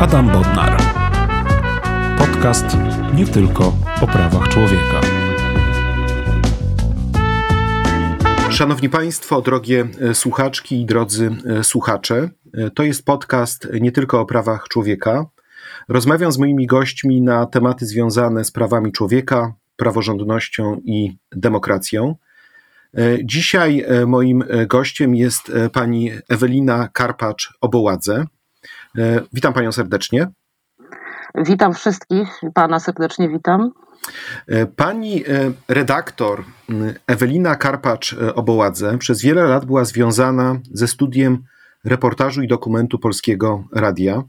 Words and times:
Adam 0.00 0.28
Bodnar. 0.32 0.82
Podcast 2.18 2.76
nie 3.14 3.26
tylko 3.26 3.72
o 4.00 4.06
prawach 4.06 4.48
człowieka. 4.48 5.00
Szanowni 8.50 8.88
Państwo, 8.88 9.42
drogie 9.42 9.88
e, 10.00 10.14
słuchaczki 10.14 10.80
i 10.80 10.86
drodzy 10.86 11.36
e, 11.46 11.64
słuchacze, 11.64 12.30
e, 12.54 12.70
to 12.70 12.82
jest 12.82 13.04
podcast 13.04 13.68
nie 13.80 13.92
tylko 13.92 14.20
o 14.20 14.26
prawach 14.26 14.68
człowieka. 14.68 15.26
Rozmawiam 15.88 16.32
z 16.32 16.38
moimi 16.38 16.66
gośćmi 16.66 17.22
na 17.22 17.46
tematy 17.46 17.86
związane 17.86 18.44
z 18.44 18.50
prawami 18.50 18.92
człowieka, 18.92 19.54
praworządnością 19.76 20.80
i 20.84 21.16
demokracją. 21.32 22.14
Dzisiaj 23.24 23.84
moim 24.06 24.44
gościem 24.66 25.14
jest 25.14 25.52
pani 25.72 26.10
Ewelina 26.28 26.88
Karpacz-Oboładze. 26.92 28.24
Witam 29.32 29.52
panią 29.52 29.72
serdecznie. 29.72 30.28
Witam 31.34 31.74
wszystkich, 31.74 32.28
pana 32.54 32.80
serdecznie 32.80 33.28
witam. 33.28 33.70
Pani 34.76 35.24
redaktor 35.68 36.44
Ewelina 37.06 37.54
Karpacz-Oboładze 37.54 38.98
przez 38.98 39.22
wiele 39.22 39.42
lat 39.42 39.64
była 39.64 39.84
związana 39.84 40.60
ze 40.72 40.88
studiem 40.88 41.44
reportażu 41.84 42.42
i 42.42 42.48
dokumentu 42.48 42.98
Polskiego 42.98 43.64
Radia. 43.72 44.22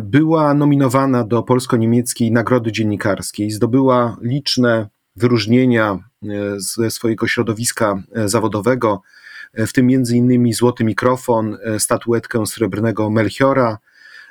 Była 0.00 0.54
nominowana 0.54 1.24
do 1.24 1.42
polsko-niemieckiej 1.42 2.32
Nagrody 2.32 2.72
Dziennikarskiej, 2.72 3.50
zdobyła 3.50 4.16
liczne 4.20 4.88
wyróżnienia 5.16 5.98
ze 6.56 6.90
swojego 6.90 7.26
środowiska 7.26 8.02
zawodowego, 8.24 9.02
w 9.56 9.72
tym 9.72 9.90
innymi 9.90 10.52
Złoty 10.52 10.84
Mikrofon, 10.84 11.58
statuetkę 11.78 12.46
srebrnego 12.46 13.10
Melchiora, 13.10 13.78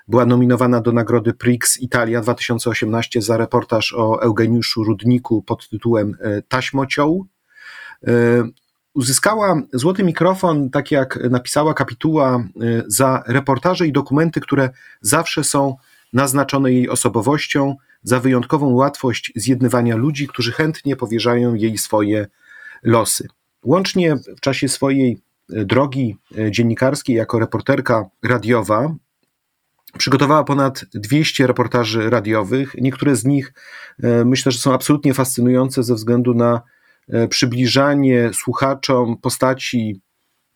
była 0.08 0.26
nominowana 0.26 0.82
do 0.82 0.92
nagrody 0.92 1.34
Prix 1.34 1.78
Italia 1.78 2.22
2018 2.22 3.22
za 3.22 3.38
reportaż 3.38 3.94
o 3.94 4.22
Eugeniuszu 4.22 4.84
Rudniku 4.84 5.42
pod 5.42 5.70
tytułem 5.70 6.18
Taśmocioł. 6.48 7.26
Uzyskała 8.94 9.62
złoty 9.74 10.04
mikrofon, 10.04 10.70
tak 10.70 10.92
jak 10.92 11.20
napisała 11.30 11.74
kapituła, 11.74 12.44
za 12.88 13.24
reportaże 13.28 13.88
i 13.88 13.92
dokumenty, 13.92 14.42
które 14.42 14.70
zawsze 15.02 15.44
są 15.44 15.76
naznaczone 16.14 16.74
jej 16.74 16.90
osobowością, 16.90 17.76
za 18.04 18.20
wyjątkową 18.20 18.74
łatwość 18.74 19.32
zjednywania 19.36 19.96
ludzi, 19.96 20.28
którzy 20.28 20.52
chętnie 20.52 20.96
powierzają 20.96 21.54
jej 21.54 21.78
swoje 21.78 22.28
losy. 22.84 23.28
Łącznie 23.66 24.16
w 24.16 24.40
czasie 24.40 24.68
swojej 24.68 25.18
drogi 25.50 26.18
dziennikarskiej 26.52 27.16
jako 27.16 27.40
reporterka 27.40 28.06
radiowa 28.24 28.96
Przygotowała 29.98 30.44
ponad 30.44 30.86
200 30.94 31.48
reportaży 31.48 32.10
radiowych. 32.10 32.76
Niektóre 32.82 33.16
z 33.16 33.26
nich 33.26 33.54
myślę, 34.26 34.52
że 34.52 34.60
są 34.60 34.74
absolutnie 34.74 35.14
fascynujące 35.14 35.84
ze 35.84 35.96
względu 35.96 36.34
na 36.34 36.62
przybliżanie 37.30 38.32
słuchaczom 38.34 39.18
postaci, 39.18 40.02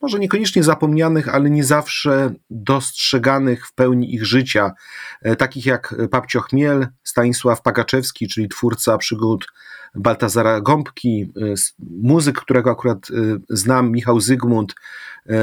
może 0.00 0.18
niekoniecznie 0.18 0.62
zapomnianych, 0.62 1.28
ale 1.28 1.50
nie 1.50 1.64
zawsze 1.64 2.34
dostrzeganych 2.50 3.66
w 3.66 3.74
pełni 3.74 4.14
ich 4.14 4.26
życia, 4.26 4.72
takich 5.38 5.66
jak 5.66 5.94
Papcio 6.10 6.40
Chmiel, 6.40 6.88
Stanisław 7.04 7.62
Pagaczewski, 7.62 8.28
czyli 8.28 8.48
twórca 8.48 8.98
przygód 8.98 9.46
Baltazara 9.94 10.60
Gąbki, 10.60 11.32
muzyk, 12.02 12.40
którego 12.40 12.70
akurat 12.70 13.08
znam, 13.48 13.92
Michał 13.92 14.20
Zygmunt, 14.20 14.74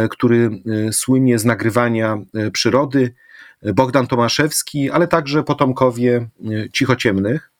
który 0.09 0.49
słynie 0.91 1.39
z 1.39 1.45
nagrywania 1.45 2.17
przyrody, 2.53 3.13
Bogdan 3.73 4.07
Tomaszewski, 4.07 4.91
ale 4.91 5.07
także 5.07 5.43
potomkowie 5.43 6.29
cichociemnych. 6.73 7.51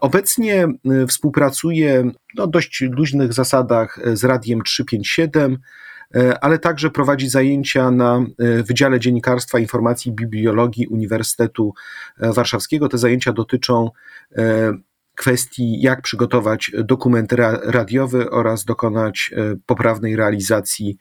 Obecnie 0.00 0.68
współpracuje 1.08 2.04
na 2.04 2.12
no, 2.36 2.46
dość 2.46 2.80
luźnych 2.80 3.32
zasadach 3.32 3.98
z 4.12 4.24
Radiem 4.24 4.62
357, 4.62 5.58
ale 6.40 6.58
także 6.58 6.90
prowadzi 6.90 7.28
zajęcia 7.28 7.90
na 7.90 8.24
Wydziale 8.38 9.00
Dziennikarstwa, 9.00 9.58
Informacji 9.58 10.12
i 10.12 10.14
Bibliologii 10.14 10.86
Uniwersytetu 10.86 11.74
Warszawskiego. 12.18 12.88
Te 12.88 12.98
zajęcia 12.98 13.32
dotyczą 13.32 13.90
kwestii, 15.16 15.80
jak 15.80 16.02
przygotować 16.02 16.70
dokument 16.84 17.32
radiowy 17.64 18.30
oraz 18.30 18.64
dokonać 18.64 19.34
poprawnej 19.66 20.16
realizacji 20.16 20.98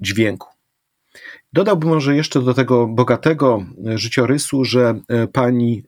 dźwięku. 0.00 0.48
Dodałbym 1.52 1.88
może 1.88 2.16
jeszcze 2.16 2.42
do 2.42 2.54
tego 2.54 2.86
bogatego 2.86 3.64
życiorysu, 3.94 4.64
że 4.64 5.00
pani 5.32 5.84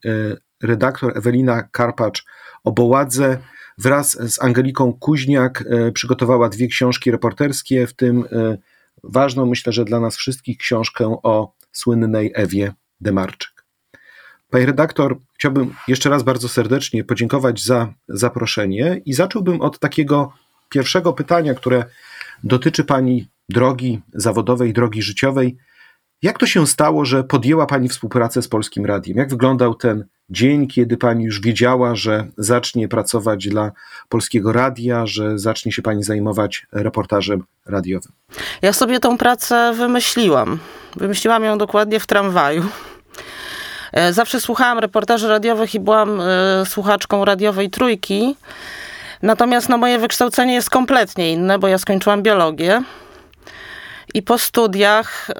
redaktor 0.62 1.18
Ewelina 1.18 1.68
Karpacz-Oboładze 1.72 3.36
wraz 3.82 4.32
z 4.32 4.42
Angeliką 4.42 4.92
Kuźniak 4.92 5.64
przygotowała 5.94 6.48
dwie 6.48 6.68
książki 6.68 7.10
reporterskie, 7.10 7.86
w 7.86 7.94
tym 7.94 8.24
ważną, 9.04 9.46
myślę, 9.46 9.72
że 9.72 9.84
dla 9.84 10.00
nas 10.00 10.16
wszystkich 10.16 10.58
książkę 10.58 11.16
o 11.22 11.54
słynnej 11.72 12.32
Ewie 12.34 12.72
Demarczyk. 13.00 13.64
Pani 14.50 14.66
redaktor, 14.66 15.18
chciałbym 15.34 15.74
jeszcze 15.88 16.10
raz 16.10 16.22
bardzo 16.22 16.48
serdecznie 16.48 17.04
podziękować 17.04 17.64
za 17.64 17.94
zaproszenie 18.08 19.00
i 19.04 19.12
zacząłbym 19.12 19.60
od 19.60 19.78
takiego 19.78 20.32
pierwszego 20.68 21.12
pytania, 21.12 21.54
które 21.54 21.84
dotyczy 22.44 22.84
Pani 22.84 23.28
drogi 23.48 24.00
zawodowej, 24.14 24.72
drogi 24.72 25.02
życiowej. 25.02 25.56
Jak 26.22 26.38
to 26.38 26.46
się 26.46 26.66
stało, 26.66 27.04
że 27.04 27.24
podjęła 27.24 27.66
Pani 27.66 27.88
współpracę 27.88 28.42
z 28.42 28.48
Polskim 28.48 28.86
Radiem? 28.86 29.16
Jak 29.16 29.30
wyglądał 29.30 29.74
ten 29.74 30.04
dzień, 30.30 30.66
kiedy 30.66 30.96
Pani 30.96 31.24
już 31.24 31.40
wiedziała, 31.40 31.94
że 31.94 32.26
zacznie 32.36 32.88
pracować 32.88 33.48
dla 33.48 33.72
Polskiego 34.08 34.52
Radia, 34.52 35.06
że 35.06 35.38
zacznie 35.38 35.72
się 35.72 35.82
Pani 35.82 36.02
zajmować 36.02 36.66
reportażem 36.72 37.44
radiowym? 37.66 38.12
Ja 38.62 38.72
sobie 38.72 39.00
tą 39.00 39.18
pracę 39.18 39.72
wymyśliłam. 39.76 40.58
Wymyśliłam 40.96 41.44
ją 41.44 41.58
dokładnie 41.58 42.00
w 42.00 42.06
tramwaju. 42.06 42.64
E, 43.92 44.12
zawsze 44.12 44.40
słuchałam 44.40 44.78
reportaży 44.78 45.28
radiowych 45.28 45.74
i 45.74 45.80
byłam 45.80 46.20
e, 46.20 46.66
słuchaczką 46.66 47.24
radiowej 47.24 47.70
trójki. 47.70 48.36
Natomiast 49.22 49.68
no, 49.68 49.78
moje 49.78 49.98
wykształcenie 49.98 50.54
jest 50.54 50.70
kompletnie 50.70 51.32
inne, 51.32 51.58
bo 51.58 51.68
ja 51.68 51.78
skończyłam 51.78 52.22
biologię. 52.22 52.82
I 54.14 54.22
po 54.22 54.38
studiach 54.38 55.30
y, 55.30 55.34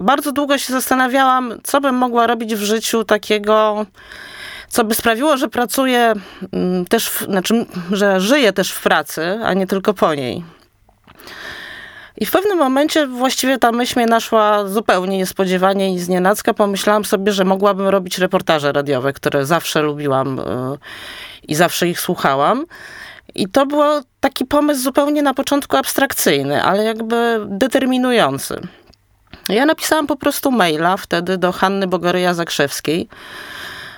bardzo 0.00 0.32
długo 0.32 0.58
się 0.58 0.72
zastanawiałam, 0.72 1.54
co 1.62 1.80
bym 1.80 1.94
mogła 1.94 2.26
robić 2.26 2.54
w 2.54 2.62
życiu 2.62 3.04
takiego, 3.04 3.86
co 4.68 4.84
by 4.84 4.94
sprawiło, 4.94 5.36
że 5.36 5.48
pracuję 5.48 6.14
mm, 6.52 6.84
też, 6.86 7.08
w, 7.08 7.24
znaczy, 7.24 7.66
że 7.92 8.20
żyję 8.20 8.52
też 8.52 8.72
w 8.72 8.82
pracy, 8.82 9.38
a 9.44 9.54
nie 9.54 9.66
tylko 9.66 9.94
po 9.94 10.14
niej. 10.14 10.44
I 12.16 12.26
w 12.26 12.30
pewnym 12.30 12.58
momencie 12.58 13.06
właściwie 13.06 13.58
ta 13.58 13.72
myśl 13.72 13.98
mnie 13.98 14.06
naszła 14.06 14.68
zupełnie 14.68 15.18
niespodziewanie 15.18 15.94
i 15.94 15.98
znienacka. 15.98 16.54
Pomyślałam 16.54 17.04
sobie, 17.04 17.32
że 17.32 17.44
mogłabym 17.44 17.88
robić 17.88 18.18
reportaże 18.18 18.72
radiowe, 18.72 19.12
które 19.12 19.46
zawsze 19.46 19.82
lubiłam 19.82 20.38
y, 20.38 20.42
i 21.48 21.54
zawsze 21.54 21.88
ich 21.88 22.00
słuchałam. 22.00 22.66
I 23.34 23.48
to 23.48 23.66
był 23.66 23.82
taki 24.20 24.44
pomysł 24.44 24.82
zupełnie 24.82 25.22
na 25.22 25.34
początku 25.34 25.76
abstrakcyjny, 25.76 26.62
ale 26.62 26.84
jakby 26.84 27.40
determinujący. 27.48 28.60
Ja 29.50 29.66
napisałam 29.66 30.06
po 30.06 30.16
prostu 30.16 30.50
maila 30.50 30.96
wtedy 30.96 31.38
do 31.38 31.52
Hanny 31.52 31.86
Bogaryja 31.86 32.34
Zakrzewskiej. 32.34 33.08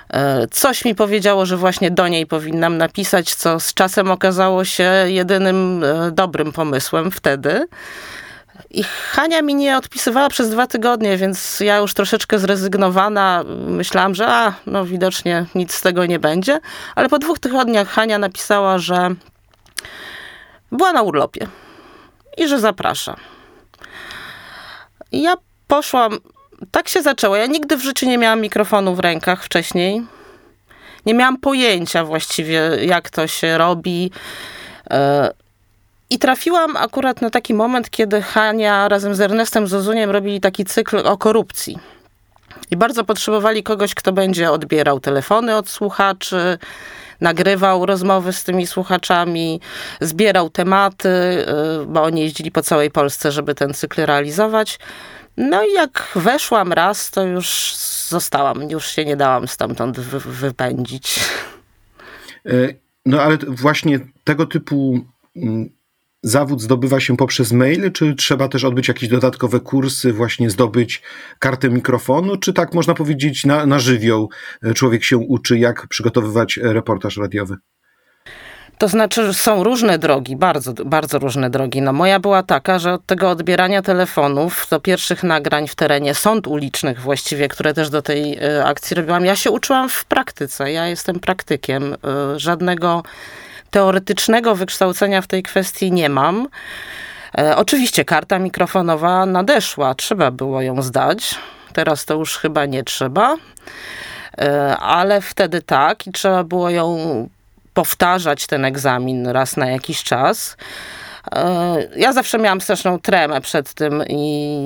E, 0.09 0.47
coś 0.47 0.85
mi 0.85 0.95
powiedziało, 0.95 1.45
że 1.45 1.57
właśnie 1.57 1.91
do 1.91 2.07
niej 2.07 2.27
powinnam 2.27 2.77
napisać, 2.77 3.35
co 3.35 3.59
z 3.59 3.73
czasem 3.73 4.11
okazało 4.11 4.65
się 4.65 4.91
jedynym 5.07 5.83
e, 5.83 6.11
dobrym 6.11 6.51
pomysłem 6.51 7.11
wtedy. 7.11 7.67
I 8.71 8.83
Hania 8.83 9.41
mi 9.41 9.55
nie 9.55 9.77
odpisywała 9.77 10.29
przez 10.29 10.49
dwa 10.49 10.67
tygodnie, 10.67 11.17
więc 11.17 11.59
ja 11.59 11.77
już 11.77 11.93
troszeczkę 11.93 12.39
zrezygnowana 12.39 13.43
myślałam, 13.67 14.15
że 14.15 14.27
a, 14.27 14.53
no 14.67 14.85
widocznie 14.85 15.45
nic 15.55 15.73
z 15.73 15.81
tego 15.81 16.05
nie 16.05 16.19
będzie. 16.19 16.59
Ale 16.95 17.09
po 17.09 17.19
dwóch 17.19 17.39
tygodniach 17.39 17.87
Hania 17.87 18.17
napisała, 18.17 18.77
że 18.77 19.09
była 20.71 20.93
na 20.93 21.01
urlopie 21.01 21.47
i 22.37 22.47
że 22.47 22.59
zaprasza. 22.59 23.15
I 25.13 25.21
ja 25.21 25.35
poszłam, 25.67 26.19
tak 26.71 26.87
się 26.87 27.01
zaczęło. 27.01 27.35
Ja 27.35 27.45
nigdy 27.45 27.77
w 27.77 27.83
życiu 27.83 28.05
nie 28.05 28.17
miałam 28.17 28.41
mikrofonu 28.41 28.95
w 28.95 28.99
rękach 28.99 29.43
wcześniej. 29.43 30.01
Nie 31.05 31.13
miałam 31.13 31.37
pojęcia 31.37 32.05
właściwie, 32.05 32.61
jak 32.81 33.09
to 33.09 33.27
się 33.27 33.57
robi. 33.57 34.11
E, 34.89 35.31
I 36.09 36.19
trafiłam 36.19 36.77
akurat 36.77 37.21
na 37.21 37.29
taki 37.29 37.53
moment, 37.53 37.89
kiedy 37.89 38.21
Hania 38.21 38.87
razem 38.87 39.15
z 39.15 39.21
Ernestem 39.21 39.67
Zozuniem 39.67 40.09
robili 40.09 40.41
taki 40.41 40.65
cykl 40.65 40.97
o 40.97 41.17
korupcji. 41.17 41.77
I 42.71 42.77
bardzo 42.77 43.03
potrzebowali 43.03 43.63
kogoś, 43.63 43.95
kto 43.95 44.11
będzie 44.11 44.51
odbierał 44.51 44.99
telefony 44.99 45.55
od 45.55 45.69
słuchaczy, 45.69 46.57
nagrywał 47.23 47.85
rozmowy 47.85 48.33
z 48.33 48.43
tymi 48.43 48.67
słuchaczami, 48.67 49.61
zbierał 50.01 50.49
tematy, 50.49 51.09
y, 51.09 51.85
bo 51.85 52.03
oni 52.03 52.21
jeździli 52.21 52.51
po 52.51 52.61
całej 52.61 52.91
Polsce, 52.91 53.31
żeby 53.31 53.55
ten 53.55 53.73
cykl 53.73 54.05
realizować. 54.05 54.79
No 55.37 55.63
i 55.63 55.73
jak 55.73 56.11
weszłam 56.15 56.73
raz, 56.73 57.11
to 57.11 57.23
już 57.23 57.75
zostałam, 58.07 58.69
już 58.69 58.87
się 58.87 59.05
nie 59.05 59.15
dałam 59.15 59.47
stamtąd 59.47 59.99
wy 59.99 60.19
wypędzić. 60.19 61.19
E, 62.45 62.51
no 63.05 63.21
ale 63.21 63.37
właśnie 63.37 63.99
tego 64.23 64.45
typu 64.45 64.99
mm, 65.35 65.69
zawód 66.23 66.61
zdobywa 66.61 66.99
się 66.99 67.17
poprzez 67.17 67.51
maile, 67.51 67.91
czy 67.91 68.15
trzeba 68.15 68.47
też 68.47 68.63
odbyć 68.63 68.87
jakieś 68.87 69.09
dodatkowe 69.09 69.59
kursy, 69.59 70.13
właśnie 70.13 70.49
zdobyć 70.49 71.01
kartę 71.39 71.69
mikrofonu, 71.69 72.37
czy 72.37 72.53
tak 72.53 72.73
można 72.73 72.93
powiedzieć 72.93 73.45
na, 73.45 73.65
na 73.65 73.79
żywioł 73.79 74.29
e, 74.63 74.73
człowiek 74.73 75.03
się 75.03 75.17
uczy, 75.17 75.59
jak 75.59 75.87
przygotowywać 75.87 76.59
reportaż 76.63 77.17
radiowy? 77.17 77.55
To 78.77 78.87
znaczy, 78.87 79.33
są 79.33 79.63
różne 79.63 79.97
drogi, 79.99 80.35
bardzo, 80.35 80.73
bardzo 80.73 81.19
różne 81.19 81.49
drogi. 81.49 81.81
No 81.81 81.93
moja 81.93 82.19
była 82.19 82.43
taka, 82.43 82.79
że 82.79 82.93
od 82.93 83.05
tego 83.05 83.29
odbierania 83.29 83.81
telefonów 83.81 84.67
do 84.69 84.79
pierwszych 84.79 85.23
nagrań 85.23 85.67
w 85.67 85.75
terenie 85.75 86.15
sąd 86.15 86.47
ulicznych 86.47 86.99
właściwie, 86.99 87.47
które 87.47 87.73
też 87.73 87.89
do 87.89 88.01
tej 88.01 88.37
e, 88.37 88.65
akcji 88.65 88.95
robiłam, 88.95 89.25
ja 89.25 89.35
się 89.35 89.51
uczyłam 89.51 89.89
w 89.89 90.05
praktyce. 90.05 90.71
Ja 90.71 90.87
jestem 90.87 91.19
praktykiem. 91.19 91.93
E, 91.93 92.39
żadnego 92.39 93.03
teoretycznego 93.73 94.55
wykształcenia 94.55 95.21
w 95.21 95.27
tej 95.27 95.43
kwestii 95.43 95.91
nie 95.91 96.09
mam. 96.09 96.47
E, 97.37 97.57
oczywiście 97.57 98.05
karta 98.05 98.39
mikrofonowa 98.39 99.25
nadeszła, 99.25 99.95
trzeba 99.95 100.31
było 100.31 100.61
ją 100.61 100.81
zdać. 100.81 101.35
Teraz 101.73 102.05
to 102.05 102.13
już 102.13 102.37
chyba 102.37 102.65
nie 102.65 102.83
trzeba, 102.83 103.35
ale 104.79 105.21
wtedy 105.21 105.61
tak 105.61 106.07
i 106.07 106.11
trzeba 106.11 106.43
było 106.43 106.69
ją 106.69 106.97
powtarzać 107.73 108.47
ten 108.47 108.65
egzamin 108.65 109.27
raz 109.27 109.57
na 109.57 109.69
jakiś 109.69 110.03
czas. 110.03 110.57
E, 111.31 111.77
ja 111.95 112.13
zawsze 112.13 112.37
miałam 112.37 112.61
straszną 112.61 112.99
tremę 112.99 113.41
przed 113.41 113.73
tym 113.73 114.03
i 114.07 114.17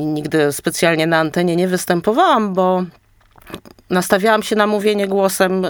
nigdy 0.06 0.51
specjalnie 0.51 1.07
na 1.07 1.18
antenie 1.18 1.56
nie 1.56 1.68
występowałam, 1.68 2.53
bo 2.53 2.83
nastawiałam 3.90 4.44
się 4.44 4.56
na 4.56 4.68
mówienie 4.68 5.08
głosem 5.08 5.66
e, 5.66 5.70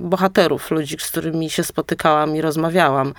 bohaterów, 0.00 0.70
ludzi, 0.70 0.96
z 1.00 1.10
którymi 1.10 1.50
się 1.50 1.64
spotykałam 1.64 2.36
i 2.36 2.40
rozmawiałam. 2.40 3.14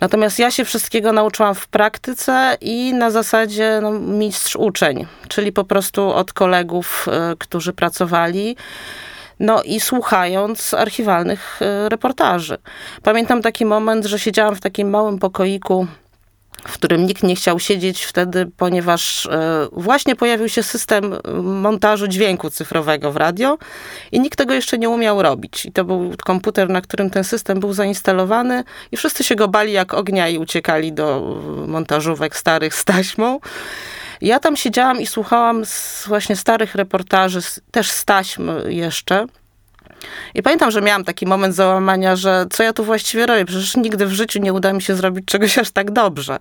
Natomiast 0.00 0.38
ja 0.38 0.50
się 0.50 0.64
wszystkiego 0.64 1.12
nauczyłam 1.12 1.54
w 1.54 1.68
praktyce 1.68 2.56
i 2.60 2.94
na 2.94 3.10
zasadzie 3.10 3.78
no, 3.82 3.92
mistrz 3.92 4.56
uczeń, 4.56 5.06
czyli 5.28 5.52
po 5.52 5.64
prostu 5.64 6.08
od 6.08 6.32
kolegów, 6.32 7.06
e, 7.08 7.34
którzy 7.38 7.72
pracowali 7.72 8.56
no 9.40 9.62
i 9.62 9.80
słuchając 9.80 10.74
archiwalnych 10.74 11.60
e, 11.62 11.88
reportaży. 11.88 12.58
Pamiętam 13.02 13.42
taki 13.42 13.64
moment, 13.64 14.04
że 14.04 14.18
siedziałam 14.18 14.56
w 14.56 14.60
takim 14.60 14.90
małym 14.90 15.18
pokoiku 15.18 15.86
w 16.68 16.72
którym 16.72 17.06
nikt 17.06 17.22
nie 17.22 17.36
chciał 17.36 17.58
siedzieć 17.58 18.04
wtedy, 18.04 18.50
ponieważ 18.56 19.26
e, 19.26 19.68
właśnie 19.72 20.16
pojawił 20.16 20.48
się 20.48 20.62
system 20.62 21.14
montażu 21.42 22.08
dźwięku 22.08 22.50
cyfrowego 22.50 23.12
w 23.12 23.16
radio 23.16 23.58
i 24.12 24.20
nikt 24.20 24.38
tego 24.38 24.54
jeszcze 24.54 24.78
nie 24.78 24.88
umiał 24.88 25.22
robić. 25.22 25.66
I 25.66 25.72
to 25.72 25.84
był 25.84 26.12
komputer, 26.24 26.68
na 26.68 26.80
którym 26.80 27.10
ten 27.10 27.24
system 27.24 27.60
był 27.60 27.72
zainstalowany 27.72 28.64
i 28.92 28.96
wszyscy 28.96 29.24
się 29.24 29.34
go 29.34 29.48
bali 29.48 29.72
jak 29.72 29.94
ognia 29.94 30.28
i 30.28 30.38
uciekali 30.38 30.92
do 30.92 31.36
montażówek 31.66 32.36
starych 32.36 32.74
z 32.74 32.84
taśmą. 32.84 33.40
Ja 34.20 34.38
tam 34.38 34.56
siedziałam 34.56 35.00
i 35.00 35.06
słuchałam 35.06 35.62
właśnie 36.06 36.36
starych 36.36 36.74
reportaży, 36.74 37.40
też 37.70 37.90
z 37.90 38.04
taśm 38.04 38.50
jeszcze. 38.68 39.26
I 40.34 40.42
pamiętam, 40.42 40.70
że 40.70 40.80
miałam 40.80 41.04
taki 41.04 41.26
moment 41.26 41.54
załamania, 41.54 42.16
że 42.16 42.46
co 42.50 42.62
ja 42.62 42.72
tu 42.72 42.84
właściwie 42.84 43.26
robię? 43.26 43.44
Przecież 43.44 43.76
nigdy 43.76 44.06
w 44.06 44.12
życiu 44.12 44.38
nie 44.38 44.52
uda 44.52 44.72
mi 44.72 44.82
się 44.82 44.94
zrobić 44.94 45.24
czegoś 45.24 45.58
aż 45.58 45.70
tak 45.70 45.90
dobrze. 45.90 46.38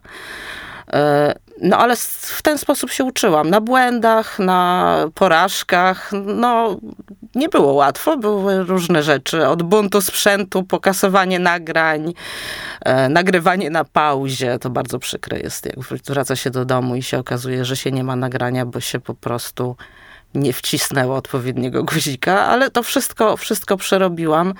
E, 0.93 1.33
no 1.61 1.77
ale 1.77 1.95
w 2.21 2.41
ten 2.41 2.57
sposób 2.57 2.91
się 2.91 3.03
uczyłam. 3.03 3.49
Na 3.49 3.61
błędach, 3.61 4.39
na 4.39 4.95
porażkach. 5.15 6.11
No, 6.25 6.77
nie 7.35 7.49
było 7.49 7.73
łatwo, 7.73 8.17
były 8.17 8.63
różne 8.63 9.03
rzeczy. 9.03 9.47
Od 9.47 9.63
buntu 9.63 10.01
sprzętu, 10.01 10.63
pokasowanie 10.63 11.39
nagrań, 11.39 12.13
e, 12.85 13.09
nagrywanie 13.09 13.69
na 13.69 13.83
pauzie. 13.83 14.59
To 14.59 14.69
bardzo 14.69 14.99
przykre 14.99 15.39
jest, 15.39 15.65
jak 15.65 15.75
wraca 16.05 16.35
się 16.35 16.49
do 16.49 16.65
domu 16.65 16.95
i 16.95 17.03
się 17.03 17.19
okazuje, 17.19 17.65
że 17.65 17.75
się 17.75 17.91
nie 17.91 18.03
ma 18.03 18.15
nagrania, 18.15 18.65
bo 18.65 18.79
się 18.79 18.99
po 18.99 19.13
prostu 19.13 19.75
nie 20.35 20.53
wcisnęło 20.53 21.15
odpowiedniego 21.15 21.83
guzika, 21.83 22.41
ale 22.45 22.71
to 22.71 22.83
wszystko, 22.83 23.37
wszystko 23.37 23.77
przerobiłam. 23.77 24.53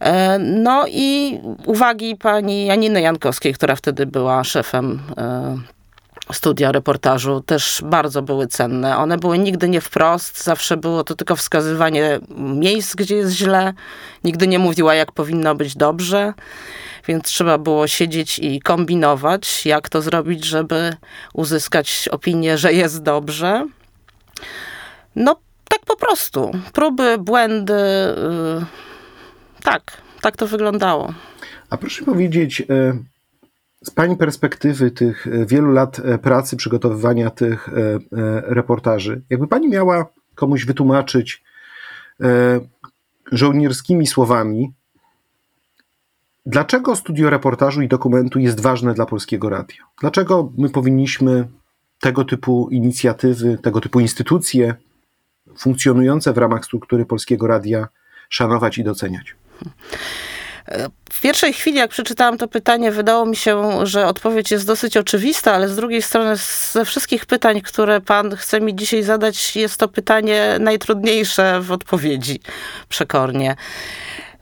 E, 0.00 0.38
no 0.38 0.84
i 0.88 1.38
uwagi 1.66 2.16
pani 2.16 2.66
Janiny 2.66 3.00
Jankowskiej, 3.00 3.54
która 3.54 3.76
wtedy 3.76 4.06
była 4.06 4.44
szefem 4.44 5.00
e, 5.16 5.58
studia 6.32 6.72
reportażu 6.72 7.40
też 7.40 7.82
bardzo 7.84 8.22
były 8.22 8.46
cenne. 8.46 8.96
One 8.96 9.18
były 9.18 9.38
nigdy 9.38 9.68
nie 9.68 9.80
wprost, 9.80 10.44
zawsze 10.44 10.76
było 10.76 11.04
to 11.04 11.14
tylko 11.14 11.36
wskazywanie 11.36 12.20
miejsc, 12.38 12.94
gdzie 12.94 13.16
jest 13.16 13.32
źle. 13.32 13.72
Nigdy 14.24 14.46
nie 14.46 14.58
mówiła, 14.58 14.94
jak 14.94 15.12
powinno 15.12 15.54
być 15.54 15.76
dobrze, 15.76 16.34
więc 17.06 17.24
trzeba 17.24 17.58
było 17.58 17.86
siedzieć 17.86 18.38
i 18.38 18.60
kombinować, 18.60 19.66
jak 19.66 19.88
to 19.88 20.02
zrobić, 20.02 20.44
żeby 20.44 20.96
uzyskać 21.34 22.08
opinię, 22.12 22.58
że 22.58 22.72
jest 22.72 23.02
dobrze. 23.02 23.66
No, 25.16 25.36
tak 25.68 25.80
po 25.86 25.96
prostu. 25.96 26.50
Próby, 26.72 27.18
błędy. 27.18 27.72
Yy, 27.72 28.66
tak, 29.62 30.02
tak 30.20 30.36
to 30.36 30.46
wyglądało. 30.46 31.14
A 31.70 31.76
proszę 31.76 32.04
powiedzieć, 32.04 32.60
e, 32.60 32.64
z 33.82 33.90
Pani 33.90 34.16
perspektywy 34.16 34.90
tych 34.90 35.26
e, 35.26 35.46
wielu 35.46 35.72
lat 35.72 36.00
pracy, 36.22 36.56
przygotowywania 36.56 37.30
tych 37.30 37.68
reportaży, 38.42 39.22
jakby 39.30 39.46
Pani 39.46 39.68
miała 39.68 40.06
komuś 40.34 40.64
wytłumaczyć 40.64 41.42
żołnierskimi 43.32 44.06
słowami, 44.06 44.72
dlaczego 46.46 46.96
studio 46.96 47.30
reportażu 47.30 47.82
i 47.82 47.88
dokumentu 47.88 48.38
jest 48.38 48.60
ważne 48.60 48.94
dla 48.94 49.06
polskiego 49.06 49.48
radia? 49.48 49.84
Dlaczego 50.00 50.52
my 50.58 50.68
powinniśmy 50.70 51.48
tego 52.00 52.24
typu 52.24 52.68
inicjatywy, 52.70 53.58
tego 53.62 53.80
typu 53.80 54.00
instytucje 54.00 54.74
funkcjonujące 55.58 56.32
w 56.32 56.38
ramach 56.38 56.64
struktury 56.64 57.06
polskiego 57.06 57.46
radia 57.46 57.88
szanować 58.28 58.78
i 58.78 58.84
doceniać? 58.84 59.34
W 61.12 61.20
pierwszej 61.20 61.52
chwili, 61.52 61.78
jak 61.78 61.90
przeczytałam 61.90 62.38
to 62.38 62.48
pytanie, 62.48 62.90
wydało 62.90 63.26
mi 63.26 63.36
się, 63.36 63.86
że 63.86 64.06
odpowiedź 64.06 64.50
jest 64.50 64.66
dosyć 64.66 64.96
oczywista, 64.96 65.52
ale 65.52 65.68
z 65.68 65.76
drugiej 65.76 66.02
strony, 66.02 66.36
ze 66.72 66.84
wszystkich 66.84 67.26
pytań, 67.26 67.60
które 67.60 68.00
pan 68.00 68.36
chce 68.36 68.60
mi 68.60 68.76
dzisiaj 68.76 69.02
zadać, 69.02 69.56
jest 69.56 69.76
to 69.76 69.88
pytanie 69.88 70.56
najtrudniejsze 70.60 71.60
w 71.60 71.72
odpowiedzi, 71.72 72.40
przekornie. 72.88 73.56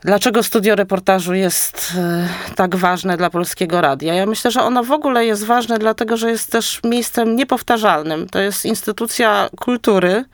Dlaczego 0.02 0.42
studio 0.42 0.76
reportażu 0.76 1.34
jest 1.34 1.92
e, 1.98 2.28
tak 2.54 2.76
ważne 2.76 3.16
dla 3.16 3.30
polskiego 3.30 3.80
radia? 3.80 4.14
Ja 4.14 4.26
myślę, 4.26 4.50
że 4.50 4.62
ono 4.62 4.84
w 4.84 4.92
ogóle 4.92 5.26
jest 5.26 5.44
ważne, 5.44 5.78
dlatego 5.78 6.16
że 6.16 6.30
jest 6.30 6.52
też 6.52 6.80
miejscem 6.84 7.36
niepowtarzalnym. 7.36 8.28
To 8.28 8.38
jest 8.38 8.64
instytucja 8.64 9.48
kultury 9.56 10.24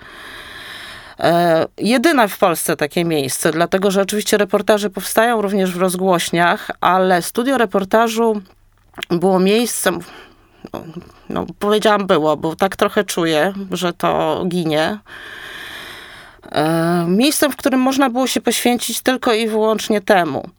jedyne 1.78 2.28
w 2.28 2.38
Polsce 2.38 2.76
takie 2.76 3.04
miejsce, 3.04 3.52
dlatego 3.52 3.90
że 3.90 4.02
oczywiście 4.02 4.38
reportaże 4.38 4.90
powstają 4.90 5.42
również 5.42 5.73
w 5.73 5.76
rozgłośniach, 5.76 6.70
ale 6.80 7.23
studio 7.23 7.58
reportażu 7.58 8.42
było 9.11 9.40
miejscem, 9.40 9.99
no, 10.73 10.82
no 11.28 11.46
powiedziałam 11.58 12.06
było, 12.06 12.37
bo 12.37 12.56
tak 12.56 12.76
trochę 12.76 13.04
czuję, 13.04 13.52
że 13.70 13.92
to 13.92 14.44
ginie. 14.49 14.82
E, 14.82 14.99
miejscem, 17.06 17.52
w 17.52 17.56
którym 17.56 17.80
można 17.80 18.10
było 18.10 18.26
się 18.26 18.40
poświęcić 18.40 19.00
tylko 19.00 19.32
i 19.32 19.48
wyłącznie 19.48 20.00
temu. 20.00 20.50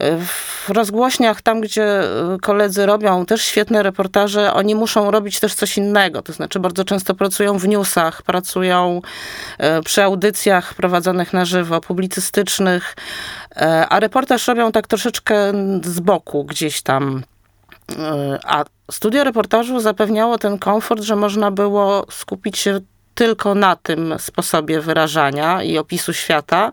E, 0.00 0.18
w 0.66 0.68
rozgłośniach, 0.68 1.42
tam 1.42 1.60
gdzie 1.60 1.84
e, 1.84 2.38
koledzy 2.42 2.86
robią 2.86 3.26
też 3.26 3.44
świetne 3.44 3.82
reportaże, 3.82 4.54
oni 4.54 4.74
muszą 4.74 5.10
robić 5.10 5.40
też 5.40 5.54
coś 5.54 5.78
innego. 5.78 6.22
To 6.22 6.32
znaczy, 6.32 6.60
bardzo 6.60 6.84
często 6.84 7.14
pracują 7.14 7.58
w 7.58 7.68
newsach, 7.68 8.22
pracują 8.22 9.02
przy 9.84 10.02
audycjach 10.02 10.74
prowadzonych 10.74 11.32
na 11.32 11.44
żywo, 11.44 11.80
publicystycznych, 11.80 12.96
a 13.88 14.00
reportaż 14.00 14.48
robią 14.48 14.72
tak 14.72 14.86
troszeczkę 14.86 15.52
z 15.84 16.00
boku, 16.00 16.44
gdzieś 16.44 16.82
tam. 16.82 17.22
A 18.44 18.64
studio 18.90 19.24
reportażu 19.24 19.80
zapewniało 19.80 20.38
ten 20.38 20.58
komfort, 20.58 21.02
że 21.02 21.16
można 21.16 21.50
było 21.50 22.06
skupić 22.10 22.58
się 22.58 22.80
tylko 23.18 23.54
na 23.54 23.76
tym 23.76 24.14
sposobie 24.18 24.80
wyrażania 24.80 25.62
i 25.62 25.78
opisu 25.78 26.12
świata. 26.12 26.72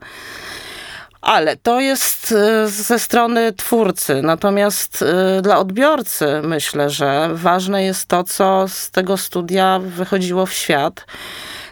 Ale 1.22 1.58
to 1.58 1.80
jest 1.80 2.32
e, 2.32 2.68
ze 2.68 3.00
strony 3.00 3.54
twórcy. 3.54 4.22
Natomiast 4.22 5.02
e, 5.02 5.42
dla 5.42 5.60
odbiorcy 5.60 6.42
myślę, 6.44 6.90
że 6.90 7.30
ważne 7.34 7.84
jest 7.84 8.08
to, 8.08 8.24
co 8.24 8.66
z 8.68 8.92
tego 8.92 9.18
studia 9.18 9.80
wychodziło 9.80 10.46
w 10.46 10.54
świat. 10.54 11.06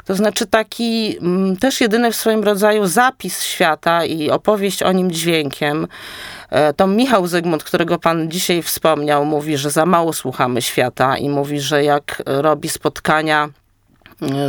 To 0.06 0.16
znaczy 0.16 0.48
taki 0.48 1.18
mm, 1.18 1.58
też 1.58 1.82
jedyny 1.82 2.12
w 2.12 2.16
swoim 2.16 2.44
rodzaju 2.44 2.88
zapis 2.88 3.44
świata 3.44 4.06
i 4.06 4.30
opowieść 4.30 4.84
o 4.84 4.92
nim 4.92 5.12
dźwiękiem. 5.12 5.88
E, 6.50 6.74
to 6.74 6.88
Michał 6.88 7.28
Zygmunt, 7.28 7.64
którego 7.64 8.00
pan 8.00 8.32
dzisiaj 8.32 8.62
wspomniał, 8.62 9.26
mówi, 9.26 9.58
że 9.58 9.70
za 9.70 9.86
mało 9.86 10.14
słuchamy 10.14 10.62
świata 10.62 11.18
i 11.18 11.30
mówi, 11.30 11.60
że 11.60 11.84
jak 11.84 12.24
robi 12.26 12.70
spotkania 12.70 13.50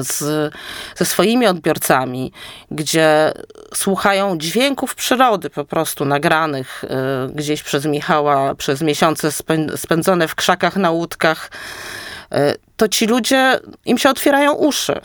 z, 0.00 0.52
ze 0.97 1.04
swoimi 1.04 1.47
odbiorcami, 1.47 2.33
gdzie 2.71 3.33
słuchają 3.75 4.38
dźwięków 4.38 4.95
przyrody 4.95 5.50
po 5.50 5.64
prostu 5.64 6.04
nagranych 6.04 6.85
y, 6.85 6.88
gdzieś 7.35 7.62
przez 7.62 7.85
Michała, 7.85 8.54
przez 8.54 8.81
miesiące 8.83 9.28
spędzone 9.76 10.28
w 10.28 10.35
krzakach 10.35 10.76
na 10.76 10.90
łódkach, 10.90 11.50
y, 12.33 12.37
to 12.76 12.88
ci 12.88 13.07
ludzie, 13.07 13.61
im 13.85 13.99
się 13.99 14.11
otwierają 14.11 14.52
uszy. 14.52 15.00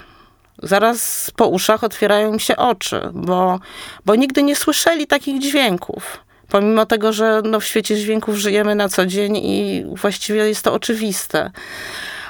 Zaraz 0.64 1.32
po 1.36 1.48
uszach 1.48 1.84
otwierają 1.84 2.34
im 2.34 2.40
się 2.40 2.58
oczy, 2.58 3.02
bo, 3.14 3.60
bo 4.06 4.16
nigdy 4.16 4.44
nie 4.44 4.56
słyszeli 4.56 5.08
takich 5.08 5.42
dźwięków. 5.42 6.20
Pomimo 6.50 6.86
tego, 6.86 7.14
że 7.14 7.42
no, 7.46 7.60
w 7.60 7.66
świecie 7.66 7.98
dźwięków 7.98 8.36
żyjemy 8.36 8.76
na 8.76 8.90
co 8.90 9.06
dzień 9.06 9.38
i 9.38 9.86
właściwie 9.96 10.48
jest 10.48 10.64
to 10.64 10.74
oczywiste. 10.74 11.52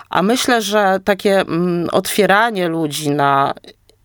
A 0.10 0.22
myślę, 0.22 0.62
że 0.62 1.00
takie 1.04 1.40
mm, 1.40 1.90
otwieranie 1.92 2.68
ludzi 2.68 3.10
na 3.10 3.54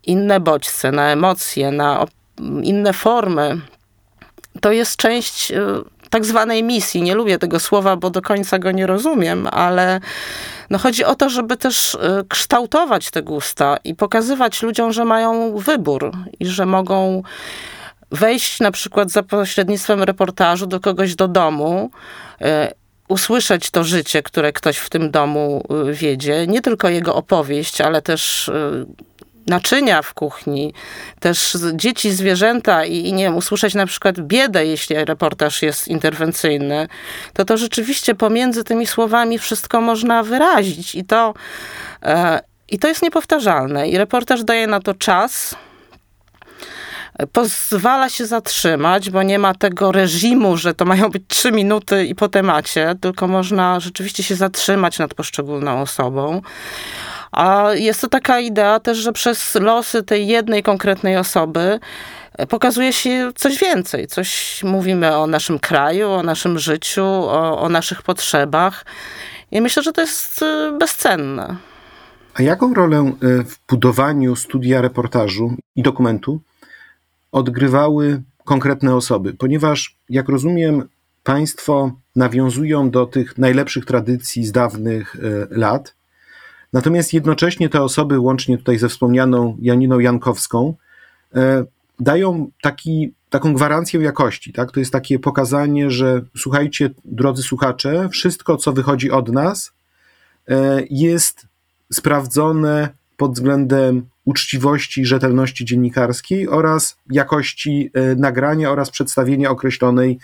inne 0.03 0.41
bodźce, 0.41 0.93
na 0.93 1.11
emocje, 1.11 1.73
na 1.73 2.05
inne 2.63 2.93
formy, 2.93 3.61
to 4.61 4.73
jest 4.73 4.97
część 4.97 5.51
y, 5.51 5.57
tak 6.11 6.25
zwanej 6.25 6.63
misji. 6.63 7.03
Nie 7.03 7.15
lubię 7.15 7.39
tego 7.39 7.61
słowa, 7.61 7.97
bo 7.97 8.11
do 8.11 8.23
końca 8.23 8.59
go 8.59 8.71
nie 8.71 8.87
rozumiem, 8.87 9.47
ale 9.53 10.01
no 10.71 10.79
chodzi 10.79 11.05
o 11.05 11.15
to, 11.15 11.29
żeby 11.29 11.57
też 11.57 11.95
y, 11.95 11.99
kształtować 12.29 13.11
te 13.11 13.23
gusta 13.23 13.77
i 13.85 13.95
pokazywać 13.95 14.63
ludziom, 14.63 14.93
że 14.93 15.05
mają 15.05 15.57
wybór 15.57 16.13
i 16.41 16.47
że 16.47 16.67
mogą 16.67 17.23
wejść 18.11 18.61
na 18.61 18.71
przykład 18.71 19.11
za 19.11 19.23
pośrednictwem 19.23 20.03
reportażu 20.03 20.67
do 20.67 20.81
kogoś 20.81 21.15
do 21.15 21.29
domu 21.29 21.91
y, 22.41 22.45
usłyszeć 23.09 23.71
to 23.71 23.85
życie, 23.85 24.23
które 24.23 24.53
ktoś 24.53 24.77
w 24.77 24.91
tym 24.91 25.11
domu 25.11 25.65
y, 25.89 25.93
wiedzie, 25.93 26.47
nie 26.47 26.61
tylko 26.61 26.89
jego 26.89 27.15
opowieść, 27.15 27.81
ale 27.81 28.03
też 28.03 28.49
y, 28.49 28.87
naczynia 29.47 30.03
w 30.03 30.15
kuchni, 30.15 30.75
też 31.21 31.57
dzieci, 31.75 32.11
zwierzęta 32.11 32.85
i, 32.85 32.97
i, 32.97 33.13
nie 33.13 33.25
wiem, 33.25 33.37
usłyszeć 33.37 33.75
na 33.75 33.87
przykład 33.87 34.21
biedę, 34.21 34.67
jeśli 34.67 34.97
reportaż 35.05 35.63
jest 35.63 35.89
interwencyjny, 35.89 36.89
to 37.33 37.45
to 37.45 37.57
rzeczywiście 37.57 38.15
pomiędzy 38.15 38.65
tymi 38.65 38.87
słowami 38.87 39.39
wszystko 39.39 39.81
można 39.81 40.23
wyrazić 40.23 40.95
i 40.95 41.05
to, 41.05 41.35
e, 42.03 42.41
i 42.69 42.79
to 42.79 42.89
jest 42.89 43.03
niepowtarzalne. 43.03 43.89
I 43.89 43.99
reportaż 43.99 44.45
daje 44.45 44.67
na 44.67 44.81
to 44.81 44.95
czas, 44.95 45.55
pozwala 47.33 48.09
się 48.09 48.27
zatrzymać, 48.27 49.11
bo 49.11 49.23
nie 49.23 49.39
ma 49.39 49.55
tego 49.55 49.93
reżimu, 49.93 50.57
że 50.57 50.75
to 50.75 50.85
mają 50.85 51.11
być 51.11 51.23
trzy 51.29 51.53
minuty 51.53 52.05
i 52.05 52.15
po 52.15 52.29
temacie, 52.29 52.95
tylko 53.01 53.29
można 53.29 53.81
rzeczywiście 53.81 54.23
się 54.23 54.35
zatrzymać 54.35 54.99
nad 54.99 55.15
poszczególną 55.15 55.81
osobą. 55.81 56.43
A 57.33 57.69
jest 57.75 58.01
to 58.01 58.09
taka 58.09 58.41
idea 58.41 58.81
też, 58.81 58.99
że 58.99 59.13
przez 59.13 59.55
losy 59.55 60.03
tej 60.03 60.27
jednej 60.27 60.63
konkretnej 60.63 61.17
osoby 61.17 61.81
pokazuje 62.49 62.93
się 62.93 63.33
coś 63.35 63.59
więcej. 63.59 64.07
Coś 64.07 64.61
mówimy 64.65 65.17
o 65.17 65.27
naszym 65.27 65.59
kraju, 65.59 66.11
o 66.11 66.23
naszym 66.23 66.59
życiu, 66.59 67.05
o, 67.05 67.61
o 67.61 67.69
naszych 67.69 68.03
potrzebach. 68.03 68.85
I 69.51 69.61
myślę, 69.61 69.83
że 69.83 69.93
to 69.93 70.01
jest 70.01 70.43
y, 70.43 70.79
bezcenne. 70.79 71.57
A 72.35 72.43
jaką 72.43 72.75
rolę 72.75 73.13
y, 73.23 73.45
w 73.45 73.59
budowaniu 73.69 74.37
studia 74.37 74.81
reportażu 74.81 75.55
i 75.77 75.83
dokumentu 75.83 76.41
odgrywały 77.35 78.23
konkretne 78.45 78.95
osoby, 78.95 79.35
ponieważ, 79.35 79.97
jak 80.09 80.29
rozumiem, 80.29 80.89
państwo 81.23 81.93
nawiązują 82.17 82.91
do 82.91 83.07
tych 83.07 83.39
najlepszych 83.39 83.85
tradycji 83.85 84.47
z 84.47 84.53
dawnych 84.53 85.17
e, 85.17 85.19
lat. 85.51 85.95
Natomiast 86.73 87.13
jednocześnie 87.13 87.69
te 87.69 87.83
osoby, 87.83 88.19
łącznie 88.19 88.59
tutaj 88.59 88.79
ze 88.79 88.89
wspomnianą 88.89 89.57
Janiną 89.61 89.99
Jankowską, 89.99 90.75
e, 91.35 91.65
dają 92.01 92.51
taki, 92.63 93.13
taką 93.31 93.55
gwarancję 93.55 94.01
jakości. 94.01 94.53
Tak? 94.53 94.73
To 94.73 94.81
jest 94.81 94.93
takie 94.93 95.19
pokazanie, 95.19 95.91
że 95.91 96.23
słuchajcie, 96.37 96.91
drodzy 97.05 97.43
słuchacze, 97.43 98.09
wszystko, 98.09 98.57
co 98.57 98.73
wychodzi 98.73 99.11
od 99.11 99.29
nas, 99.29 99.73
e, 100.49 100.83
jest 100.91 101.47
sprawdzone 101.93 102.89
pod 103.17 103.33
względem 103.33 104.07
uczciwości, 104.25 105.07
rzetelności 105.07 105.65
dziennikarskiej 105.65 106.49
oraz 106.49 106.99
jakości 107.11 107.91
e, 107.95 108.15
nagrania 108.15 108.71
oraz 108.71 108.91
przedstawienia 108.91 109.51
określonej 109.51 110.19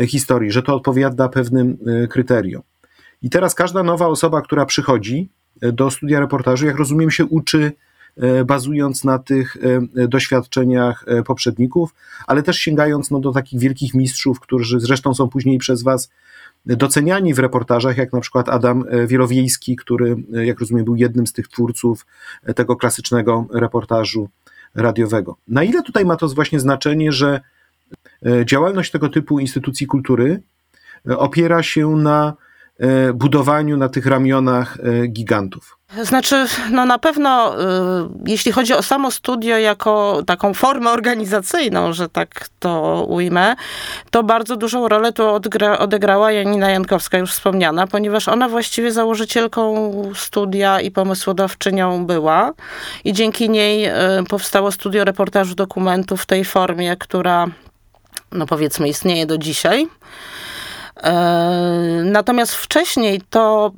e, 0.00 0.06
historii, 0.06 0.50
że 0.50 0.62
to 0.62 0.74
odpowiada 0.74 1.28
pewnym 1.28 1.78
e, 1.86 2.08
kryterium. 2.08 2.62
I 3.22 3.30
teraz 3.30 3.54
każda 3.54 3.82
nowa 3.82 4.06
osoba, 4.06 4.42
która 4.42 4.66
przychodzi 4.66 5.28
do 5.62 5.90
studia 5.90 6.20
reportażu, 6.20 6.66
jak 6.66 6.76
rozumiem, 6.76 7.10
się 7.10 7.24
uczy 7.24 7.72
bazując 8.46 9.04
na 9.04 9.18
tych 9.18 9.56
doświadczeniach 10.08 11.04
poprzedników, 11.26 11.94
ale 12.26 12.42
też 12.42 12.58
sięgając 12.58 13.10
no, 13.10 13.20
do 13.20 13.32
takich 13.32 13.60
wielkich 13.60 13.94
mistrzów, 13.94 14.40
którzy 14.40 14.80
zresztą 14.80 15.14
są 15.14 15.28
później 15.28 15.58
przez 15.58 15.82
Was 15.82 16.10
doceniani 16.66 17.34
w 17.34 17.38
reportażach, 17.38 17.96
jak 17.96 18.12
na 18.12 18.20
przykład 18.20 18.48
Adam 18.48 18.84
e, 18.88 19.06
Wielowiejski, 19.06 19.76
który, 19.76 20.16
e, 20.34 20.46
jak 20.46 20.60
rozumiem, 20.60 20.84
był 20.84 20.96
jednym 20.96 21.26
z 21.26 21.32
tych 21.32 21.48
twórców 21.48 22.06
e, 22.44 22.54
tego 22.54 22.76
klasycznego 22.76 23.46
reportażu 23.52 24.28
radiowego. 24.74 25.36
Na 25.48 25.64
ile 25.64 25.82
tutaj 25.82 26.04
ma 26.04 26.16
to 26.16 26.28
właśnie 26.28 26.60
znaczenie, 26.60 27.12
że 27.12 27.40
działalność 28.44 28.90
tego 28.90 29.08
typu 29.08 29.38
instytucji 29.38 29.86
kultury 29.86 30.42
opiera 31.04 31.62
się 31.62 31.88
na 31.88 32.34
budowaniu 33.14 33.76
na 33.76 33.88
tych 33.88 34.06
ramionach 34.06 34.78
gigantów? 35.08 35.76
Znaczy, 36.02 36.46
no 36.70 36.84
na 36.84 36.98
pewno, 36.98 37.60
y, 37.60 37.64
jeśli 38.26 38.52
chodzi 38.52 38.74
o 38.74 38.82
samo 38.82 39.10
studio 39.10 39.58
jako 39.58 40.22
taką 40.26 40.54
formę 40.54 40.90
organizacyjną, 40.90 41.92
że 41.92 42.08
tak 42.08 42.48
to 42.58 43.04
ujmę, 43.08 43.56
to 44.10 44.22
bardzo 44.22 44.56
dużą 44.56 44.88
rolę 44.88 45.12
tu 45.12 45.28
odgra, 45.28 45.78
odegrała 45.78 46.32
Janina 46.32 46.70
Jankowska, 46.70 47.18
już 47.18 47.32
wspomniana, 47.32 47.86
ponieważ 47.86 48.28
ona 48.28 48.48
właściwie 48.48 48.92
założycielką 48.92 49.92
studia 50.14 50.80
i 50.80 50.90
pomysłodawczynią 50.90 52.06
była 52.06 52.52
i 53.04 53.12
dzięki 53.12 53.50
niej 53.50 53.90
powstało 54.28 54.72
studio 54.72 55.04
reportażu 55.04 55.54
dokumentów 55.54 56.22
w 56.22 56.26
tej 56.26 56.44
formie, 56.44 56.96
która, 56.96 57.46
no 58.32 58.46
powiedzmy, 58.46 58.88
istnieje 58.88 59.26
do 59.26 59.38
dzisiaj. 59.38 59.88
E, 61.02 61.12
natomiast 62.04 62.54
wcześniej 62.54 63.20
to 63.30 63.72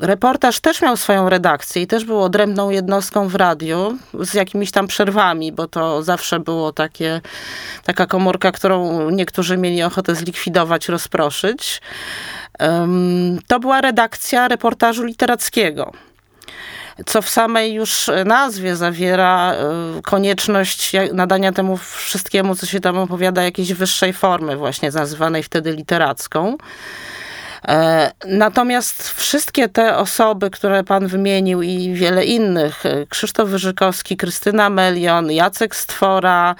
reportaż 0.00 0.60
też 0.60 0.82
miał 0.82 0.96
swoją 0.96 1.28
redakcję 1.28 1.82
i 1.82 1.86
też 1.86 2.04
był 2.04 2.22
odrębną 2.22 2.70
jednostką 2.70 3.28
w 3.28 3.34
radiu 3.34 3.98
z 4.20 4.34
jakimiś 4.34 4.70
tam 4.70 4.86
przerwami, 4.86 5.52
bo 5.52 5.68
to 5.68 6.02
zawsze 6.02 6.40
było 6.40 6.72
takie, 6.72 7.20
taka 7.84 8.06
komórka, 8.06 8.52
którą 8.52 9.10
niektórzy 9.10 9.56
mieli 9.56 9.82
ochotę 9.82 10.14
zlikwidować, 10.14 10.88
rozproszyć. 10.88 11.82
To 13.46 13.60
była 13.60 13.80
redakcja 13.80 14.48
reportażu 14.48 15.04
literackiego 15.04 15.92
co 17.06 17.22
w 17.22 17.28
samej 17.28 17.74
już 17.74 18.10
nazwie 18.24 18.76
zawiera 18.76 19.52
e, 19.52 20.02
konieczność 20.02 20.92
nadania 21.12 21.52
temu 21.52 21.76
wszystkiemu, 21.76 22.54
co 22.54 22.66
się 22.66 22.80
tam 22.80 22.98
opowiada, 22.98 23.42
jakiejś 23.42 23.72
wyższej 23.72 24.12
formy, 24.12 24.56
właśnie 24.56 24.90
nazywanej 24.90 25.42
wtedy 25.42 25.72
literacką. 25.72 26.56
E, 27.68 28.12
natomiast 28.26 29.08
wszystkie 29.08 29.68
te 29.68 29.96
osoby, 29.96 30.50
które 30.50 30.84
pan 30.84 31.06
wymienił 31.06 31.62
i 31.62 31.92
wiele 31.94 32.24
innych, 32.24 32.86
e, 32.86 33.06
Krzysztof 33.06 33.48
Wyżykowski, 33.48 34.16
Krystyna 34.16 34.70
Melion, 34.70 35.30
Jacek 35.30 35.76
Stwora, 35.76 36.54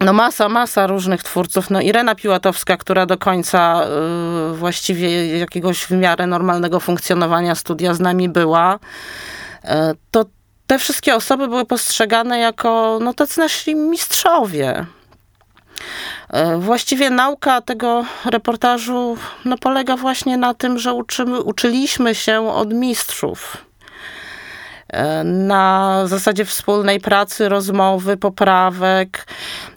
no 0.00 0.12
masa, 0.12 0.48
masa 0.48 0.86
różnych 0.86 1.22
twórców. 1.22 1.70
No 1.70 1.80
Irena 1.80 2.14
Piłatowska, 2.14 2.76
która 2.76 3.06
do 3.06 3.18
końca 3.18 3.86
właściwie 4.52 5.38
jakiegoś 5.38 5.84
w 5.84 5.90
miarę 5.90 6.26
normalnego 6.26 6.80
funkcjonowania 6.80 7.54
studia 7.54 7.94
z 7.94 8.00
nami 8.00 8.28
była, 8.28 8.78
to 10.10 10.24
te 10.66 10.78
wszystkie 10.78 11.14
osoby 11.14 11.48
były 11.48 11.64
postrzegane 11.64 12.38
jako 12.38 12.98
no 13.02 13.14
tacy 13.14 13.40
nasi 13.40 13.74
mistrzowie. 13.74 14.86
E, 16.30 16.58
właściwie 16.58 17.10
nauka 17.10 17.60
tego 17.60 18.04
reportażu 18.24 19.16
no, 19.44 19.58
polega 19.58 19.96
właśnie 19.96 20.36
na 20.36 20.54
tym, 20.54 20.78
że 20.78 20.94
uczymy, 20.94 21.40
uczyliśmy 21.42 22.14
się 22.14 22.48
od 22.48 22.72
mistrzów. 22.72 23.67
E, 24.88 25.24
na 25.24 26.02
zasadzie 26.06 26.44
wspólnej 26.44 27.00
pracy, 27.00 27.48
rozmowy, 27.48 28.16
poprawek. 28.16 29.26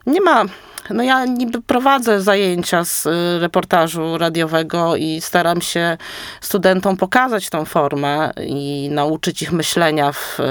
Nie 0.05 0.21
ma 0.21 0.45
no 0.93 1.03
ja 1.03 1.25
niby 1.25 1.61
prowadzę 1.61 2.21
zajęcia 2.21 2.85
z 2.85 3.05
y, 3.05 3.39
reportażu 3.39 4.17
radiowego 4.17 4.95
i 4.95 5.21
staram 5.21 5.61
się 5.61 5.97
studentom 6.41 6.97
pokazać 6.97 7.49
tą 7.49 7.65
formę 7.65 8.31
i 8.45 8.89
nauczyć 8.91 9.41
ich 9.41 9.51
myślenia 9.51 10.11
w, 10.11 10.39
y, 10.39 10.43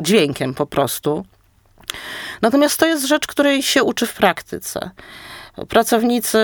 dźwiękiem 0.00 0.54
po 0.54 0.66
prostu. 0.66 1.24
Natomiast 2.42 2.80
to 2.80 2.86
jest 2.86 3.06
rzecz, 3.06 3.26
której 3.26 3.62
się 3.62 3.82
uczy 3.82 4.06
w 4.06 4.14
praktyce. 4.14 4.90
Pracownicy 5.68 6.38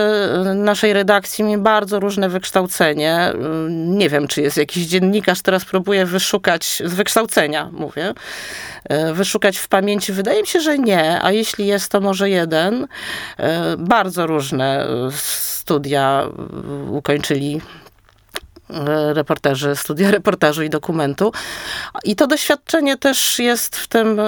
naszej 0.55 0.93
redakcji 0.93 1.45
mieli 1.45 1.63
bardzo 1.63 2.01
różne 2.01 2.29
wykształcenie. 2.29 3.33
Nie 3.71 4.09
wiem, 4.09 4.29
czy 4.29 4.43
jest 4.43 4.57
jakiś 4.57 4.87
dziennikarz, 4.87 5.43
teraz 5.43 5.65
próbuję 5.65 6.07
wyszukać, 6.07 6.83
z 6.85 6.95
wykształcenia 6.95 7.71
mówię, 7.73 8.15
wyszukać 9.13 9.59
w 9.59 9.69
pamięci. 9.69 10.13
Wydaje 10.13 10.41
mi 10.41 10.47
się, 10.47 10.61
że 10.61 10.79
nie, 10.79 11.23
a 11.23 11.33
jeśli 11.33 11.67
jest, 11.67 11.93
to 11.93 12.01
może 12.01 12.31
jeden. 12.31 12.87
Bardzo 13.79 14.27
różne 14.27 14.87
studia 15.11 16.29
ukończyli 16.91 17.61
reporterzy, 19.13 19.77
studia 19.77 20.11
reportażu 20.19 20.63
i 20.63 20.71
dokumentu. 20.71 21.33
I 22.05 22.17
to 22.17 22.27
doświadczenie 22.27 22.97
też 22.97 23.39
jest 23.39 23.77
w 23.77 23.89
tym 23.89 24.21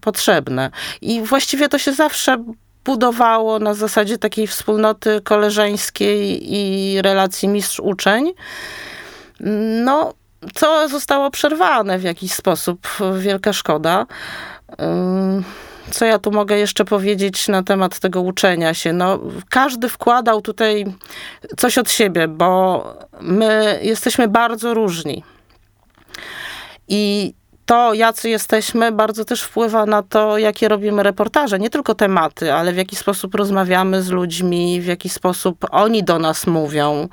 potrzebne. 0.00 0.70
I 1.00 1.22
właściwie 1.22 1.68
to 1.68 1.78
się 1.78 1.92
zawsze 1.92 2.44
budowało 2.86 3.58
na 3.58 3.74
zasadzie 3.74 4.18
takiej 4.18 4.46
wspólnoty 4.46 5.20
koleżeńskiej 5.24 6.54
i 6.54 7.02
relacji 7.02 7.48
mistrz-uczeń. 7.48 8.32
No, 9.84 10.14
co 10.54 10.88
zostało 10.88 11.30
przerwane 11.30 11.98
w 11.98 12.02
jakiś 12.02 12.32
sposób. 12.32 12.88
Wielka 13.18 13.52
szkoda. 13.52 14.06
Co 15.90 16.04
ja 16.04 16.18
tu 16.18 16.30
mogę 16.30 16.58
jeszcze 16.58 16.84
powiedzieć 16.84 17.48
na 17.48 17.62
temat 17.62 17.98
tego 17.98 18.20
uczenia 18.20 18.74
się? 18.74 18.92
No, 18.92 19.18
każdy 19.50 19.88
wkładał 19.88 20.42
tutaj 20.42 20.84
coś 21.56 21.78
od 21.78 21.90
siebie, 21.90 22.28
bo 22.28 22.84
my 23.20 23.80
jesteśmy 23.82 24.28
bardzo 24.28 24.74
różni. 24.74 25.24
I 26.88 27.34
to, 27.66 27.94
jacy 27.94 28.28
jesteśmy, 28.28 28.92
bardzo 28.92 29.24
też 29.24 29.42
wpływa 29.42 29.86
na 29.86 30.02
to, 30.02 30.38
jakie 30.38 30.68
robimy 30.68 31.02
reportaże. 31.02 31.58
Nie 31.58 31.70
tylko 31.70 31.94
tematy, 31.94 32.52
ale 32.52 32.72
w 32.72 32.76
jaki 32.76 32.96
sposób 32.96 33.34
rozmawiamy 33.34 34.02
z 34.02 34.10
ludźmi, 34.10 34.80
w 34.80 34.86
jaki 34.86 35.08
sposób 35.08 35.66
oni 35.70 36.04
do 36.04 36.18
nas 36.18 36.46
mówią, 36.46 37.08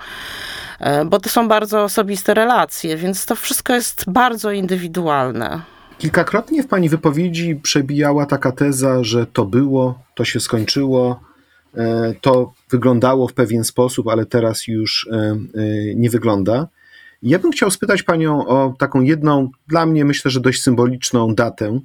e, 0.79 1.05
bo 1.05 1.19
to 1.19 1.29
są 1.29 1.47
bardzo 1.47 1.83
osobiste 1.83 2.33
relacje, 2.33 2.97
więc 2.97 3.25
to 3.25 3.35
wszystko 3.35 3.73
jest 3.73 4.03
bardzo 4.07 4.51
indywidualne. 4.51 5.61
Kilkakrotnie 5.97 6.63
w 6.63 6.67
pani 6.67 6.89
wypowiedzi 6.89 7.55
przebijała 7.55 8.25
taka 8.25 8.51
teza, 8.51 9.03
że 9.03 9.25
to 9.25 9.45
było, 9.45 9.99
to 10.15 10.25
się 10.25 10.39
skończyło, 10.39 11.19
e, 11.77 12.13
to 12.21 12.53
wyglądało 12.69 13.27
w 13.27 13.33
pewien 13.33 13.63
sposób, 13.63 14.07
ale 14.07 14.25
teraz 14.25 14.67
już 14.67 15.07
e, 15.11 15.37
nie 15.95 16.09
wygląda. 16.09 16.67
Ja 17.23 17.39
bym 17.39 17.51
chciał 17.51 17.71
spytać 17.71 18.03
Panią 18.03 18.47
o 18.47 18.73
taką 18.79 19.01
jedną, 19.01 19.49
dla 19.67 19.85
mnie 19.85 20.05
myślę, 20.05 20.31
że 20.31 20.39
dość 20.39 20.61
symboliczną 20.63 21.35
datę. 21.35 21.79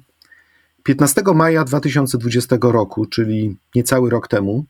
15 0.83 1.21
maja 1.35 1.63
2020 1.63 2.57
roku, 2.61 3.05
czyli 3.05 3.57
niecały 3.75 4.09
rok 4.09 4.27
temu, 4.27 4.65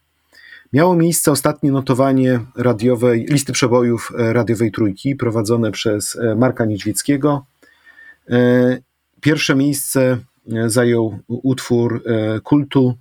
miało 0.74 0.96
miejsce 0.96 1.32
ostatnie 1.32 1.72
notowanie 1.72 2.40
radiowej, 2.56 3.26
listy 3.30 3.54
przebojów 3.54 4.12
e, 4.20 4.34
radiowej 4.34 4.72
trójki 4.72 5.16
prowadzone 5.16 5.72
przez 5.72 6.16
e, 6.16 6.36
Marka 6.36 6.66
Niedźwieckiego. 6.66 7.46
E, 8.30 8.78
pierwsze 9.22 9.56
miejsce 9.56 10.18
zajął 10.68 11.20
utwór 11.28 12.04
kultu 12.44 12.98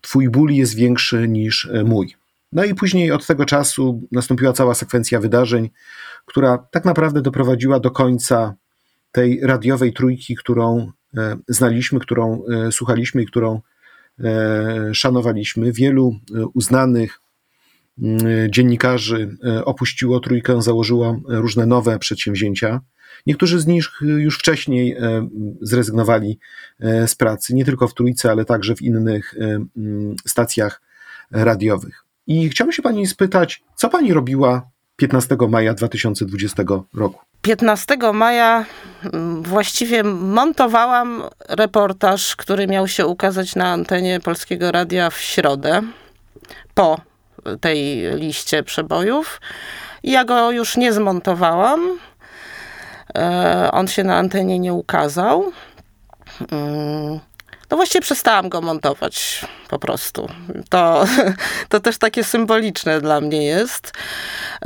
Twój 0.00 0.28
ból 0.28 0.50
jest 0.50 0.74
większy 0.74 1.28
niż 1.28 1.70
mój. 1.84 2.19
No 2.52 2.64
i 2.64 2.74
później 2.74 3.12
od 3.12 3.26
tego 3.26 3.44
czasu 3.44 4.08
nastąpiła 4.12 4.52
cała 4.52 4.74
sekwencja 4.74 5.20
wydarzeń, 5.20 5.70
która 6.26 6.58
tak 6.58 6.84
naprawdę 6.84 7.22
doprowadziła 7.22 7.80
do 7.80 7.90
końca 7.90 8.54
tej 9.12 9.40
radiowej 9.42 9.92
trójki, 9.92 10.36
którą 10.36 10.92
e, 11.16 11.36
znaliśmy, 11.48 12.00
którą 12.00 12.42
e, 12.44 12.72
słuchaliśmy 12.72 13.22
i 13.22 13.26
którą 13.26 13.60
e, 14.20 14.94
szanowaliśmy. 14.94 15.72
Wielu 15.72 16.16
uznanych 16.54 17.20
mm, 18.02 18.18
dziennikarzy 18.50 19.36
opuściło 19.64 20.20
trójkę, 20.20 20.62
założyło 20.62 21.20
różne 21.28 21.66
nowe 21.66 21.98
przedsięwzięcia. 21.98 22.80
Niektórzy 23.26 23.60
z 23.60 23.66
nich 23.66 23.88
już 24.00 24.38
wcześniej 24.38 24.96
zrezygnowali 25.60 26.38
z 27.06 27.14
pracy, 27.14 27.54
nie 27.54 27.64
tylko 27.64 27.88
w 27.88 27.94
trójce, 27.94 28.30
ale 28.30 28.44
także 28.44 28.76
w 28.76 28.82
innych 28.82 29.34
stacjach 30.26 30.82
radiowych. 31.30 32.09
I 32.30 32.48
chciałbym 32.48 32.72
się 32.72 32.82
pani 32.82 33.06
spytać, 33.06 33.62
co 33.74 33.88
pani 33.88 34.12
robiła 34.12 34.70
15 34.96 35.36
maja 35.48 35.74
2020 35.74 36.62
roku? 36.94 37.20
15 37.42 37.96
maja 38.12 38.64
mm, 39.12 39.42
właściwie 39.42 40.04
montowałam 40.04 41.22
reportaż, 41.48 42.36
który 42.36 42.66
miał 42.66 42.88
się 42.88 43.06
ukazać 43.06 43.56
na 43.56 43.68
antenie 43.72 44.20
Polskiego 44.20 44.72
Radia 44.72 45.10
w 45.10 45.18
środę 45.18 45.82
po 46.74 47.00
tej 47.60 48.02
liście 48.14 48.62
przebojów. 48.62 49.40
Ja 50.02 50.24
go 50.24 50.50
już 50.50 50.76
nie 50.76 50.92
zmontowałam. 50.92 51.98
E, 53.18 53.68
on 53.72 53.88
się 53.88 54.04
na 54.04 54.16
antenie 54.16 54.58
nie 54.58 54.72
ukazał. 54.72 55.52
No 57.70 57.76
właściwie 57.76 58.02
przestałam 58.02 58.48
go 58.48 58.60
montować 58.60 59.46
po 59.68 59.78
prostu. 59.78 60.28
To, 60.68 61.04
to 61.68 61.80
też 61.80 61.98
takie 61.98 62.24
symboliczne 62.24 63.00
dla 63.00 63.20
mnie 63.20 63.46
jest. 63.46 63.92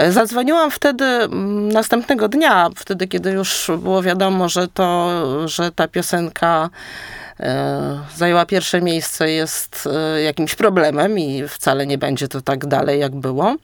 Zadzwoniłam 0.09 0.71
wtedy 0.71 1.05
mm, 1.05 1.69
następnego 1.69 2.29
dnia, 2.29 2.71
wtedy 2.77 3.09
kiedy 3.09 3.31
już 3.31 3.71
było 3.79 4.03
wiadomo, 4.03 4.49
że 4.49 4.69
to, 4.69 5.09
że 5.49 5.73
ta 5.73 5.89
piosenka 5.89 6.71
e, 7.41 8.01
zajęła 8.17 8.47
pierwsze 8.47 8.83
miejsce 8.83 9.31
jest 9.31 9.89
e, 9.93 10.23
jakimś 10.23 10.55
problemem 10.55 11.19
i 11.19 11.49
wcale 11.49 11.87
nie 11.87 11.99
będzie 11.99 12.29
to 12.29 12.41
tak 12.41 12.67
dalej, 12.67 13.01
jak 13.01 13.15
było 13.15 13.57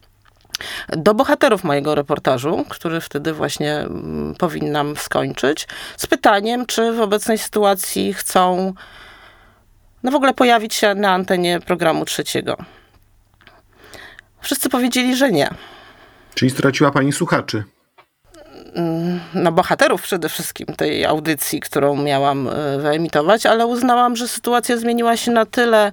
do 0.88 1.14
bohaterów 1.14 1.64
mojego 1.64 1.94
reportażu, 1.94 2.64
który 2.68 3.00
wtedy 3.00 3.32
właśnie 3.32 3.76
mm, 3.76 4.34
powinnam 4.38 4.96
skończyć, 4.96 5.68
z 5.96 6.06
pytaniem, 6.06 6.66
czy 6.66 6.92
w 6.92 7.00
obecnej 7.00 7.38
sytuacji 7.38 8.14
chcą 8.14 8.74
no 10.02 10.10
w 10.10 10.14
ogóle 10.14 10.34
pojawić 10.34 10.74
się 10.74 10.94
na 10.94 11.12
antenie 11.12 11.60
programu 11.60 12.04
trzeciego. 12.04 12.56
Wszyscy 14.40 14.68
powiedzieli, 14.68 15.16
że 15.16 15.32
nie. 15.32 15.50
Czyli 16.34 16.50
straciła 16.50 16.90
pani 16.90 17.12
słuchaczy? 17.12 17.64
Mm, 18.74 19.20
no, 19.34 19.52
bohaterów 19.52 20.02
przede 20.02 20.28
wszystkim 20.28 20.66
tej 20.66 21.04
audycji, 21.04 21.60
którą 21.60 21.96
miałam 21.96 22.48
e, 22.48 22.78
wyemitować, 22.78 23.46
ale 23.46 23.66
uznałam, 23.66 24.16
że 24.16 24.28
sytuacja 24.28 24.76
zmieniła 24.76 25.16
się 25.16 25.30
na 25.30 25.46
tyle 25.46 25.92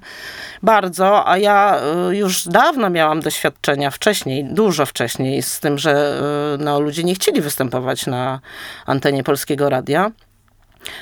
bardzo, 0.63 1.28
a 1.28 1.38
ja 1.38 1.80
e, 2.10 2.15
już 2.15 2.48
dawno 2.48 2.89
miałam 2.89 3.20
doświadczenia 3.20 3.91
wcześniej, 3.91 4.46
dużo 4.46 4.86
wcześniej, 4.86 5.41
z 5.41 5.60
tym, 5.60 5.78
że 5.78 6.20
e, 6.60 6.63
no, 6.63 6.80
ludzie 6.80 7.04
nie 7.04 7.15
chcieli 7.15 7.41
występować 7.41 8.06
na 8.06 8.39
antenie 8.86 9.24
polskiego 9.24 9.70
radia. 9.70 10.12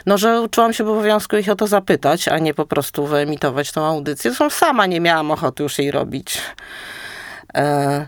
No, 0.06 0.18
że 0.18 0.48
czułam 0.52 0.74
się 0.74 0.84
w 0.84 0.90
obowiązku 0.90 1.38
ich 1.38 1.50
o 1.50 1.56
to 1.56 1.68
zapytać, 1.68 2.28
a 2.28 2.40
nie 2.40 2.54
po 2.54 2.66
prostu 2.66 3.06
wyemitować 3.06 3.72
tą 3.72 3.86
audycję. 3.86 4.32
Zresztą 4.32 4.50
sama 4.50 4.86
nie 4.86 5.02
miałam 5.02 5.32
ochoty 5.32 5.64
już 5.64 5.80
jej 5.80 5.92
robić. 5.92 6.42
E, 7.54 8.08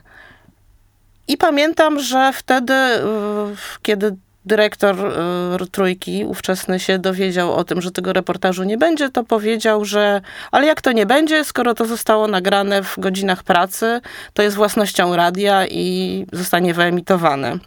I 1.27 1.37
pamiętam, 1.37 1.99
że 1.99 2.31
wtedy, 2.33 2.73
kiedy 3.81 4.15
dyrektor 4.47 4.95
e, 5.61 5.65
trójki 5.71 6.25
ówczesny 6.25 6.79
się 6.79 6.99
dowiedział 6.99 7.53
o 7.53 7.63
tym, 7.63 7.81
że 7.81 7.91
tego 7.91 8.13
reportażu 8.13 8.63
nie 8.63 8.77
będzie, 8.77 9.09
to 9.09 9.23
powiedział, 9.23 9.85
że 9.85 10.21
ale 10.51 10.67
jak 10.67 10.81
to 10.81 10.91
nie 10.91 11.05
będzie, 11.05 11.43
skoro 11.43 11.73
to 11.73 11.85
zostało 11.85 12.27
nagrane 12.27 12.83
w 12.83 12.99
godzinach 12.99 13.43
pracy, 13.43 14.01
to 14.33 14.41
jest 14.41 14.55
własnością 14.55 15.15
radia 15.15 15.67
i 15.67 16.25
zostanie 16.33 16.73
wyemitowane. 16.73 17.57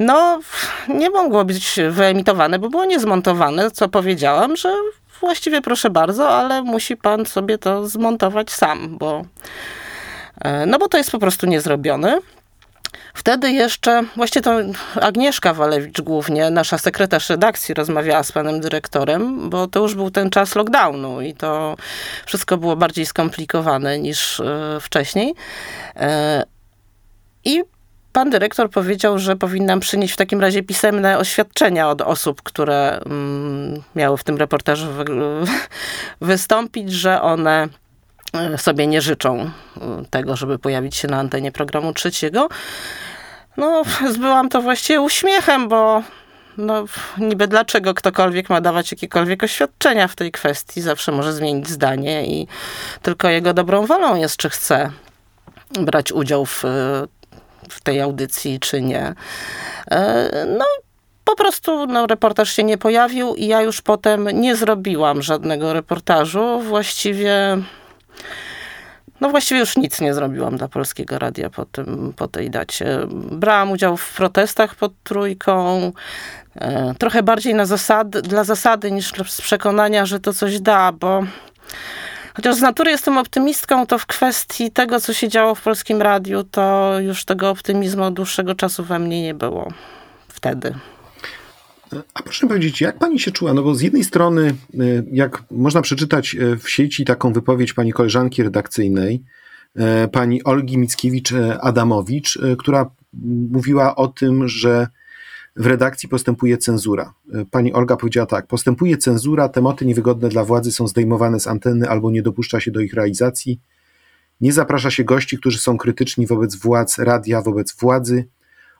No, 0.00 0.40
nie 0.88 1.10
mogło 1.10 1.44
być 1.44 1.80
wyemitowane, 1.90 2.58
bo 2.58 2.68
było 2.68 2.84
niezmontowane, 2.84 3.70
co 3.70 3.88
powiedziałam, 3.88 4.56
że 4.56 4.74
właściwie 5.20 5.60
proszę 5.60 5.90
bardzo, 5.90 6.28
ale 6.28 6.62
musi 6.62 6.96
pan 6.96 7.26
sobie 7.26 7.58
to 7.58 7.88
zmontować 7.88 8.50
sam, 8.50 8.98
bo 8.98 9.24
e, 10.40 10.66
no 10.66 10.78
bo 10.78 10.88
to 10.88 10.98
jest 10.98 11.10
po 11.10 11.18
prostu 11.18 11.46
niezrobione. 11.46 12.18
Wtedy 13.14 13.52
jeszcze, 13.52 14.02
właściwie 14.16 14.42
to 14.42 14.58
Agnieszka 15.00 15.54
Walewicz 15.54 16.00
głównie, 16.00 16.50
nasza 16.50 16.78
sekretarz 16.78 17.30
redakcji, 17.30 17.74
rozmawiała 17.74 18.22
z 18.22 18.32
panem 18.32 18.60
dyrektorem, 18.60 19.50
bo 19.50 19.66
to 19.66 19.80
już 19.80 19.94
był 19.94 20.10
ten 20.10 20.30
czas 20.30 20.54
lockdownu 20.54 21.20
i 21.20 21.34
to 21.34 21.76
wszystko 22.26 22.56
było 22.56 22.76
bardziej 22.76 23.06
skomplikowane 23.06 23.98
niż 23.98 24.40
e, 24.40 24.78
wcześniej. 24.80 25.34
E, 25.96 26.44
I 27.44 27.62
pan 28.12 28.30
dyrektor 28.30 28.70
powiedział, 28.70 29.18
że 29.18 29.36
powinnam 29.36 29.80
przynieść 29.80 30.14
w 30.14 30.16
takim 30.16 30.40
razie 30.40 30.62
pisemne 30.62 31.18
oświadczenia 31.18 31.88
od 31.90 32.00
osób, 32.00 32.42
które 32.42 33.00
mm, 33.06 33.82
miały 33.94 34.16
w 34.16 34.24
tym 34.24 34.36
reportażu 34.36 34.86
wystąpić, 36.20 36.92
że 36.92 37.22
one 37.22 37.68
e, 38.32 38.58
sobie 38.58 38.86
nie 38.86 39.00
życzą 39.00 39.40
e, 39.40 39.50
tego, 40.10 40.36
żeby 40.36 40.58
pojawić 40.58 40.96
się 40.96 41.08
na 41.08 41.18
antenie 41.18 41.52
programu 41.52 41.92
trzeciego. 41.92 42.48
No, 43.56 43.82
zbyłam 44.10 44.48
to 44.48 44.62
właściwie 44.62 45.00
uśmiechem, 45.00 45.68
bo 45.68 46.02
no 46.58 46.84
niby 47.18 47.48
dlaczego 47.48 47.94
ktokolwiek 47.94 48.50
ma 48.50 48.60
dawać 48.60 48.92
jakiekolwiek 48.92 49.42
oświadczenia 49.42 50.08
w 50.08 50.16
tej 50.16 50.32
kwestii, 50.32 50.80
zawsze 50.80 51.12
może 51.12 51.32
zmienić 51.32 51.68
zdanie 51.68 52.26
i 52.26 52.46
tylko 53.02 53.28
jego 53.28 53.54
dobrą 53.54 53.86
wolą 53.86 54.16
jest, 54.16 54.36
czy 54.36 54.50
chce 54.50 54.90
brać 55.70 56.12
udział 56.12 56.46
w, 56.46 56.64
w 57.70 57.80
tej 57.80 58.00
audycji, 58.00 58.60
czy 58.60 58.82
nie. 58.82 59.14
E, 59.90 60.46
no 60.58 60.64
po 61.24 61.36
prostu 61.36 61.86
no, 61.86 62.06
reportaż 62.06 62.52
się 62.52 62.64
nie 62.64 62.78
pojawił 62.78 63.34
i 63.34 63.46
ja 63.46 63.62
już 63.62 63.82
potem 63.82 64.28
nie 64.40 64.56
zrobiłam 64.56 65.22
żadnego 65.22 65.72
reportażu. 65.72 66.60
Właściwie 66.60 67.58
no 69.20 69.30
właściwie 69.30 69.60
już 69.60 69.76
nic 69.76 70.00
nie 70.00 70.14
zrobiłam 70.14 70.56
dla 70.56 70.68
Polskiego 70.68 71.18
Radia 71.18 71.50
po, 71.50 71.64
tym, 71.64 72.12
po 72.16 72.28
tej 72.28 72.50
dacie. 72.50 72.98
Brałam 73.30 73.70
udział 73.70 73.96
w 73.96 74.14
protestach 74.14 74.74
pod 74.74 74.92
trójką, 75.02 75.92
e, 76.54 76.94
trochę 76.98 77.22
bardziej 77.22 77.54
na 77.54 77.66
zasad, 77.66 78.08
dla 78.10 78.44
zasady 78.44 78.90
niż 78.90 79.12
z 79.28 79.40
przekonania, 79.40 80.06
że 80.06 80.20
to 80.20 80.32
coś 80.32 80.60
da, 80.60 80.92
bo 80.92 81.22
chociaż 82.38 82.56
z 82.56 82.60
natury 82.60 82.90
jestem 82.90 83.18
optymistką, 83.18 83.86
to 83.86 83.98
w 83.98 84.06
kwestii 84.06 84.70
tego, 84.70 85.00
co 85.00 85.12
się 85.12 85.28
działo 85.28 85.54
w 85.54 85.62
Polskim 85.62 86.02
Radiu, 86.02 86.44
to 86.44 86.94
już 87.00 87.24
tego 87.24 87.50
optymizmu 87.50 88.02
od 88.02 88.14
dłuższego 88.14 88.54
czasu 88.54 88.84
we 88.84 88.98
mnie 88.98 89.22
nie 89.22 89.34
było 89.34 89.72
wtedy. 90.28 90.74
A 92.14 92.22
proszę 92.22 92.46
powiedzieć, 92.46 92.80
jak 92.80 92.98
pani 92.98 93.20
się 93.20 93.30
czuła? 93.30 93.54
No 93.54 93.62
bo 93.62 93.74
z 93.74 93.80
jednej 93.80 94.04
strony, 94.04 94.54
y, 94.74 95.04
jak 95.12 95.42
można 95.50 95.82
przeczytać 95.82 96.34
y, 96.34 96.56
w 96.56 96.70
sieci 96.70 97.04
taką 97.04 97.32
wypowiedź 97.32 97.72
pani 97.72 97.92
koleżanki 97.92 98.42
redakcyjnej, 98.42 99.22
y, 99.76 100.08
pani 100.08 100.44
Olgi 100.44 100.78
Mickiewicz-Adamowicz, 100.78 102.56
która 102.58 102.90
mówiła 103.50 103.96
o 103.96 104.08
tym, 104.08 104.48
że 104.48 104.86
w 105.56 105.66
redakcji 105.66 106.08
postępuje 106.08 106.58
cenzura. 106.58 107.14
Pani 107.50 107.72
Olga 107.72 107.96
powiedziała 107.96 108.26
tak: 108.26 108.46
Postępuje 108.46 108.96
cenzura, 108.96 109.48
tematy 109.48 109.86
niewygodne 109.86 110.28
dla 110.28 110.44
władzy 110.44 110.72
są 110.72 110.88
zdejmowane 110.88 111.40
z 111.40 111.46
anteny 111.46 111.88
albo 111.88 112.10
nie 112.10 112.22
dopuszcza 112.22 112.60
się 112.60 112.70
do 112.70 112.80
ich 112.80 112.94
realizacji. 112.94 113.60
Nie 114.40 114.52
zaprasza 114.52 114.90
się 114.90 115.04
gości, 115.04 115.38
którzy 115.38 115.58
są 115.58 115.78
krytyczni 115.78 116.26
wobec 116.26 116.56
władz 116.56 116.98
radia, 116.98 117.42
wobec 117.42 117.76
władzy. 117.76 118.28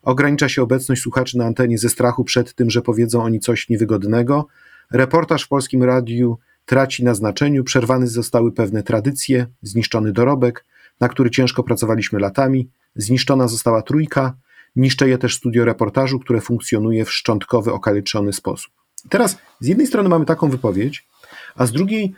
Ogranicza 0.03 0.49
się 0.49 0.63
obecność 0.63 1.03
słuchaczy 1.03 1.39
na 1.39 1.45
antenie 1.45 1.79
ze 1.79 1.89
strachu 1.89 2.25
przed 2.25 2.55
tym, 2.55 2.71
że 2.71 2.83
powiedzą 2.83 3.23
oni 3.23 3.41
coś 3.41 3.69
niewygodnego. 3.69 4.47
Reportaż 4.93 5.43
w 5.45 5.49
polskim 5.49 5.83
radiu 5.83 6.39
traci 6.65 7.05
na 7.05 7.15
znaczeniu, 7.15 7.65
przerwane 7.65 8.07
zostały 8.07 8.53
pewne 8.53 8.83
tradycje, 8.83 9.47
zniszczony 9.63 10.13
dorobek, 10.13 10.65
na 11.01 11.09
który 11.09 11.31
ciężko 11.31 11.63
pracowaliśmy 11.63 12.19
latami, 12.19 12.71
zniszczona 12.97 13.49
została 13.49 13.83
trójka, 13.83 14.37
niszczeje 14.77 15.19
też 15.19 15.35
studio 15.35 15.65
reportażu, 15.65 16.19
które 16.19 16.41
funkcjonuje 16.41 17.05
w 17.05 17.13
szczątkowy, 17.13 17.73
okaleczony 17.73 18.33
sposób. 18.33 18.73
teraz 19.09 19.39
z 19.61 19.67
jednej 19.67 19.87
strony 19.87 20.09
mamy 20.09 20.25
taką 20.25 20.51
wypowiedź, 20.51 21.09
a 21.57 21.67
z 21.67 21.73
drugiej, 21.73 22.15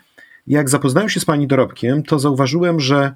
jak 0.46 0.68
zapoznałem 0.68 1.08
się 1.08 1.20
z 1.20 1.24
pani 1.24 1.46
dorobkiem, 1.46 2.02
to 2.02 2.18
zauważyłem, 2.18 2.80
że 2.80 3.14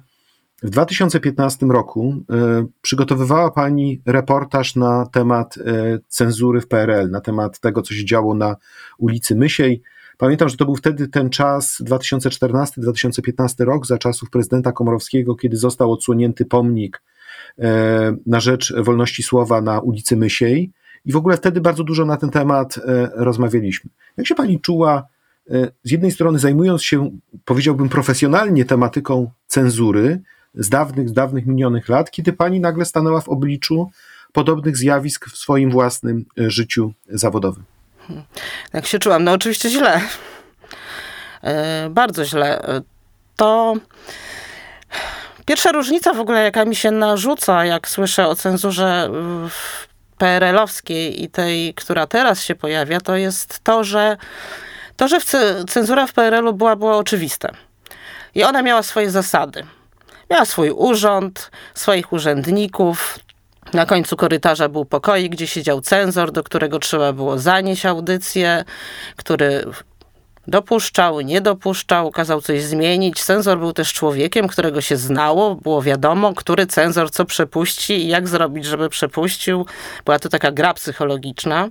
w 0.63 0.69
2015 0.69 1.65
roku 1.65 2.15
y, 2.63 2.67
przygotowywała 2.81 3.51
Pani 3.51 4.01
reportaż 4.05 4.75
na 4.75 5.05
temat 5.05 5.57
y, 5.57 5.61
cenzury 6.07 6.61
w 6.61 6.67
PRL, 6.67 7.09
na 7.09 7.21
temat 7.21 7.59
tego, 7.59 7.81
co 7.81 7.93
się 7.93 8.05
działo 8.05 8.35
na 8.35 8.55
ulicy 8.97 9.35
Mysiej. 9.35 9.81
Pamiętam, 10.17 10.49
że 10.49 10.57
to 10.57 10.65
był 10.65 10.75
wtedy 10.75 11.07
ten 11.07 11.29
czas, 11.29 11.81
2014-2015 11.85 13.63
rok, 13.65 13.87
za 13.87 13.97
czasów 13.97 14.29
prezydenta 14.29 14.71
Komorowskiego, 14.71 15.35
kiedy 15.35 15.57
został 15.57 15.91
odsłonięty 15.91 16.45
pomnik 16.45 17.01
na 18.25 18.39
rzecz 18.39 18.73
wolności 18.75 19.23
słowa 19.23 19.61
na 19.61 19.79
ulicy 19.79 20.17
Mysiej. 20.17 20.71
I 21.05 21.11
w 21.11 21.15
ogóle 21.15 21.37
wtedy 21.37 21.61
bardzo 21.61 21.83
dużo 21.83 22.05
na 22.05 22.17
ten 22.17 22.29
temat 22.29 22.79
rozmawialiśmy. 23.13 23.89
Jak 24.17 24.27
się 24.27 24.35
Pani 24.35 24.59
czuła, 24.59 25.07
z 25.83 25.91
jednej 25.91 26.11
strony 26.11 26.39
zajmując 26.39 26.83
się, 26.83 27.11
powiedziałbym, 27.45 27.89
profesjonalnie 27.89 28.65
tematyką 28.65 29.31
cenzury, 29.47 30.21
z 30.53 30.69
dawnych, 30.69 31.09
z 31.09 31.13
dawnych 31.13 31.45
minionych 31.45 31.89
lat, 31.89 32.11
kiedy 32.11 32.33
pani 32.33 32.59
nagle 32.59 32.85
stanęła 32.85 33.21
w 33.21 33.29
obliczu 33.29 33.91
podobnych 34.33 34.77
zjawisk 34.77 35.29
w 35.29 35.37
swoim 35.37 35.71
własnym 35.71 36.25
e, 36.39 36.49
życiu 36.49 36.93
zawodowym? 37.09 37.63
Jak 38.73 38.85
się 38.85 38.99
czułam? 38.99 39.23
No 39.23 39.31
oczywiście 39.31 39.69
źle. 39.69 40.01
E, 41.43 41.89
bardzo 41.89 42.25
źle. 42.25 42.61
E, 42.61 42.81
to 43.35 43.75
pierwsza 45.45 45.71
różnica 45.71 46.13
w 46.13 46.19
ogóle, 46.19 46.43
jaka 46.43 46.65
mi 46.65 46.75
się 46.75 46.91
narzuca, 46.91 47.65
jak 47.65 47.87
słyszę 47.89 48.27
o 48.27 48.35
cenzurze 48.35 49.09
PRL-owskiej 50.17 51.23
i 51.23 51.29
tej, 51.29 51.73
która 51.73 52.07
teraz 52.07 52.43
się 52.43 52.55
pojawia, 52.55 53.01
to 53.01 53.15
jest 53.15 53.59
to, 53.63 53.83
że 53.83 54.17
to, 54.97 55.07
że 55.07 55.17
cenzura 55.69 56.07
w 56.07 56.13
PRL-u 56.13 56.53
była, 56.53 56.75
było 56.75 56.97
oczywiste. 56.97 57.51
I 58.35 58.43
ona 58.43 58.61
miała 58.61 58.83
swoje 58.83 59.11
zasady. 59.11 59.63
Miała 60.29 60.45
swój 60.45 60.71
urząd, 60.71 61.51
swoich 61.73 62.13
urzędników. 62.13 63.19
Na 63.73 63.85
końcu 63.85 64.15
korytarza 64.15 64.69
był 64.69 64.85
pokoik, 64.85 65.31
gdzie 65.31 65.47
siedział 65.47 65.81
cenzor, 65.81 66.31
do 66.31 66.43
którego 66.43 66.79
trzeba 66.79 67.13
było 67.13 67.39
zanieść 67.39 67.85
audycję, 67.85 68.63
który 69.15 69.65
dopuszczał, 70.47 71.21
nie 71.21 71.41
dopuszczał, 71.41 72.11
kazał 72.11 72.41
coś 72.41 72.63
zmienić. 72.63 73.23
Cenzor 73.23 73.59
był 73.59 73.73
też 73.73 73.93
człowiekiem, 73.93 74.47
którego 74.47 74.81
się 74.81 74.97
znało, 74.97 75.55
było 75.55 75.81
wiadomo, 75.81 76.33
który 76.33 76.67
cenzor 76.67 77.11
co 77.11 77.25
przepuści 77.25 77.93
i 77.93 78.07
jak 78.07 78.27
zrobić, 78.27 78.65
żeby 78.65 78.89
przepuścił. 78.89 79.65
Była 80.05 80.19
to 80.19 80.29
taka 80.29 80.51
gra 80.51 80.73
psychologiczna. 80.73 81.69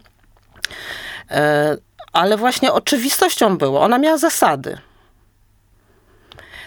E, 1.31 1.77
ale 2.13 2.37
właśnie 2.37 2.73
oczywistością 2.73 3.59
było, 3.59 3.81
ona 3.81 3.99
miała 3.99 4.19
zasady. 4.19 4.79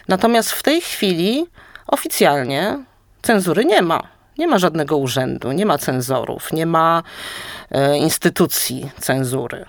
Natomiast 0.08 0.52
w 0.52 0.64
tej 0.64 0.82
chwili 0.82 1.48
Oficjalnie 1.88 2.84
cenzury 3.22 3.66
nie 3.66 3.82
ma. 3.82 4.04
Nie 4.38 4.48
ma 4.48 4.58
żadnego 4.58 4.98
urzędu, 4.98 5.52
nie 5.52 5.66
ma 5.66 5.78
cenzorów, 5.78 6.54
nie 6.54 6.66
ma 6.66 7.04
e, 7.72 7.98
instytucji 7.98 8.92
cenzury. 9.00 9.66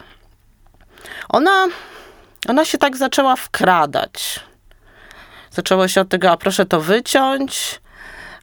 Ona, 1.28 1.66
ona 2.48 2.64
się 2.64 2.78
tak 2.78 2.96
zaczęła 2.96 3.36
wkradać. 3.36 4.40
Zaczęło 5.50 5.88
się 5.88 6.00
od 6.00 6.08
tego, 6.08 6.30
a 6.30 6.36
proszę 6.36 6.66
to 6.66 6.80
wyciąć, 6.80 7.80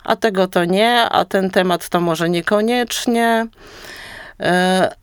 a 0.04 0.16
tego 0.16 0.48
to 0.48 0.66
nie, 0.66 1.02
a 1.02 1.26
ten 1.26 1.50
temat 1.50 1.90
to 1.90 2.02
może 2.02 2.30
niekoniecznie. 2.30 3.48
E, 4.40 4.96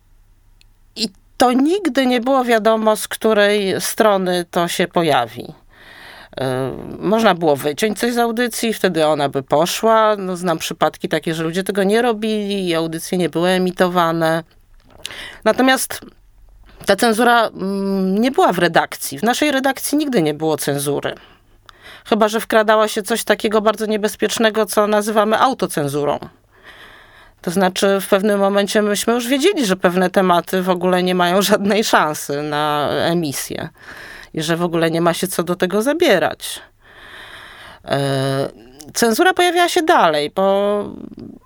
I 0.97 1.09
to 1.37 1.53
nigdy 1.53 2.07
nie 2.07 2.21
było 2.21 2.45
wiadomo, 2.45 2.97
z 2.97 3.09
której 3.09 3.81
strony 3.81 4.45
to 4.51 4.69
się 4.69 4.89
pojawi. 4.89 5.55
E, 6.41 6.73
można 6.99 7.35
było 7.35 7.57
wyciąć 7.57 7.99
coś 7.99 8.13
z 8.13 8.19
audycji, 8.19 8.75
wtedy 8.75 9.07
ona 9.07 9.29
by 9.29 9.43
poszła. 9.43 10.17
No, 10.17 10.37
znam 10.37 10.59
przypadki 10.59 11.09
takie, 11.09 11.35
że 11.35 11.43
ludzie 11.43 11.63
tego 11.63 11.85
nie 11.85 12.03
robili 12.03 12.69
i 12.69 12.75
audycje 12.75 13.19
nie 13.19 13.29
były 13.29 13.49
emitowane. 13.49 14.45
Natomiast 15.45 16.01
ta 16.87 16.97
cenzura 16.97 17.47
mm, 17.47 18.19
nie 18.21 18.31
była 18.31 18.53
w 18.53 18.59
redakcji. 18.59 19.19
W 19.19 19.23
naszej 19.23 19.51
redakcji 19.51 19.99
nigdy 19.99 20.23
nie 20.23 20.35
było 20.35 20.57
cenzury. 20.57 21.15
Chyba, 22.05 22.29
że 22.29 22.41
wkradała 22.41 22.89
się 22.89 23.03
coś 23.03 23.25
takiego 23.25 23.61
bardzo 23.61 23.87
niebezpiecznego, 23.87 24.67
co 24.67 24.87
nazywamy 24.87 25.39
autocenzurą. 25.39 26.19
To 27.43 27.51
znaczy, 27.51 27.99
w 28.01 28.09
pewnym 28.09 28.41
momencie 28.41 28.83
myśmy 28.83 29.15
już 29.15 29.29
wiedzieli, 29.29 29.67
że 29.67 29.77
pewne 29.77 30.11
tematy 30.11 30.63
w 30.63 30.71
ogóle 30.71 31.03
nie 31.03 31.15
mają 31.15 31.43
żadnej 31.53 31.85
szansy 31.85 32.43
na 32.43 32.89
emisję 32.91 33.69
i 34.35 34.43
że 34.43 34.57
w 34.57 34.63
ogóle 34.63 34.91
nie 34.91 35.01
ma 35.01 35.15
się 35.15 35.29
co 35.29 35.43
do 35.43 35.57
tego 35.57 35.83
zabierać. 35.83 36.61
E, 37.85 38.49
cenzura 38.95 39.35
pojawiała 39.35 39.69
się 39.69 39.83
dalej, 39.83 40.31
bo 40.35 40.85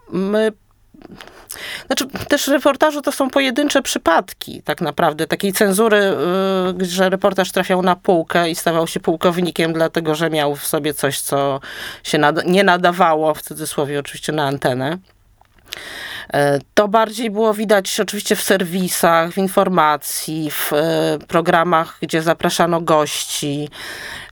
my 0.09 0.53
znaczy, 1.87 2.07
też 2.29 2.47
w 2.47 2.49
reportażu 2.49 3.03
to 3.03 3.12
są 3.12 3.31
pojedyncze 3.31 3.83
przypadki, 3.83 4.62
tak 4.62 4.81
naprawdę, 4.81 5.27
takiej 5.27 5.53
cenzury, 5.53 6.14
y, 6.81 6.85
że 6.85 7.11
reportaż 7.11 7.53
trafiał 7.53 7.83
na 7.83 7.97
półkę 7.97 8.51
i 8.51 8.55
stawał 8.55 8.87
się 8.87 9.01
pułkownikiem, 9.01 9.73
dlatego 9.73 10.14
że 10.14 10.31
miał 10.31 10.57
w 10.57 10.66
sobie 10.66 10.95
coś, 10.95 11.21
co 11.21 11.61
się 12.03 12.19
nie 12.47 12.64
nadawało, 12.64 13.35
w 13.35 13.42
cudzysłowie 13.42 13.99
oczywiście, 13.99 14.33
na 14.33 14.47
antenę. 14.47 14.99
E, 16.33 16.59
to 16.75 16.89
bardziej 16.89 17.31
było 17.31 17.55
widać 17.55 18.01
oczywiście 18.01 18.37
w 18.37 18.43
serwisach, 18.43 19.31
w 19.31 19.39
informacji, 19.39 20.51
w 20.51 20.73
e, 20.73 21.19
programach, 21.29 21.99
gdzie 22.03 22.23
zapraszano 22.23 22.81
gości. 22.81 23.69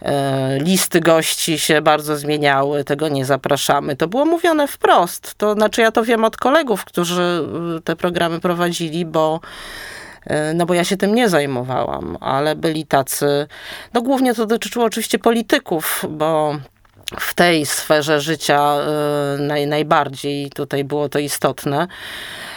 E, 0.02 0.58
listy 0.58 1.00
gości 1.00 1.58
się 1.58 1.82
bardzo 1.82 2.16
zmieniały, 2.16 2.84
tego 2.84 3.08
nie 3.08 3.24
zapraszamy. 3.24 3.96
To 3.96 4.08
było 4.08 4.24
mówione 4.24 4.68
wprost. 4.68 5.34
To 5.34 5.54
znaczy, 5.54 5.80
ja 5.80 5.92
to 5.92 6.04
wiem 6.04 6.24
od 6.24 6.36
kolegów, 6.36 6.84
którzy 6.84 7.48
te 7.84 7.96
programy 7.96 8.40
prowadzili, 8.40 9.06
bo 9.06 9.40
no 10.54 10.66
bo 10.66 10.74
ja 10.74 10.84
się 10.84 10.96
tym 10.96 11.14
nie 11.14 11.28
zajmowałam, 11.28 12.18
ale 12.20 12.56
byli 12.56 12.86
tacy, 12.86 13.46
no 13.94 14.02
głównie 14.02 14.34
to 14.34 14.46
dotyczyło 14.46 14.84
oczywiście 14.84 15.18
polityków, 15.18 16.04
bo 16.08 16.56
w 17.20 17.34
tej 17.34 17.66
sferze 17.66 18.20
życia 18.20 18.76
y, 19.38 19.42
naj, 19.42 19.66
najbardziej 19.66 20.50
tutaj 20.50 20.84
było 20.84 21.08
to 21.08 21.18
istotne. 21.18 21.86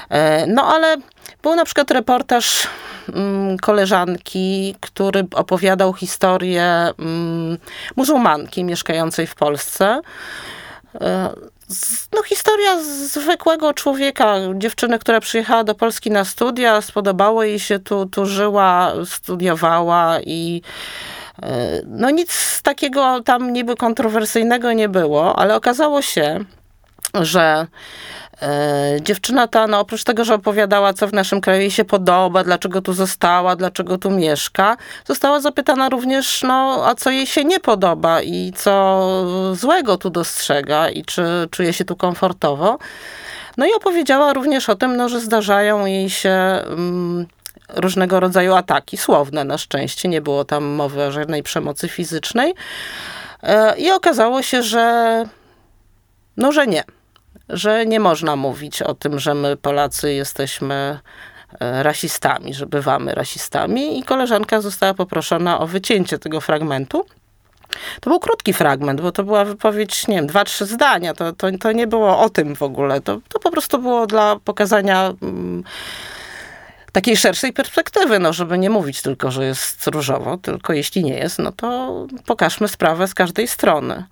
E, 0.10 0.48
no 0.48 0.64
ale 0.64 0.98
Był 1.44 1.56
na 1.56 1.66
przykład 1.66 1.92
reportaż 1.92 2.68
mm, 3.14 3.58
koleżanki, 3.58 4.76
który 4.80 5.26
opowiadał 5.34 5.94
historię 5.94 6.64
mm, 7.00 7.58
muzułmanki 7.96 8.64
mieszkającej 8.64 9.28
w 9.28 9.36
Polsce. 9.36 10.02
E, 11.02 11.30
no, 12.14 12.24
historia 12.24 12.82
zwykłego 12.84 13.74
człowieka, 13.74 14.36
dziewczyny, 14.56 15.00
która 15.00 15.20
przyjechała 15.20 15.64
do 15.64 15.76
Polski 15.76 16.12
na 16.12 16.26
studia, 16.26 16.82
spodobało 16.82 17.44
jej 17.44 17.60
się 17.60 17.80
tu, 17.80 18.06
tu 18.06 18.26
żyła, 18.26 18.94
studiowała 19.06 20.20
i 20.22 20.62
e, 20.62 21.27
no 21.86 22.10
nic 22.10 22.62
takiego 22.62 23.22
tam 23.24 23.54
niby 23.54 23.76
kontrowersyjnego 23.76 24.74
nie 24.74 24.90
było, 24.90 25.40
ale 25.40 25.56
okazało 25.56 26.02
się, 26.02 26.40
że 27.14 27.68
E, 28.42 28.98
dziewczyna 29.02 29.48
ta, 29.48 29.68
no 29.68 29.80
oprócz 29.80 30.04
tego, 30.04 30.26
że 30.26 30.36
opowiadała, 30.36 30.94
co 30.94 31.08
w 31.08 31.14
naszym 31.14 31.42
kraju 31.42 31.62
jej 31.62 31.72
się 31.72 31.86
podoba, 31.86 32.44
dlaczego 32.44 32.82
tu 32.82 32.94
została, 32.94 33.56
dlaczego 33.56 33.98
tu 33.98 34.12
mieszka, 34.12 34.78
została 35.06 35.40
zapytana 35.40 35.90
również, 35.90 36.44
no, 36.44 36.84
a 36.86 36.96
co 36.96 37.10
jej 37.10 37.28
się 37.28 37.44
nie 37.44 37.60
podoba 37.60 38.22
i 38.22 38.54
co 38.56 39.08
złego 39.54 39.98
tu 39.98 40.10
dostrzega 40.10 40.90
i 40.90 41.04
czy 41.06 41.48
czuje 41.52 41.74
się 41.74 41.86
tu 41.86 41.96
komfortowo. 41.96 42.78
No 43.58 43.66
i 43.66 43.74
opowiedziała 43.74 44.34
również 44.34 44.70
o 44.70 44.76
tym, 44.76 44.98
no, 44.98 45.10
że 45.10 45.20
zdarzają 45.20 45.86
jej 45.86 46.10
się 46.10 46.30
mm, 46.30 47.28
różnego 47.70 48.20
rodzaju 48.20 48.54
ataki, 48.54 48.98
słowne 48.98 49.44
na 49.44 49.58
szczęście, 49.58 50.10
nie 50.10 50.22
było 50.22 50.46
tam 50.46 50.66
mowy 50.66 51.04
o 51.04 51.12
żadnej 51.12 51.44
przemocy 51.44 51.90
fizycznej. 51.90 52.54
E, 53.44 53.78
I 53.78 53.92
okazało 53.92 54.42
się, 54.42 54.64
że 54.64 55.26
no, 56.38 56.52
że 56.52 56.68
nie 56.68 56.84
że 57.50 57.86
nie 57.86 58.00
można 58.00 58.36
mówić 58.36 58.82
o 58.82 58.94
tym, 58.94 59.20
że 59.20 59.34
my 59.34 59.58
Polacy 59.58 60.14
jesteśmy 60.14 61.00
e, 61.60 61.84
rasistami, 61.84 62.54
że 62.54 62.66
bywamy 62.66 63.16
rasistami 63.16 64.00
i 64.00 64.04
koleżanka 64.04 64.62
została 64.62 64.94
poproszona 64.94 65.60
o 65.60 65.68
wycięcie 65.68 66.20
tego 66.20 66.42
fragmentu. 66.42 67.06
To 68.02 68.10
był 68.10 68.20
krótki 68.20 68.54
fragment, 68.54 69.02
bo 69.02 69.12
to 69.12 69.24
była 69.24 69.46
wypowiedź, 69.46 70.08
nie 70.08 70.16
wiem, 70.16 70.28
dwa, 70.28 70.44
trzy 70.44 70.66
zdania. 70.66 71.14
To, 71.14 71.34
to, 71.34 71.48
to 71.60 71.72
nie 71.72 71.88
było 71.88 72.20
o 72.20 72.30
tym 72.30 72.56
w 72.56 72.62
ogóle. 72.62 73.02
To, 73.02 73.20
to 73.30 73.40
po 73.40 73.52
prostu 73.52 73.82
było 73.82 74.08
dla 74.08 74.36
pokazania 74.46 75.14
mm, 75.22 75.64
takiej 76.92 77.18
szerszej 77.18 77.54
perspektywy, 77.54 78.20
no, 78.20 78.34
żeby 78.34 78.58
nie 78.58 78.70
mówić 78.70 79.02
tylko, 79.02 79.32
że 79.32 79.46
jest 79.46 79.88
różowo, 79.88 80.38
tylko 80.38 80.74
jeśli 80.74 81.04
nie 81.04 81.14
jest, 81.14 81.40
no 81.40 81.52
to 81.52 82.08
pokażmy 82.26 82.68
sprawę 82.68 83.08
z 83.08 83.14
każdej 83.14 83.48
strony. 83.48 84.06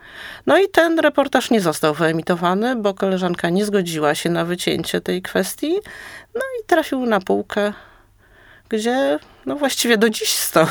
No 0.45 0.57
i 0.57 0.69
ten 0.69 0.99
reportaż 0.99 1.51
nie 1.51 1.61
został 1.61 1.93
wyemitowany, 1.93 2.75
bo 2.75 2.93
koleżanka 2.93 3.49
nie 3.49 3.65
zgodziła 3.65 4.15
się 4.15 4.29
na 4.29 4.45
wycięcie 4.45 5.01
tej 5.01 5.21
kwestii, 5.21 5.73
no 6.35 6.41
i 6.61 6.65
trafił 6.67 7.05
na 7.05 7.19
półkę, 7.19 7.73
gdzie 8.69 9.19
no 9.45 9.55
właściwie 9.55 9.97
do 9.97 10.09
dziś 10.09 10.29
stoi. 10.29 10.67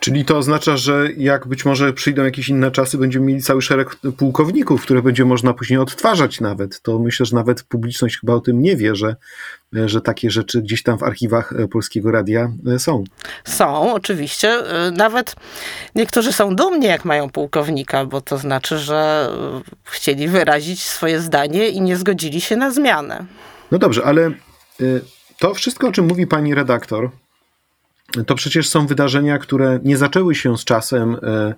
Czyli 0.00 0.24
to 0.24 0.38
oznacza, 0.38 0.76
że 0.76 1.08
jak 1.16 1.46
być 1.46 1.64
może 1.64 1.92
przyjdą 1.92 2.24
jakieś 2.24 2.48
inne 2.48 2.70
czasy, 2.70 2.98
będziemy 2.98 3.26
mieli 3.26 3.42
cały 3.42 3.62
szereg 3.62 3.96
pułkowników, 4.18 4.82
które 4.82 5.02
będzie 5.02 5.24
można 5.24 5.54
później 5.54 5.78
odtwarzać 5.78 6.40
nawet. 6.40 6.82
To 6.82 6.98
myślę, 6.98 7.26
że 7.26 7.36
nawet 7.36 7.62
publiczność 7.62 8.20
chyba 8.20 8.34
o 8.34 8.40
tym 8.40 8.62
nie 8.62 8.76
wie, 8.76 8.96
że, 8.96 9.16
że 9.72 10.00
takie 10.00 10.30
rzeczy 10.30 10.62
gdzieś 10.62 10.82
tam 10.82 10.98
w 10.98 11.02
archiwach 11.02 11.54
Polskiego 11.70 12.10
Radia 12.10 12.52
są. 12.78 13.04
Są, 13.44 13.94
oczywiście. 13.94 14.58
Nawet 14.92 15.36
niektórzy 15.94 16.32
są 16.32 16.56
dumni, 16.56 16.86
jak 16.86 17.04
mają 17.04 17.30
pułkownika, 17.30 18.04
bo 18.04 18.20
to 18.20 18.38
znaczy, 18.38 18.78
że 18.78 19.30
chcieli 19.84 20.28
wyrazić 20.28 20.82
swoje 20.82 21.20
zdanie 21.20 21.68
i 21.68 21.80
nie 21.80 21.96
zgodzili 21.96 22.40
się 22.40 22.56
na 22.56 22.70
zmianę. 22.70 23.26
No 23.70 23.78
dobrze, 23.78 24.04
ale 24.04 24.30
to 25.38 25.54
wszystko, 25.54 25.88
o 25.88 25.92
czym 25.92 26.06
mówi 26.06 26.26
pani 26.26 26.54
redaktor, 26.54 27.10
to 28.26 28.34
przecież 28.34 28.68
są 28.68 28.86
wydarzenia, 28.86 29.38
które 29.38 29.80
nie 29.84 29.96
zaczęły 29.96 30.34
się 30.34 30.58
z 30.58 30.64
czasem 30.64 31.16
e, 31.22 31.54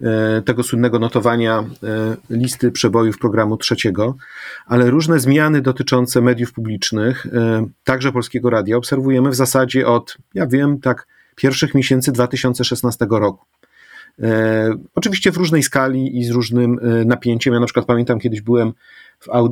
e, 0.00 0.42
tego 0.42 0.62
słynnego 0.62 0.98
notowania 0.98 1.58
e, 1.58 1.64
listy 2.30 2.70
przebojów 2.70 3.18
programu 3.18 3.56
trzeciego, 3.56 4.16
ale 4.66 4.90
różne 4.90 5.20
zmiany 5.20 5.60
dotyczące 5.60 6.20
mediów 6.20 6.52
publicznych, 6.52 7.26
także 7.84 8.12
Polskiego 8.12 8.50
Radia, 8.50 8.76
obserwujemy 8.76 9.30
w 9.30 9.34
zasadzie 9.34 9.86
od, 9.86 10.16
ja 10.34 10.46
wiem, 10.46 10.80
tak 10.80 11.06
pierwszych 11.36 11.74
miesięcy 11.74 12.12
2016 12.12 13.06
roku. 13.10 13.44
Oczywiście 14.94 15.32
w 15.32 15.36
różnej 15.36 15.62
skali 15.62 16.18
i 16.18 16.24
z 16.24 16.30
różnym 16.30 16.78
napięciem. 17.04 17.54
Ja 17.54 17.60
na 17.60 17.66
przykład 17.66 17.86
pamiętam, 17.86 18.18
kiedyś 18.18 18.40
byłem 18.40 18.72
au, 19.28 19.46
e, 19.46 19.50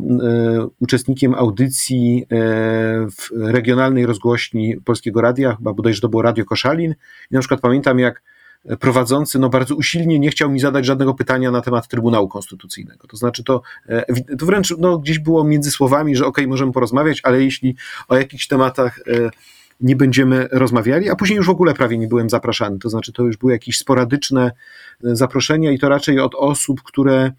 uczestnikiem 0.81 1.35
audycji 1.35 2.23
e, 2.23 2.37
w 3.11 3.31
regionalnej 3.33 4.07
rozgłośni 4.07 4.77
Polskiego 4.85 5.21
Radia, 5.21 5.57
chyba 5.57 5.73
bodajże 5.73 6.01
to 6.01 6.09
było 6.09 6.23
Radio 6.23 6.45
Koszalin. 6.45 6.95
I 7.31 7.35
na 7.35 7.41
przykład 7.41 7.61
pamiętam, 7.61 7.99
jak 7.99 8.23
prowadzący 8.81 9.39
no 9.39 9.49
bardzo 9.49 9.75
usilnie 9.75 10.19
nie 10.19 10.31
chciał 10.31 10.51
mi 10.51 10.61
zadać 10.61 10.87
żadnego 10.87 11.15
pytania 11.15 11.51
na 11.51 11.61
temat 11.61 11.89
Trybunału 11.89 12.29
Konstytucyjnego. 12.29 13.09
To 13.09 13.17
znaczy 13.17 13.45
to, 13.45 13.63
e, 13.89 14.37
to 14.37 14.47
wręcz 14.47 14.75
no, 14.79 14.99
gdzieś 14.99 15.19
było 15.19 15.45
między 15.45 15.71
słowami, 15.71 16.17
że 16.17 16.27
ok, 16.27 16.39
możemy 16.47 16.73
porozmawiać, 16.73 17.21
ale 17.23 17.45
jeśli 17.45 17.77
o 18.09 18.17
jakichś 18.17 18.47
tematach 18.47 19.01
nie 19.81 19.97
będziemy 19.97 20.49
rozmawiali, 20.53 21.11
a 21.11 21.17
później 21.17 21.37
już 21.37 21.47
w 21.47 21.51
ogóle 21.51 21.75
prawie 21.75 21.99
nie 21.99 22.09
byłem 22.09 22.31
zapraszany. 22.31 22.79
To 22.79 22.89
znaczy 22.89 23.13
to 23.13 23.23
już 23.23 23.37
były 23.37 23.53
jakieś 23.53 23.79
sporadyczne 23.79 24.53
zaproszenia 25.03 25.73
i 25.73 25.79
to 25.79 25.89
raczej 25.89 26.21
od 26.21 26.35
osób, 26.35 26.83
które 26.83 27.33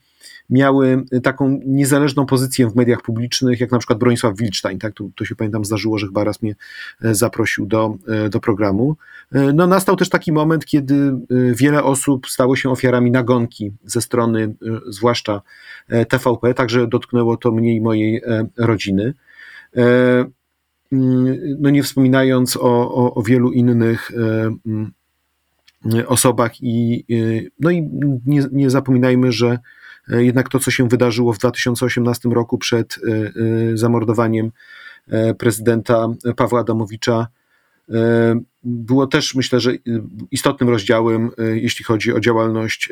miały 0.51 1.03
taką 1.23 1.59
niezależną 1.65 2.25
pozycję 2.25 2.69
w 2.69 2.75
mediach 2.75 3.01
publicznych, 3.01 3.59
jak 3.59 3.71
na 3.71 3.77
przykład 3.77 3.99
Bronisław 3.99 4.37
Wilczstein, 4.37 4.79
tak? 4.79 4.93
To, 4.93 5.09
to 5.15 5.25
się 5.25 5.35
pamiętam 5.35 5.65
zdarzyło, 5.65 5.97
że 5.97 6.07
chyba 6.07 6.23
raz 6.23 6.41
mnie 6.41 6.55
e, 7.03 7.15
zaprosił 7.15 7.65
do, 7.65 7.97
e, 8.07 8.29
do 8.29 8.39
programu. 8.39 8.95
E, 9.31 9.53
no 9.53 9.67
nastał 9.67 9.95
też 9.95 10.09
taki 10.09 10.31
moment, 10.31 10.65
kiedy 10.65 11.13
wiele 11.53 11.83
osób 11.83 12.27
stało 12.27 12.55
się 12.55 12.69
ofiarami 12.69 13.11
nagonki 13.11 13.71
ze 13.85 14.01
strony 14.01 14.55
zwłaszcza 14.87 15.41
TVP, 16.09 16.53
także 16.53 16.87
dotknęło 16.87 17.37
to 17.37 17.51
mnie 17.51 17.75
i 17.75 17.81
mojej 17.81 18.21
rodziny. 18.57 19.13
Mm, 20.91 21.37
no 21.59 21.69
nie 21.69 21.83
wspominając 21.83 22.57
o, 22.57 22.93
o, 22.93 23.13
o 23.13 23.21
wielu 23.21 23.51
innych 23.51 24.11
mm, 24.65 24.91
osobach 26.07 26.51
i 26.61 27.05
no 27.59 27.71
i 27.71 27.89
nie, 28.25 28.43
nie 28.51 28.69
zapominajmy, 28.69 29.31
że 29.31 29.59
jednak 30.07 30.49
to, 30.49 30.59
co 30.59 30.71
się 30.71 30.87
wydarzyło 30.87 31.33
w 31.33 31.37
2018 31.37 32.29
roku 32.29 32.57
przed 32.57 32.95
e, 32.97 33.11
e, 33.11 33.77
zamordowaniem 33.77 34.51
prezydenta 35.37 36.07
Pawła 36.35 36.59
Adamowicza, 36.59 37.27
było 38.63 39.07
też, 39.07 39.35
myślę, 39.35 39.59
że 39.59 39.71
istotnym 40.31 40.69
rozdziałem, 40.69 41.31
jeśli 41.53 41.85
chodzi 41.85 42.13
o 42.13 42.19
działalność 42.19 42.89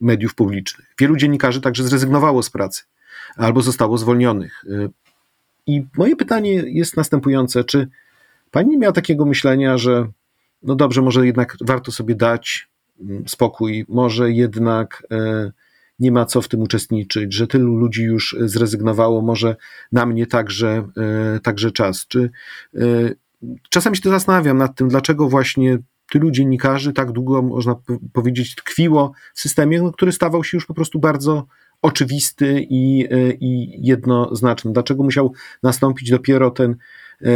mediów 0.00 0.34
publicznych. 0.34 0.94
Wielu 0.98 1.16
dziennikarzy 1.16 1.60
także 1.60 1.84
zrezygnowało 1.84 2.42
z 2.42 2.50
pracy 2.50 2.82
albo 3.36 3.62
zostało 3.62 3.98
zwolnionych. 3.98 4.64
I 5.66 5.86
moje 5.96 6.16
pytanie 6.16 6.52
jest 6.52 6.96
następujące: 6.96 7.64
czy 7.64 7.88
pani 8.50 8.78
miała 8.78 8.92
takiego 8.92 9.26
myślenia, 9.26 9.78
że 9.78 10.08
no 10.62 10.74
dobrze, 10.74 11.02
może 11.02 11.26
jednak 11.26 11.56
warto 11.60 11.92
sobie 11.92 12.14
dać 12.14 12.68
mm, 13.00 13.28
spokój, 13.28 13.86
może 13.88 14.32
jednak 14.32 15.06
nie 16.00 16.12
ma 16.12 16.26
co 16.26 16.42
w 16.42 16.48
tym 16.48 16.60
uczestniczyć, 16.60 17.34
że 17.34 17.46
tylu 17.46 17.76
ludzi 17.76 18.02
już 18.02 18.36
zrezygnowało, 18.40 19.22
może 19.22 19.56
na 19.92 20.06
mnie 20.06 20.26
także, 20.26 20.88
e, 20.96 21.40
także 21.40 21.70
czas. 21.70 22.06
Czy 22.06 22.30
e, 22.74 22.80
czasami 23.70 23.96
się 23.96 24.10
zastanawiam 24.10 24.58
nad 24.58 24.76
tym, 24.76 24.88
dlaczego 24.88 25.28
właśnie 25.28 25.78
tylu 26.12 26.30
dziennikarzy 26.30 26.92
tak 26.92 27.12
długo, 27.12 27.42
można 27.42 27.76
powiedzieć, 28.12 28.54
tkwiło 28.54 29.12
w 29.34 29.40
systemie, 29.40 29.82
no, 29.82 29.92
który 29.92 30.12
stawał 30.12 30.44
się 30.44 30.56
już 30.56 30.66
po 30.66 30.74
prostu 30.74 30.98
bardzo 30.98 31.46
oczywisty 31.82 32.66
i, 32.70 33.06
e, 33.10 33.32
i 33.32 33.78
jednoznaczny. 33.86 34.72
Dlaczego 34.72 35.02
musiał 35.02 35.32
nastąpić 35.62 36.10
dopiero 36.10 36.50
ten 36.50 36.76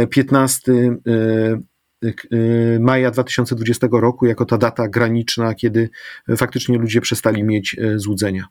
15 0.09 0.71
Y, 0.71 1.61
maja 2.79 3.11
2020 3.11 3.87
roku 3.91 4.25
jako 4.25 4.45
ta 4.45 4.57
data 4.57 4.87
graniczna, 4.87 5.53
kiedy 5.53 5.89
faktycznie 6.37 6.77
ludzie 6.77 7.01
przestali 7.01 7.43
mieć 7.43 7.75
y, 7.79 7.99
złudzenia? 7.99 8.45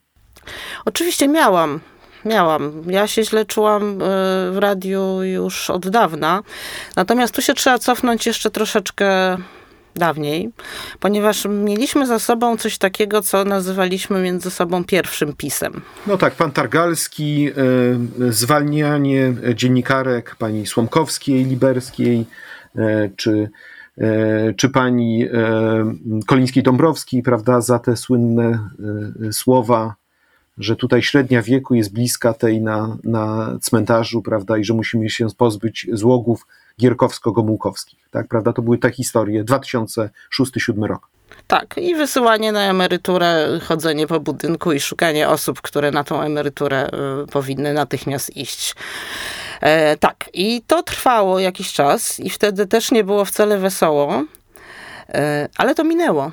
Oczywiście 0.85 1.29
miałam. 1.29 1.81
Miałam. 2.25 2.83
Ja 2.87 3.07
się 3.07 3.25
źle 3.25 3.45
czułam 3.45 3.93
y, 3.93 4.05
w 4.53 4.57
radiu 4.59 5.23
już 5.23 5.71
od 5.71 5.89
dawna. 5.89 6.43
Natomiast 6.97 7.35
tu 7.35 7.43
się 7.43 7.55
trzeba 7.55 7.79
cofnąć 7.79 8.27
jeszcze 8.27 8.51
troszeczkę 8.51 9.37
dawniej, 9.97 10.51
ponieważ 11.01 11.45
mieliśmy 11.45 12.07
za 12.07 12.19
sobą 12.19 12.57
coś 12.57 12.79
takiego, 12.79 13.23
co 13.23 13.45
nazywaliśmy 13.45 14.23
między 14.23 14.51
sobą 14.51 14.85
pierwszym 14.85 15.33
pisem. 15.33 15.83
No 16.07 16.17
tak, 16.17 16.35
pan 16.35 16.53
Targalski, 16.53 17.51
zwalnianie 18.31 19.35
dziennikarek 19.55 20.37
pani 20.39 20.67
Słomkowskiej, 20.67 21.45
Liberskiej, 21.45 22.25
czy, 23.17 23.51
e, 23.99 24.55
czy 24.55 24.69
pani 24.71 25.25
e, 25.25 25.31
Kolińskiej-Dąbrowski, 26.27 27.23
prawda, 27.23 27.61
za 27.61 27.79
te 27.79 27.97
słynne 27.97 28.59
słowa 29.33 29.95
że 30.59 30.77
tutaj 30.77 31.03
średnia 31.03 31.43
wieku 31.43 31.75
jest 31.75 31.93
bliska 31.93 32.33
tej 32.33 32.61
na, 32.61 32.97
na 33.05 33.57
cmentarzu, 33.61 34.23
prawda, 34.23 34.59
i 34.59 34.65
że 34.65 34.75
musimy 34.75 35.11
się 35.11 35.27
pozbyć 35.39 35.87
złogów 35.93 36.47
gierkowsko-gomułkowskich, 36.81 37.99
tak, 38.11 38.29
prawda, 38.29 38.53
to 38.53 38.63
były 38.63 38.79
te 38.79 38.91
historie, 38.91 39.45
2006-2007 39.45 40.09
rok. 40.87 41.09
Tak, 41.47 41.79
i 41.79 41.95
wysyłanie 41.95 42.53
na 42.53 42.63
emeryturę, 42.63 43.61
chodzenie 43.63 44.07
po 44.07 44.21
budynku 44.21 44.73
i 44.73 44.81
szukanie 44.81 45.29
osób, 45.29 45.61
które 45.61 45.91
na 45.91 46.05
tą 46.05 46.23
emeryturę 46.23 46.91
powinny 47.33 47.73
natychmiast 47.73 48.37
iść. 48.37 48.75
E, 49.65 49.97
tak, 49.97 50.31
i 50.33 50.63
to 50.67 50.83
trwało 50.83 51.39
jakiś 51.39 51.73
czas, 51.73 52.21
i 52.21 52.31
wtedy 52.31 52.67
też 52.67 52.91
nie 52.91 53.05
było 53.05 53.25
wcale 53.25 53.59
wesoło, 53.59 54.25
e, 55.09 55.49
ale 55.57 55.75
to 55.75 55.85
minęło. 55.85 56.31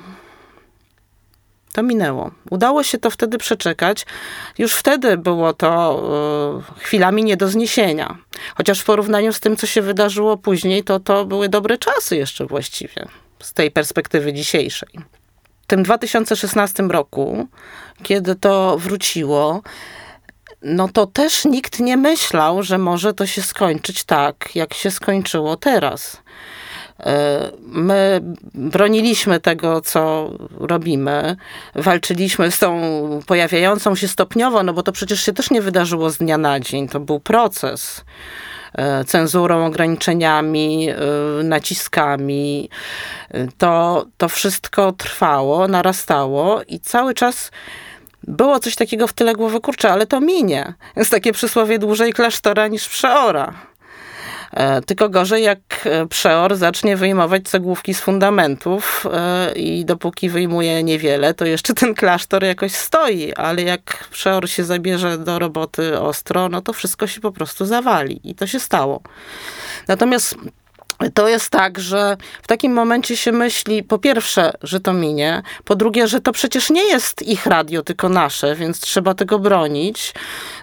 To 1.72 1.82
minęło. 1.82 2.30
Udało 2.50 2.82
się 2.82 2.98
to 2.98 3.10
wtedy 3.10 3.38
przeczekać. 3.38 4.06
Już 4.58 4.74
wtedy 4.74 5.16
było 5.18 5.52
to 5.52 6.02
y, 6.78 6.80
chwilami 6.80 7.24
nie 7.24 7.36
do 7.36 7.48
zniesienia. 7.48 8.16
Chociaż 8.56 8.80
w 8.80 8.84
porównaniu 8.84 9.32
z 9.32 9.40
tym, 9.40 9.56
co 9.56 9.66
się 9.66 9.82
wydarzyło 9.82 10.36
później, 10.36 10.84
to 10.84 11.00
to 11.00 11.24
były 11.24 11.48
dobre 11.48 11.78
czasy 11.78 12.16
jeszcze 12.16 12.46
właściwie, 12.46 13.06
z 13.40 13.52
tej 13.52 13.70
perspektywy 13.70 14.32
dzisiejszej. 14.32 14.88
W 15.62 15.66
tym 15.66 15.82
2016 15.82 16.82
roku, 16.82 17.48
kiedy 18.02 18.34
to 18.34 18.78
wróciło, 18.78 19.62
no 20.64 20.88
to 20.88 21.06
też 21.06 21.44
nikt 21.44 21.80
nie 21.80 21.96
myślał, 21.96 22.62
że 22.62 22.78
może 22.78 23.14
to 23.14 23.26
się 23.26 23.42
skończyć 23.42 24.04
tak, 24.04 24.50
jak 24.54 24.74
się 24.74 24.90
skończyło 24.90 25.56
teraz. 25.56 26.22
E, 27.00 27.50
my 27.60 28.20
broniliśmy 28.54 29.40
tego, 29.40 29.80
co 29.80 30.30
robimy, 30.58 31.36
walczyliśmy 31.74 32.50
z 32.50 32.58
tą 32.58 32.80
pojawiającą 33.26 33.94
się 33.94 34.08
stopniowo, 34.08 34.62
no 34.62 34.72
bo 34.72 34.82
to 34.82 34.92
przecież 34.92 35.24
się 35.24 35.32
też 35.32 35.50
nie 35.50 35.62
wydarzyło 35.62 36.10
z 36.10 36.18
dnia 36.18 36.38
na 36.38 36.60
dzień, 36.60 36.88
to 36.88 37.00
był 37.00 37.20
proces 37.20 38.04
e, 38.74 39.04
cenzurą, 39.04 39.66
ograniczeniami, 39.66 40.88
e, 40.90 40.94
naciskami. 41.42 42.70
To, 43.58 44.06
to 44.16 44.28
wszystko 44.28 44.92
trwało, 44.92 45.68
narastało 45.68 46.62
i 46.62 46.80
cały 46.80 47.14
czas 47.14 47.50
było 48.24 48.58
coś 48.58 48.76
takiego 48.76 49.06
w 49.06 49.12
tyle 49.12 49.34
głowy, 49.34 49.60
kurczę, 49.60 49.92
ale 49.92 50.06
to 50.06 50.20
minie. 50.20 50.74
Jest 50.96 51.10
takie 51.10 51.32
przysłowie 51.32 51.78
dłużej 51.78 52.12
klasztora 52.12 52.68
niż 52.68 52.88
przeora. 52.88 53.54
E, 54.52 54.82
tylko 54.82 55.08
gorzej, 55.08 55.42
jak 55.42 55.58
e, 55.84 56.06
przeor 56.06 56.56
zacznie 56.56 56.96
wyjmować 56.96 57.42
cegłówki 57.48 57.94
z 57.94 58.00
fundamentów 58.00 59.06
e, 59.12 59.52
i 59.52 59.84
dopóki 59.84 60.28
wyjmuje 60.28 60.82
niewiele, 60.82 61.34
to 61.34 61.44
jeszcze 61.44 61.74
ten 61.74 61.94
klasztor 61.94 62.44
jakoś 62.44 62.72
stoi, 62.72 63.32
ale 63.32 63.62
jak 63.62 64.08
przeor 64.10 64.48
się 64.48 64.64
zabierze 64.64 65.18
do 65.18 65.38
roboty 65.38 66.00
ostro, 66.00 66.48
no 66.48 66.62
to 66.62 66.72
wszystko 66.72 67.06
się 67.06 67.20
po 67.20 67.32
prostu 67.32 67.66
zawali. 67.66 68.20
I 68.24 68.34
to 68.34 68.46
się 68.46 68.60
stało. 68.60 69.00
Natomiast 69.88 70.36
to 71.10 71.28
jest 71.28 71.50
tak, 71.50 71.78
że 71.78 72.16
w 72.42 72.46
takim 72.46 72.72
momencie 72.72 73.16
się 73.16 73.32
myśli, 73.32 73.82
po 73.82 73.98
pierwsze, 73.98 74.52
że 74.62 74.80
to 74.80 74.92
minie, 74.92 75.42
po 75.64 75.76
drugie, 75.76 76.08
że 76.08 76.20
to 76.20 76.32
przecież 76.32 76.70
nie 76.70 76.84
jest 76.84 77.22
ich 77.22 77.46
radio, 77.46 77.82
tylko 77.82 78.08
nasze, 78.08 78.54
więc 78.54 78.80
trzeba 78.80 79.14
tego 79.14 79.38
bronić, 79.38 80.14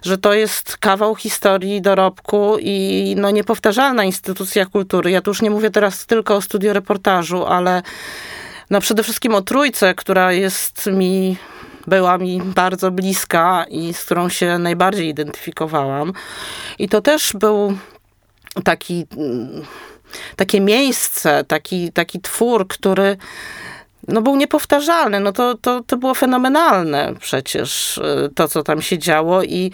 że 0.04 0.18
to 0.18 0.34
jest 0.34 0.78
kawał 0.78 1.16
historii, 1.16 1.82
dorobku 1.82 2.58
i 2.60 3.16
no, 3.18 3.32
niepowtarzalna 3.32 4.04
instytucja 4.04 4.66
kultury. 4.66 5.12
Ja 5.12 5.22
tu 5.22 5.32
już 5.32 5.42
nie 5.42 5.50
mówię 5.50 5.70
teraz 5.70 6.06
tylko 6.06 6.36
o 6.36 6.42
studioreportażu, 6.42 7.46
ale 7.46 7.82
no, 8.70 8.82
przede 8.82 9.04
wszystkim 9.04 9.36
o 9.36 9.42
trójce, 9.42 9.96
która 9.96 10.32
jest 10.32 10.86
mi 10.86 11.38
była 11.88 12.18
mi 12.18 12.42
bardzo 12.42 12.92
bliska 12.92 13.66
i 13.70 13.94
z 13.94 14.06
którą 14.06 14.30
się 14.30 14.58
najbardziej 14.58 15.08
identyfikowałam. 15.08 16.14
I 16.80 16.90
to 16.90 17.02
też 17.02 17.34
był 17.34 17.78
taki 18.64 19.08
takie 20.36 20.62
miejsce, 20.62 21.44
taki, 21.44 21.92
taki 21.92 22.22
twór, 22.22 22.68
który 22.68 23.18
no 24.08 24.22
był 24.22 24.36
niepowtarzalny, 24.36 25.20
no 25.20 25.32
to, 25.32 25.58
to, 25.58 25.84
to 25.88 25.98
było 25.98 26.14
fenomenalne 26.14 27.14
przecież 27.20 27.98
y, 27.98 28.30
to, 28.36 28.48
co 28.48 28.64
tam 28.64 28.82
się 28.82 28.98
działo 28.98 29.44
i 29.44 29.72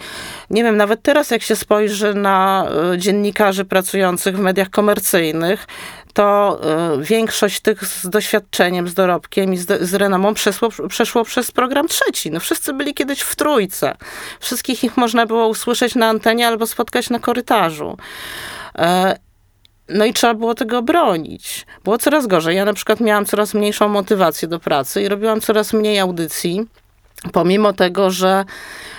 nie 0.50 0.64
wiem, 0.64 0.76
nawet 0.76 1.02
teraz 1.02 1.30
jak 1.30 1.42
się 1.42 1.56
spojrzy 1.56 2.14
na 2.14 2.68
y, 2.94 2.98
dziennikarzy 2.98 3.64
pracujących 3.64 4.36
w 4.36 4.40
mediach 4.40 4.70
komercyjnych, 4.70 5.66
to 6.12 6.60
y, 6.98 7.02
większość 7.02 7.60
tych 7.60 7.84
z 7.84 8.08
doświadczeniem, 8.08 8.88
z 8.88 8.94
dorobkiem 8.94 9.54
i 9.54 9.56
z, 9.56 9.82
z 9.82 9.94
renomą 9.94 10.34
przeszło, 10.34 10.68
przeszło 10.88 11.24
przez 11.24 11.52
program 11.52 11.88
trzeci. 11.88 12.30
No 12.30 12.40
wszyscy 12.40 12.72
byli 12.72 12.94
kiedyś 12.94 13.20
w 13.20 13.36
trójce. 13.36 13.96
Wszystkich 14.40 14.84
ich 14.84 14.96
można 14.96 15.26
było 15.26 15.48
usłyszeć 15.48 15.94
na 15.94 16.08
antenie 16.08 16.48
albo 16.48 16.66
spotkać 16.66 17.10
na 17.10 17.18
korytarzu. 17.18 17.96
No 19.88 20.04
i 20.04 20.12
trzeba 20.12 20.34
było 20.34 20.54
tego 20.54 20.82
bronić. 20.82 21.66
Było 21.84 21.98
coraz 21.98 22.26
gorzej. 22.26 22.56
Ja 22.56 22.64
na 22.64 22.72
przykład 22.72 23.00
miałam 23.00 23.24
coraz 23.24 23.54
mniejszą 23.54 23.88
motywację 23.88 24.48
do 24.48 24.60
pracy 24.60 25.02
i 25.02 25.08
robiłam 25.08 25.40
coraz 25.40 25.72
mniej 25.72 25.98
audycji, 25.98 26.66
pomimo 27.32 27.72
tego, 27.72 28.10
że 28.10 28.44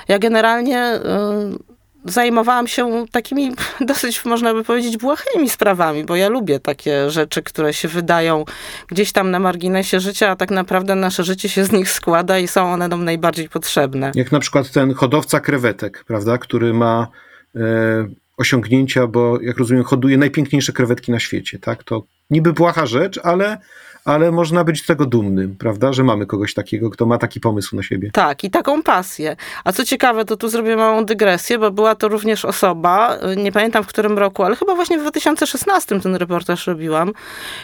ja 0.08 0.20
generalnie 0.20 0.96
y, 0.96 2.12
zajmowałam 2.12 2.68
się 2.68 3.06
takimi 3.12 3.52
dosyć, 3.82 4.26
można 4.26 4.54
by 4.54 4.64
powiedzieć, 4.64 4.98
błahymi 4.98 5.50
sprawami, 5.50 6.04
bo 6.04 6.16
ja 6.16 6.30
lubię 6.30 6.60
takie 6.60 7.10
rzeczy, 7.10 7.44
które 7.44 7.74
się 7.74 7.88
wydają 7.88 8.46
gdzieś 8.88 9.12
tam 9.12 9.32
na 9.32 9.40
marginesie 9.40 10.00
życia, 10.00 10.30
a 10.30 10.36
tak 10.36 10.52
naprawdę 10.52 10.96
nasze 10.96 11.24
życie 11.24 11.50
się 11.50 11.64
z 11.64 11.72
nich 11.72 11.92
składa 11.92 12.40
i 12.40 12.48
są 12.48 12.74
one 12.74 12.88
nam 12.88 13.06
najbardziej 13.06 13.50
potrzebne. 13.50 14.12
Jak 14.16 14.32
na 14.32 14.40
przykład 14.40 14.72
ten 14.72 14.94
hodowca 14.94 15.40
krewetek, 15.40 16.04
prawda, 16.08 16.38
który 16.38 16.74
ma. 16.74 17.08
Y 17.56 18.27
osiągnięcia, 18.38 19.08
bo 19.08 19.42
jak 19.42 19.58
rozumiem, 19.58 19.84
hoduje 19.84 20.18
najpiękniejsze 20.18 20.74
krewetki 20.74 21.12
na 21.12 21.20
świecie, 21.20 21.60
tak? 21.60 21.84
To 21.84 22.04
niby 22.30 22.54
błaha 22.54 22.86
rzecz, 22.86 23.20
ale, 23.24 23.58
ale 24.06 24.32
można 24.32 24.64
być 24.64 24.84
z 24.84 24.86
tego 24.86 25.06
dumnym, 25.06 25.56
prawda? 25.56 25.94
Że 25.94 26.04
mamy 26.04 26.26
kogoś 26.26 26.54
takiego, 26.54 26.90
kto 26.90 27.06
ma 27.06 27.18
taki 27.18 27.40
pomysł 27.40 27.76
na 27.76 27.84
siebie. 27.84 28.12
Tak, 28.14 28.44
i 28.44 28.50
taką 28.50 28.84
pasję. 28.84 29.36
A 29.64 29.72
co 29.72 29.86
ciekawe, 29.86 30.26
to 30.26 30.38
tu 30.38 30.50
zrobię 30.50 30.76
małą 30.76 31.06
dygresję, 31.06 31.60
bo 31.60 31.72
była 31.72 31.96
to 31.96 32.08
również 32.08 32.46
osoba, 32.46 33.18
nie 33.38 33.52
pamiętam 33.52 33.84
w 33.84 33.88
którym 33.88 34.18
roku, 34.18 34.44
ale 34.44 34.56
chyba 34.56 34.76
właśnie 34.76 34.98
w 34.98 35.02
2016 35.02 36.00
ten 36.00 36.16
reportaż 36.16 36.68
robiłam, 36.68 37.14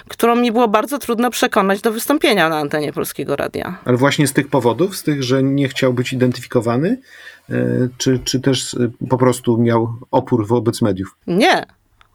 którą 0.08 0.36
mi 0.36 0.52
było 0.52 0.68
bardzo 0.68 1.00
trudno 1.00 1.30
przekonać 1.30 1.82
do 1.82 1.92
wystąpienia 1.92 2.50
na 2.50 2.58
antenie 2.58 2.94
Polskiego 2.94 3.36
Radia. 3.36 3.78
Ale 3.86 3.98
właśnie 3.98 4.28
z 4.28 4.34
tych 4.34 4.48
powodów, 4.48 4.98
z 4.98 5.04
tych, 5.04 5.24
że 5.24 5.44
nie 5.44 5.68
chciał 5.68 5.94
być 5.94 6.14
identyfikowany, 6.14 6.98
czy, 7.98 8.20
czy 8.20 8.40
też 8.40 8.74
e, 8.74 9.08
po 9.10 9.18
prostu 9.18 9.58
miał 9.58 9.94
opór 10.12 10.48
wobec 10.48 10.82
mediów? 10.82 11.16
Nie. 11.28 11.66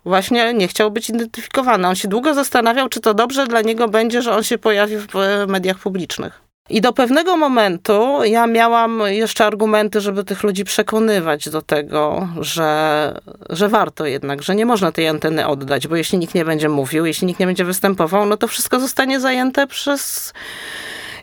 Właśnie 0.04 0.54
nie 0.54 0.68
chciał 0.68 0.90
być 0.90 1.10
identyfikowany. 1.10 1.88
On 1.88 1.94
się 1.94 2.08
długo 2.08 2.34
zastanawiał, 2.34 2.88
czy 2.88 3.00
to 3.00 3.14
dobrze 3.14 3.46
dla 3.46 3.60
niego 3.60 3.88
będzie, 3.88 4.22
że 4.22 4.36
on 4.36 4.42
się 4.42 4.58
pojawi 4.58 4.96
w 4.96 5.14
mediach 5.48 5.78
publicznych. 5.78 6.48
I 6.70 6.80
do 6.80 6.92
pewnego 6.92 7.36
momentu 7.36 8.24
ja 8.24 8.46
miałam 8.46 9.02
jeszcze 9.06 9.46
argumenty, 9.46 10.00
żeby 10.00 10.24
tych 10.24 10.42
ludzi 10.42 10.64
przekonywać 10.64 11.48
do 11.48 11.62
tego, 11.62 12.28
że, 12.40 13.20
że 13.50 13.68
warto 13.68 14.06
jednak, 14.06 14.42
że 14.42 14.54
nie 14.54 14.66
można 14.66 14.92
tej 14.92 15.08
anteny 15.08 15.46
oddać, 15.46 15.88
bo 15.88 15.96
jeśli 15.96 16.18
nikt 16.18 16.34
nie 16.34 16.44
będzie 16.44 16.68
mówił, 16.68 17.06
jeśli 17.06 17.26
nikt 17.26 17.40
nie 17.40 17.46
będzie 17.46 17.64
występował, 17.64 18.26
no 18.26 18.36
to 18.36 18.48
wszystko 18.48 18.80
zostanie 18.80 19.20
zajęte 19.20 19.66
przez 19.66 20.32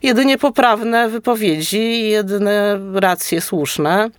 jedynie 0.03 0.37
poprawne 0.37 1.09
wypowiedzi 1.09 2.09
jedyne 2.09 2.79
racje 2.93 3.41
słuszne. 3.41 4.09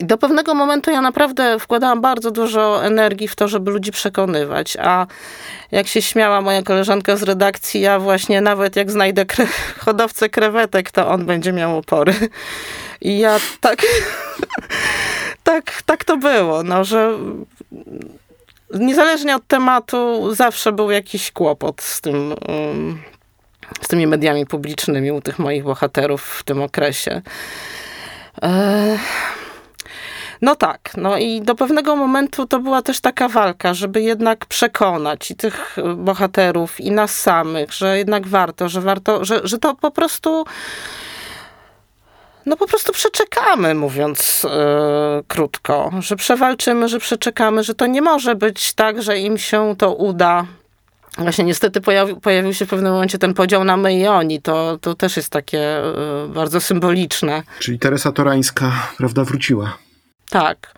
Do 0.00 0.18
pewnego 0.18 0.54
momentu 0.54 0.90
ja 0.90 1.00
naprawdę 1.00 1.58
wkładałam 1.58 2.00
bardzo 2.00 2.30
dużo 2.30 2.84
energii 2.84 3.28
w 3.28 3.36
to, 3.36 3.48
żeby 3.48 3.70
ludzi 3.70 3.92
przekonywać. 3.92 4.76
A 4.76 5.06
jak 5.70 5.86
się 5.86 6.02
śmiała 6.02 6.40
moja 6.40 6.62
koleżanka 6.62 7.16
z 7.16 7.22
redakcji, 7.22 7.80
ja 7.80 7.98
właśnie 7.98 8.40
nawet 8.40 8.76
jak 8.76 8.90
znajdę 8.90 9.26
kre 9.26 9.46
hodowcę 9.84 10.28
krewetek, 10.28 10.90
to 10.90 11.08
on 11.08 11.26
będzie 11.26 11.52
miał 11.52 11.78
opory. 11.78 12.14
I 13.00 13.18
ja 13.18 13.38
tak, 13.60 13.82
tak, 15.42 15.82
tak 15.82 16.04
to 16.04 16.16
było, 16.16 16.62
no, 16.62 16.84
że 16.84 17.18
niezależnie 18.74 19.36
od 19.36 19.46
tematu 19.46 20.34
zawsze 20.34 20.72
był 20.72 20.90
jakiś 20.90 21.32
kłopot 21.32 21.82
z 21.82 22.00
tym. 22.00 22.34
Um, 22.48 23.02
z 23.82 23.88
tymi 23.88 24.06
mediami 24.06 24.46
publicznymi 24.46 25.12
u 25.12 25.20
tych 25.20 25.38
moich 25.38 25.64
bohaterów 25.64 26.22
w 26.22 26.42
tym 26.42 26.62
okresie. 26.62 27.22
E, 28.42 28.98
no 30.42 30.56
tak, 30.56 30.90
no 30.96 31.18
i 31.18 31.40
do 31.40 31.54
pewnego 31.54 31.96
momentu 31.96 32.46
to 32.46 32.58
była 32.58 32.82
też 32.82 33.00
taka 33.00 33.28
walka, 33.28 33.74
żeby 33.74 34.02
jednak 34.02 34.46
przekonać 34.46 35.30
i 35.30 35.36
tych 35.36 35.76
bohaterów, 35.96 36.80
i 36.80 36.90
nas 36.90 37.18
samych, 37.18 37.72
że 37.72 37.98
jednak 37.98 38.26
warto, 38.26 38.68
że 38.68 38.80
warto, 38.80 39.24
że, 39.24 39.40
że 39.44 39.58
to 39.58 39.74
po 39.74 39.90
prostu 39.90 40.44
no 42.46 42.56
po 42.56 42.66
prostu 42.66 42.92
przeczekamy, 42.92 43.74
mówiąc 43.74 44.42
yy, 44.42 44.50
krótko, 45.28 45.90
że 45.98 46.16
przewalczymy, 46.16 46.88
że 46.88 46.98
przeczekamy, 46.98 47.64
że 47.64 47.74
to 47.74 47.86
nie 47.86 48.02
może 48.02 48.34
być 48.34 48.74
tak, 48.74 49.02
że 49.02 49.18
im 49.18 49.38
się 49.38 49.74
to 49.78 49.94
uda 49.94 50.46
Właśnie 51.18 51.44
niestety 51.44 51.80
pojawił, 51.80 52.20
pojawił 52.20 52.54
się 52.54 52.66
w 52.66 52.68
pewnym 52.68 52.92
momencie 52.92 53.18
ten 53.18 53.34
podział 53.34 53.64
na 53.64 53.76
my 53.76 53.94
i 53.94 54.06
oni. 54.06 54.42
To, 54.42 54.78
to 54.80 54.94
też 54.94 55.16
jest 55.16 55.30
takie 55.30 55.76
bardzo 56.28 56.60
symboliczne. 56.60 57.42
Czyli 57.58 57.78
Teresa 57.78 58.12
Torańska, 58.12 58.72
prawda, 58.96 59.24
wróciła. 59.24 59.78
Tak. 60.30 60.74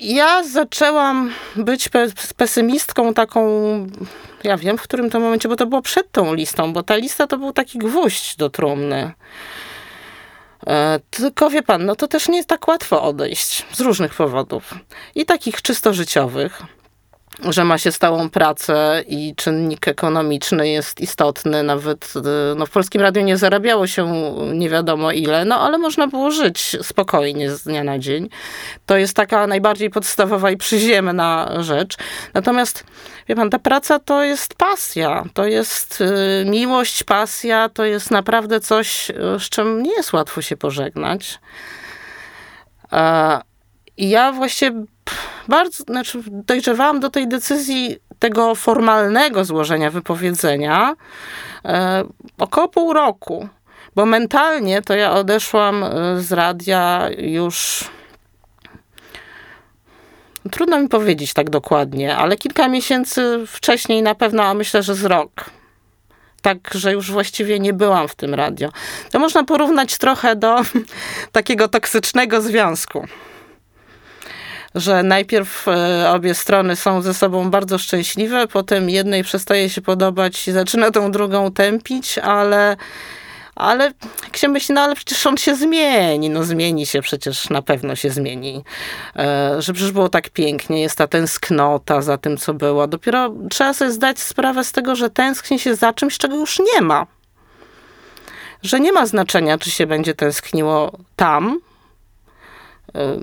Ja 0.00 0.44
zaczęłam 0.44 1.32
być 1.56 1.88
pesymistką 2.36 3.14
taką, 3.14 3.42
ja 4.44 4.56
wiem 4.56 4.78
w 4.78 4.82
którym 4.82 5.10
to 5.10 5.20
momencie, 5.20 5.48
bo 5.48 5.56
to 5.56 5.66
było 5.66 5.82
przed 5.82 6.12
tą 6.12 6.34
listą, 6.34 6.72
bo 6.72 6.82
ta 6.82 6.96
lista 6.96 7.26
to 7.26 7.38
był 7.38 7.52
taki 7.52 7.78
gwóźdź 7.78 8.36
do 8.36 8.50
trumny. 8.50 9.12
E, 10.66 11.00
tylko 11.10 11.50
wie 11.50 11.62
pan, 11.62 11.86
no 11.86 11.96
to 11.96 12.08
też 12.08 12.28
nie 12.28 12.36
jest 12.36 12.48
tak 12.48 12.68
łatwo 12.68 13.02
odejść 13.02 13.66
z 13.72 13.80
różnych 13.80 14.14
powodów. 14.14 14.74
I 15.14 15.24
takich 15.24 15.62
czysto 15.62 15.94
życiowych 15.94 16.62
że 17.44 17.64
ma 17.64 17.78
się 17.78 17.92
stałą 17.92 18.30
pracę 18.30 19.04
i 19.06 19.34
czynnik 19.36 19.88
ekonomiczny 19.88 20.68
jest 20.68 21.00
istotny. 21.00 21.62
Nawet 21.62 22.12
y, 22.16 22.20
no, 22.56 22.66
w 22.66 22.70
Polskim 22.70 23.00
Radiu 23.00 23.22
nie 23.22 23.36
zarabiało 23.36 23.86
się 23.86 24.32
nie 24.54 24.70
wiadomo 24.70 25.12
ile, 25.12 25.44
no 25.44 25.60
ale 25.60 25.78
można 25.78 26.06
było 26.06 26.30
żyć 26.30 26.76
spokojnie 26.82 27.50
z 27.50 27.62
dnia 27.62 27.84
na 27.84 27.98
dzień. 27.98 28.28
To 28.86 28.96
jest 28.96 29.16
taka 29.16 29.46
najbardziej 29.46 29.90
podstawowa 29.90 30.50
i 30.50 30.56
przyziemna 30.56 31.50
rzecz. 31.60 31.96
Natomiast, 32.34 32.84
wie 33.28 33.36
pan, 33.36 33.50
ta 33.50 33.58
praca 33.58 33.98
to 33.98 34.24
jest 34.24 34.54
pasja, 34.54 35.24
to 35.34 35.46
jest 35.46 36.00
y, 36.00 36.44
miłość, 36.50 37.04
pasja, 37.04 37.68
to 37.68 37.84
jest 37.84 38.10
naprawdę 38.10 38.60
coś, 38.60 39.12
z 39.38 39.48
czym 39.48 39.82
nie 39.82 39.92
jest 39.92 40.12
łatwo 40.12 40.42
się 40.42 40.56
pożegnać. 40.56 41.40
I 43.96 44.08
ja 44.08 44.32
właśnie 44.32 44.72
bardzo, 45.48 45.84
znaczy 45.84 46.22
dojrzewałam 46.26 47.00
do 47.00 47.10
tej 47.10 47.28
decyzji 47.28 47.96
tego 48.18 48.54
formalnego 48.54 49.44
złożenia 49.44 49.90
wypowiedzenia 49.90 50.94
e, 51.64 52.04
około 52.38 52.68
pół 52.68 52.92
roku, 52.92 53.48
bo 53.94 54.06
mentalnie 54.06 54.82
to 54.82 54.94
ja 54.94 55.12
odeszłam 55.12 55.84
e, 55.84 56.20
z 56.20 56.32
radia 56.32 57.08
już 57.18 57.84
Trudno 60.50 60.80
mi 60.80 60.88
powiedzieć 60.88 61.32
tak 61.32 61.50
dokładnie, 61.50 62.16
ale 62.16 62.36
kilka 62.36 62.68
miesięcy 62.68 63.44
wcześniej 63.46 64.02
na 64.02 64.14
pewno, 64.14 64.42
a 64.44 64.54
myślę, 64.54 64.82
że 64.82 64.94
z 64.94 65.04
rok. 65.04 65.30
Tak, 66.42 66.58
że 66.74 66.92
już 66.92 67.10
właściwie 67.10 67.60
nie 67.60 67.72
byłam 67.72 68.08
w 68.08 68.14
tym 68.14 68.34
radio. 68.34 68.68
To 69.10 69.18
można 69.18 69.44
porównać 69.44 69.98
trochę 69.98 70.36
do 70.36 70.60
takiego 71.32 71.68
toksycznego 71.68 72.40
związku 72.40 73.06
że 74.74 75.02
najpierw 75.02 75.68
e, 75.68 76.10
obie 76.10 76.34
strony 76.34 76.76
są 76.76 77.02
ze 77.02 77.14
sobą 77.14 77.50
bardzo 77.50 77.78
szczęśliwe, 77.78 78.46
potem 78.46 78.90
jednej 78.90 79.24
przestaje 79.24 79.70
się 79.70 79.80
podobać 79.80 80.48
i 80.48 80.52
zaczyna 80.52 80.90
tą 80.90 81.10
drugą 81.10 81.52
tępić, 81.52 82.18
ale 82.18 82.76
ale 83.58 83.92
jak 84.24 84.36
się 84.36 84.48
myśli, 84.48 84.74
no 84.74 84.80
ale 84.80 84.94
przecież 84.94 85.26
on 85.26 85.36
się 85.36 85.54
zmieni, 85.54 86.30
no 86.30 86.44
zmieni 86.44 86.86
się, 86.86 87.02
przecież 87.02 87.50
na 87.50 87.62
pewno 87.62 87.96
się 87.96 88.10
zmieni. 88.10 88.64
E, 89.16 89.62
że 89.62 89.72
przecież 89.72 89.92
było 89.92 90.08
tak 90.08 90.30
pięknie, 90.30 90.80
jest 90.80 90.98
ta 90.98 91.06
tęsknota 91.06 92.02
za 92.02 92.18
tym, 92.18 92.36
co 92.36 92.54
było. 92.54 92.86
Dopiero 92.86 93.34
trzeba 93.50 93.74
sobie 93.74 93.90
zdać 93.90 94.18
sprawę 94.20 94.64
z 94.64 94.72
tego, 94.72 94.96
że 94.96 95.10
tęskni 95.10 95.58
się 95.58 95.74
za 95.74 95.92
czymś, 95.92 96.18
czego 96.18 96.36
już 96.36 96.58
nie 96.74 96.80
ma. 96.80 97.06
Że 98.62 98.80
nie 98.80 98.92
ma 98.92 99.06
znaczenia, 99.06 99.58
czy 99.58 99.70
się 99.70 99.86
będzie 99.86 100.14
tęskniło 100.14 100.92
tam, 101.16 101.60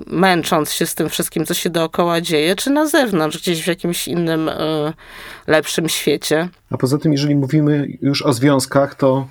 męcząc 0.06 0.72
się 0.72 0.86
z 0.86 0.94
tym 0.94 1.08
wszystkim, 1.08 1.46
co 1.46 1.54
się 1.54 1.70
dookoła 1.70 2.20
dzieje, 2.20 2.56
czy 2.56 2.70
na 2.70 2.86
zewnątrz, 2.86 3.38
gdzieś 3.38 3.64
w 3.64 3.66
jakimś 3.66 4.08
innym, 4.08 4.48
e, 4.48 4.92
lepszym 5.46 5.88
świecie. 5.88 6.48
A 6.70 6.76
poza 6.76 6.98
tym, 6.98 7.12
jeżeli 7.12 7.36
mówimy 7.36 7.88
już 8.02 8.22
o 8.22 8.32
związkach, 8.32 8.94
to 8.94 9.28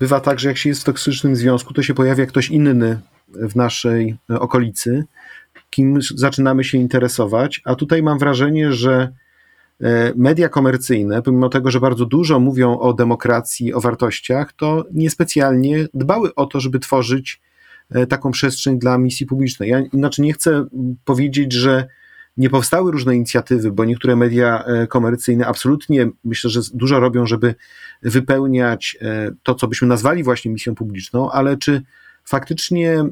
bywa 0.00 0.20
tak, 0.20 0.40
że 0.40 0.48
jak 0.48 0.56
się 0.56 0.68
jest 0.68 0.80
w 0.82 0.84
toksycznym 0.84 1.36
związku, 1.36 1.74
to 1.74 1.82
się 1.82 1.94
pojawia 1.94 2.26
ktoś 2.26 2.50
inny 2.50 3.00
w 3.28 3.56
naszej 3.56 4.16
e, 4.30 4.40
okolicy, 4.40 5.04
kim 5.70 5.98
zaczynamy 6.14 6.64
się 6.64 6.78
interesować, 6.78 7.60
a 7.64 7.74
tutaj 7.74 8.02
mam 8.02 8.18
wrażenie, 8.18 8.72
że 8.72 9.12
media 10.16 10.48
komercyjne, 10.48 11.22
pomimo 11.22 11.48
tego, 11.48 11.70
że 11.70 11.80
bardzo 11.80 12.06
dużo 12.06 12.40
mówią 12.40 12.78
o 12.78 12.92
demokracji, 12.92 13.74
o 13.74 13.80
wartościach, 13.80 14.52
to 14.52 14.84
niespecjalnie 14.92 15.86
dbały 15.94 16.34
o 16.34 16.46
to, 16.46 16.60
żeby 16.60 16.78
tworzyć 16.78 17.40
taką 18.08 18.30
przestrzeń 18.30 18.78
dla 18.78 18.98
misji 18.98 19.26
publicznej. 19.26 19.70
Ja 19.70 19.80
inaczej 19.80 20.24
nie 20.24 20.32
chcę 20.32 20.64
powiedzieć, 21.04 21.52
że 21.52 21.86
nie 22.36 22.50
powstały 22.50 22.92
różne 22.92 23.16
inicjatywy, 23.16 23.72
bo 23.72 23.84
niektóre 23.84 24.16
media 24.16 24.64
e, 24.64 24.86
komercyjne 24.86 25.46
absolutnie 25.46 26.08
myślę, 26.24 26.50
że 26.50 26.60
dużo 26.74 27.00
robią, 27.00 27.26
żeby 27.26 27.54
wypełniać 28.02 28.96
e, 29.00 29.30
to, 29.42 29.54
co 29.54 29.68
byśmy 29.68 29.88
nazwali 29.88 30.22
właśnie 30.22 30.50
misją 30.50 30.74
publiczną, 30.74 31.30
ale 31.30 31.56
czy 31.56 31.82
faktycznie 32.24 33.04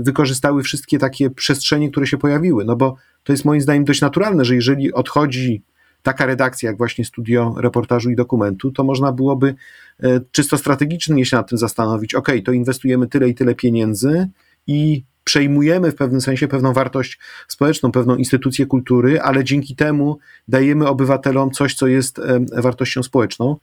wykorzystały 0.00 0.62
wszystkie 0.62 0.98
takie 0.98 1.30
przestrzenie, 1.30 1.90
które 1.90 2.06
się 2.06 2.18
pojawiły? 2.18 2.64
No 2.64 2.76
bo 2.76 2.96
to 3.24 3.32
jest 3.32 3.44
moim 3.44 3.60
zdaniem 3.60 3.84
dość 3.84 4.00
naturalne, 4.00 4.44
że 4.44 4.54
jeżeli 4.54 4.92
odchodzi 4.92 5.62
taka 6.02 6.26
redakcja 6.26 6.70
jak 6.70 6.78
właśnie 6.78 7.04
studio 7.04 7.54
reportażu 7.58 8.10
i 8.10 8.16
dokumentu, 8.16 8.70
to 8.70 8.84
można 8.84 9.12
byłoby 9.12 9.54
e, 10.02 10.20
czysto 10.32 10.58
strategicznie 10.58 11.26
się 11.26 11.36
nad 11.36 11.48
tym 11.48 11.58
zastanowić, 11.58 12.14
ok, 12.14 12.28
to 12.44 12.52
inwestujemy 12.52 13.06
tyle 13.06 13.28
i 13.28 13.34
tyle 13.34 13.54
pieniędzy 13.54 14.28
i 14.66 15.02
przejmujemy 15.24 15.90
w 15.90 15.94
pewnym 15.94 16.20
sensie 16.20 16.48
pewną 16.48 16.72
wartość 16.72 17.18
społeczną, 17.48 17.92
pewną 17.92 18.16
instytucję 18.16 18.66
kultury, 18.66 19.20
ale 19.20 19.44
dzięki 19.44 19.76
temu 19.76 20.18
dajemy 20.48 20.88
obywatelom 20.88 21.50
coś, 21.50 21.74
co 21.74 21.86
jest 21.86 22.18
e, 22.18 22.40
wartością 22.62 23.02
społeczną. 23.02 23.56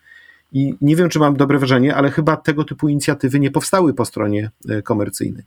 I 0.51 0.73
nie 0.81 0.95
wiem, 0.95 1.09
czy 1.09 1.19
mam 1.19 1.37
dobre 1.37 1.59
wrażenie, 1.59 1.95
ale 1.95 2.11
chyba 2.11 2.37
tego 2.37 2.63
typu 2.63 2.89
inicjatywy 2.89 3.39
nie 3.39 3.51
powstały 3.51 3.93
po 3.93 4.05
stronie 4.05 4.51
e, 4.69 4.81
komercyjnej. 4.81 5.43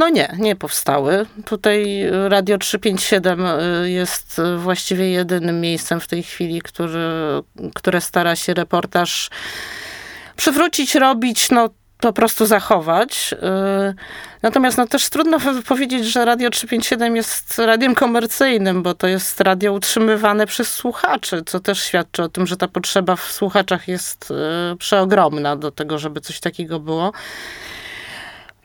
No 0.00 0.08
nie, 0.08 0.36
nie 0.38 0.56
powstały. 0.56 1.26
Tutaj 1.44 2.06
Radio 2.28 2.58
357 2.58 3.46
y, 3.46 3.90
jest 3.90 4.40
właściwie 4.58 5.10
jedynym 5.10 5.60
miejscem 5.60 6.00
w 6.00 6.06
tej 6.06 6.22
chwili, 6.22 6.62
który, 6.62 6.98
które 7.74 8.00
stara 8.00 8.36
się 8.36 8.54
reportaż 8.54 9.30
przywrócić, 10.36 10.94
robić, 10.94 11.50
no 11.50 11.68
po 12.00 12.12
prostu 12.12 12.46
zachować. 12.46 13.32
Y, 13.32 13.94
natomiast 14.42 14.78
no, 14.78 14.86
też 14.86 15.08
trudno 15.08 15.38
powiedzieć, 15.66 16.06
że 16.06 16.24
Radio 16.24 16.50
357 16.50 17.16
jest 17.16 17.58
radiem 17.58 17.94
komercyjnym, 17.94 18.82
bo 18.82 18.94
to 18.94 19.06
jest 19.06 19.40
radio 19.40 19.72
utrzymywane 19.72 20.46
przez 20.46 20.72
słuchaczy, 20.72 21.42
co 21.46 21.60
też 21.60 21.82
świadczy 21.82 22.22
o 22.22 22.28
tym, 22.28 22.46
że 22.46 22.56
ta 22.56 22.68
potrzeba 22.68 23.16
w 23.16 23.32
słuchaczach 23.32 23.88
jest 23.88 24.30
y, 24.30 24.76
przeogromna 24.76 25.56
do 25.56 25.70
tego, 25.70 25.98
żeby 25.98 26.20
coś 26.20 26.40
takiego 26.40 26.80
było. 26.80 27.12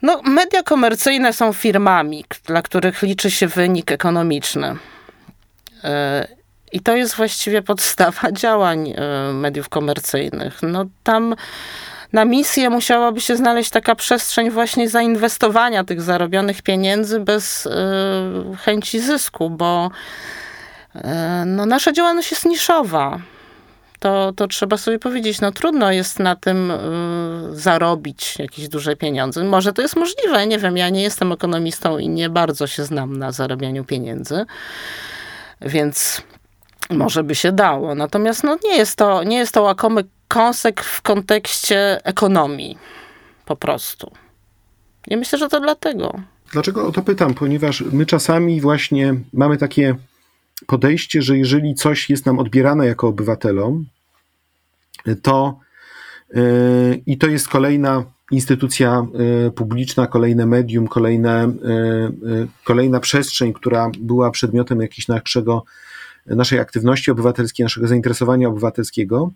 No, 0.02 0.20
media 0.24 0.62
komercyjne 0.62 1.32
są 1.32 1.52
firmami, 1.52 2.24
dla 2.46 2.62
których 2.62 3.02
liczy 3.02 3.30
się 3.30 3.46
wynik 3.46 3.92
ekonomiczny. 3.92 4.76
E, 5.84 6.28
I 6.72 6.80
to 6.80 6.96
jest 6.96 7.14
właściwie 7.14 7.62
podstawa 7.62 8.32
działań 8.42 8.94
e, 8.96 9.32
mediów 9.32 9.68
komercyjnych. 9.68 10.58
No, 10.62 10.84
tam 11.04 11.34
na 12.12 12.24
misję 12.24 12.70
musiałaby 12.70 13.20
się 13.20 13.36
znaleźć 13.36 13.70
taka 13.70 13.94
przestrzeń 13.94 14.50
właśnie 14.50 14.88
zainwestowania 14.88 15.84
tych 15.84 16.02
zarobionych 16.02 16.62
pieniędzy 16.62 17.20
bez 17.20 17.66
e, 17.66 17.70
chęci 18.56 19.00
zysku, 19.00 19.50
bo 19.50 19.90
no, 21.46 21.66
nasza 21.66 21.92
działalność 21.92 22.30
jest 22.30 22.44
niszowa 22.44 23.20
to, 23.98 24.32
to 24.32 24.48
trzeba 24.48 24.76
sobie 24.76 24.98
powiedzieć, 24.98 25.40
no 25.40 25.52
trudno 25.52 25.92
jest 25.92 26.18
na 26.18 26.36
tym 26.36 26.70
y, 26.70 26.76
zarobić 27.52 28.38
jakieś 28.38 28.68
duże 28.68 28.96
pieniądze. 28.96 29.44
Może 29.44 29.72
to 29.72 29.82
jest 29.82 29.96
możliwe, 29.96 30.46
nie 30.46 30.58
wiem, 30.58 30.76
ja 30.76 30.88
nie 30.88 31.02
jestem 31.02 31.32
ekonomistą 31.32 31.98
i 31.98 32.08
nie 32.08 32.30
bardzo 32.30 32.66
się 32.66 32.84
znam 32.84 33.16
na 33.16 33.32
zarabianiu 33.32 33.84
pieniędzy, 33.84 34.44
więc 35.60 36.22
może 36.90 37.24
by 37.24 37.34
się 37.34 37.52
dało. 37.52 37.94
Natomiast 37.94 38.44
no, 38.44 38.58
nie, 38.64 38.76
jest 38.76 38.96
to, 38.96 39.22
nie 39.24 39.36
jest 39.36 39.54
to 39.54 39.62
łakomy 39.62 40.04
kąsek 40.28 40.82
w 40.82 41.02
kontekście 41.02 42.00
ekonomii, 42.04 42.78
po 43.44 43.56
prostu. 43.56 44.10
I 45.08 45.16
myślę, 45.16 45.38
że 45.38 45.48
to 45.48 45.60
dlatego. 45.60 46.14
Dlaczego 46.52 46.86
o 46.86 46.92
to 46.92 47.02
pytam? 47.02 47.34
Ponieważ 47.34 47.80
my 47.92 48.06
czasami 48.06 48.60
właśnie 48.60 49.14
mamy 49.32 49.56
takie 49.56 49.94
podejście, 50.66 51.22
że 51.22 51.38
jeżeli 51.38 51.74
coś 51.74 52.10
jest 52.10 52.26
nam 52.26 52.38
odbierane 52.38 52.86
jako 52.86 53.08
obywatelom, 53.08 53.86
to 55.22 55.58
yy, 56.34 57.02
i 57.06 57.18
to 57.18 57.26
jest 57.26 57.48
kolejna 57.48 58.04
instytucja 58.30 59.06
yy, 59.44 59.50
publiczna, 59.50 60.06
kolejne 60.06 60.46
medium, 60.46 60.88
kolejne, 60.88 61.52
yy, 62.22 62.48
kolejna 62.64 63.00
przestrzeń, 63.00 63.52
która 63.52 63.90
była 64.00 64.30
przedmiotem 64.30 64.80
jakiejś 64.80 65.08
naszego, 65.08 65.64
naszej 66.26 66.58
aktywności 66.58 67.10
obywatelskiej, 67.10 67.64
naszego 67.64 67.88
zainteresowania 67.88 68.48
obywatelskiego, 68.48 69.32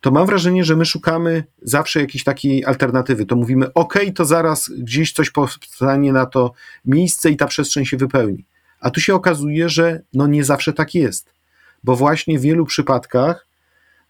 to 0.00 0.10
mam 0.10 0.26
wrażenie, 0.26 0.64
że 0.64 0.76
my 0.76 0.84
szukamy 0.84 1.44
zawsze 1.62 2.00
jakiejś 2.00 2.24
takiej 2.24 2.64
alternatywy. 2.64 3.26
To 3.26 3.36
mówimy, 3.36 3.72
OK, 3.74 3.94
to 4.14 4.24
zaraz 4.24 4.70
gdzieś 4.78 5.12
coś 5.12 5.30
powstanie 5.30 6.12
na 6.12 6.26
to 6.26 6.52
miejsce 6.84 7.30
i 7.30 7.36
ta 7.36 7.46
przestrzeń 7.46 7.86
się 7.86 7.96
wypełni. 7.96 8.44
A 8.80 8.90
tu 8.90 9.00
się 9.00 9.14
okazuje, 9.14 9.68
że 9.68 10.00
no 10.12 10.26
nie 10.26 10.44
zawsze 10.44 10.72
tak 10.72 10.94
jest, 10.94 11.32
bo 11.84 11.96
właśnie 11.96 12.38
w 12.38 12.42
wielu 12.42 12.66
przypadkach 12.66 13.46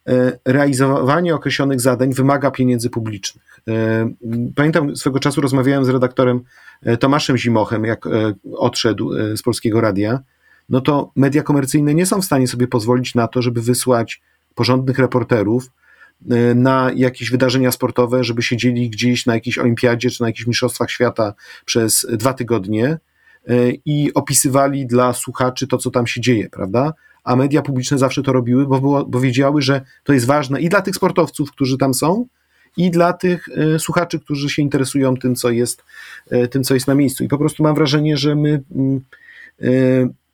e, 0.09 0.39
realizowanie 0.45 1.35
określonych 1.35 1.81
zadań 1.81 2.13
wymaga 2.15 2.51
pieniędzy 2.51 2.91
publicznych. 2.91 3.61
E, 3.69 4.11
pamiętam 4.57 4.97
swego 4.97 5.19
czasu 5.19 5.41
rozmawiałem 5.41 5.85
z 5.85 5.89
redaktorem 5.89 6.41
e, 6.83 6.97
Tomaszem 6.97 7.37
Zimochem, 7.37 7.85
jak 7.85 8.09
odszedł 8.53 9.13
z 9.37 9.43
polskiego 9.43 9.81
radia. 9.81 10.21
No 10.69 10.81
to 10.81 11.13
media 11.17 11.43
komercyjne 11.43 11.95
nie 11.95 12.07
są 12.07 12.21
w 12.21 12.25
stanie 12.25 12.49
sobie 12.49 12.67
pozwolić 12.67 13.15
na 13.15 13.29
to, 13.29 13.43
żeby 13.43 13.63
wysłać 13.63 14.23
porządnych 14.55 14.99
reporterów 14.99 15.71
na 16.55 16.91
jakieś 16.95 17.31
wydarzenia 17.31 17.73
sportowe, 17.73 18.25
żeby 18.25 18.43
siedzieli 18.43 18.91
gdzieś 18.91 19.27
na 19.27 19.35
jakiejś 19.35 19.59
olimpiadzie 19.59 20.11
czy 20.11 20.21
na 20.21 20.27
jakichś 20.27 20.47
mistrzostwach 20.47 20.91
świata 20.91 21.35
przez 21.65 22.07
dwa 22.11 22.35
tygodnie 22.35 22.99
i 23.85 24.15
opisywali 24.15 24.87
dla 24.87 25.13
słuchaczy 25.13 25.67
to, 25.67 25.79
co 25.79 25.91
tam 25.91 26.07
się 26.07 26.21
dzieje, 26.21 26.49
prawda? 26.51 26.93
A 27.25 27.37
media 27.37 27.63
publiczne 27.63 27.99
zawsze 27.99 28.23
to 28.23 28.33
robiły, 28.33 28.67
bo, 28.67 28.81
było, 28.81 29.05
bo 29.05 29.21
wiedziały, 29.21 29.63
że 29.63 29.81
to 30.05 30.13
jest 30.13 30.27
ważne 30.27 30.61
i 30.61 30.69
dla 30.69 30.83
tych 30.83 30.97
sportowców, 30.97 31.51
którzy 31.51 31.79
tam 31.79 31.95
są, 31.95 32.27
i 32.77 32.91
dla 32.91 33.13
tych 33.13 33.49
e, 33.49 33.79
słuchaczy, 33.79 34.21
którzy 34.21 34.51
się 34.51 34.63
interesują 34.63 35.17
tym, 35.17 35.35
co 35.35 35.51
jest, 35.51 35.85
e, 36.31 36.49
tym, 36.49 36.65
co 36.65 36.75
jest 36.75 36.87
na 36.87 36.95
miejscu. 36.95 37.25
I 37.25 37.29
po 37.29 37.39
prostu 37.39 37.63
mam 37.63 37.75
wrażenie, 37.75 38.17
że 38.17 38.35
my 38.35 38.63
mm, 38.75 39.01
e, 39.63 39.69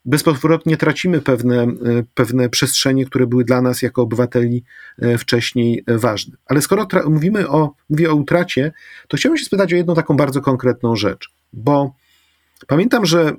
bezpowrotnie 0.05 0.77
tracimy 0.77 1.21
pewne, 1.21 1.67
pewne 2.13 2.49
przestrzenie, 2.49 3.05
które 3.05 3.27
były 3.27 3.43
dla 3.43 3.61
nas 3.61 3.81
jako 3.81 4.01
obywateli 4.01 4.63
wcześniej 5.17 5.83
ważne. 5.87 6.37
Ale 6.45 6.61
skoro 6.61 6.87
mówimy 7.05 7.49
o, 7.49 7.73
mówię 7.89 8.11
o 8.11 8.15
utracie, 8.15 8.71
to 9.07 9.17
chciałbym 9.17 9.37
się 9.37 9.45
spytać 9.45 9.73
o 9.73 9.75
jedną 9.75 9.95
taką 9.95 10.17
bardzo 10.17 10.41
konkretną 10.41 10.95
rzecz, 10.95 11.29
bo 11.53 11.95
Pamiętam, 12.67 13.05
że 13.05 13.21
e, 13.21 13.35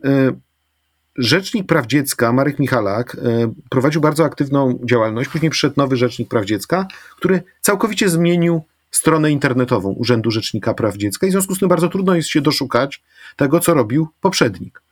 Rzecznik 1.19 1.67
Praw 1.67 1.87
Dziecka, 1.87 2.33
Marek 2.33 2.59
Michalak, 2.59 3.17
e, 3.25 3.53
prowadził 3.71 4.01
bardzo 4.01 4.25
aktywną 4.25 4.79
działalność. 4.85 5.31
Później 5.31 5.51
przyszedł 5.51 5.75
nowy 5.77 5.97
Rzecznik 5.97 6.29
Praw 6.29 6.45
Dziecka, 6.45 6.87
który 7.17 7.43
całkowicie 7.61 8.09
zmienił 8.09 8.63
stronę 8.91 9.31
internetową 9.31 9.93
Urzędu 9.93 10.31
Rzecznika 10.31 10.75
Praw 10.75 10.97
Dziecka 10.97 11.27
i 11.27 11.31
w 11.31 11.33
związku 11.33 11.55
z 11.55 11.59
tym 11.59 11.69
bardzo 11.69 11.89
trudno 11.89 12.15
jest 12.15 12.29
się 12.29 12.41
doszukać 12.41 13.03
tego, 13.37 13.61
co 13.61 13.75
robił 13.75 14.09
poprzednik. 14.21 14.83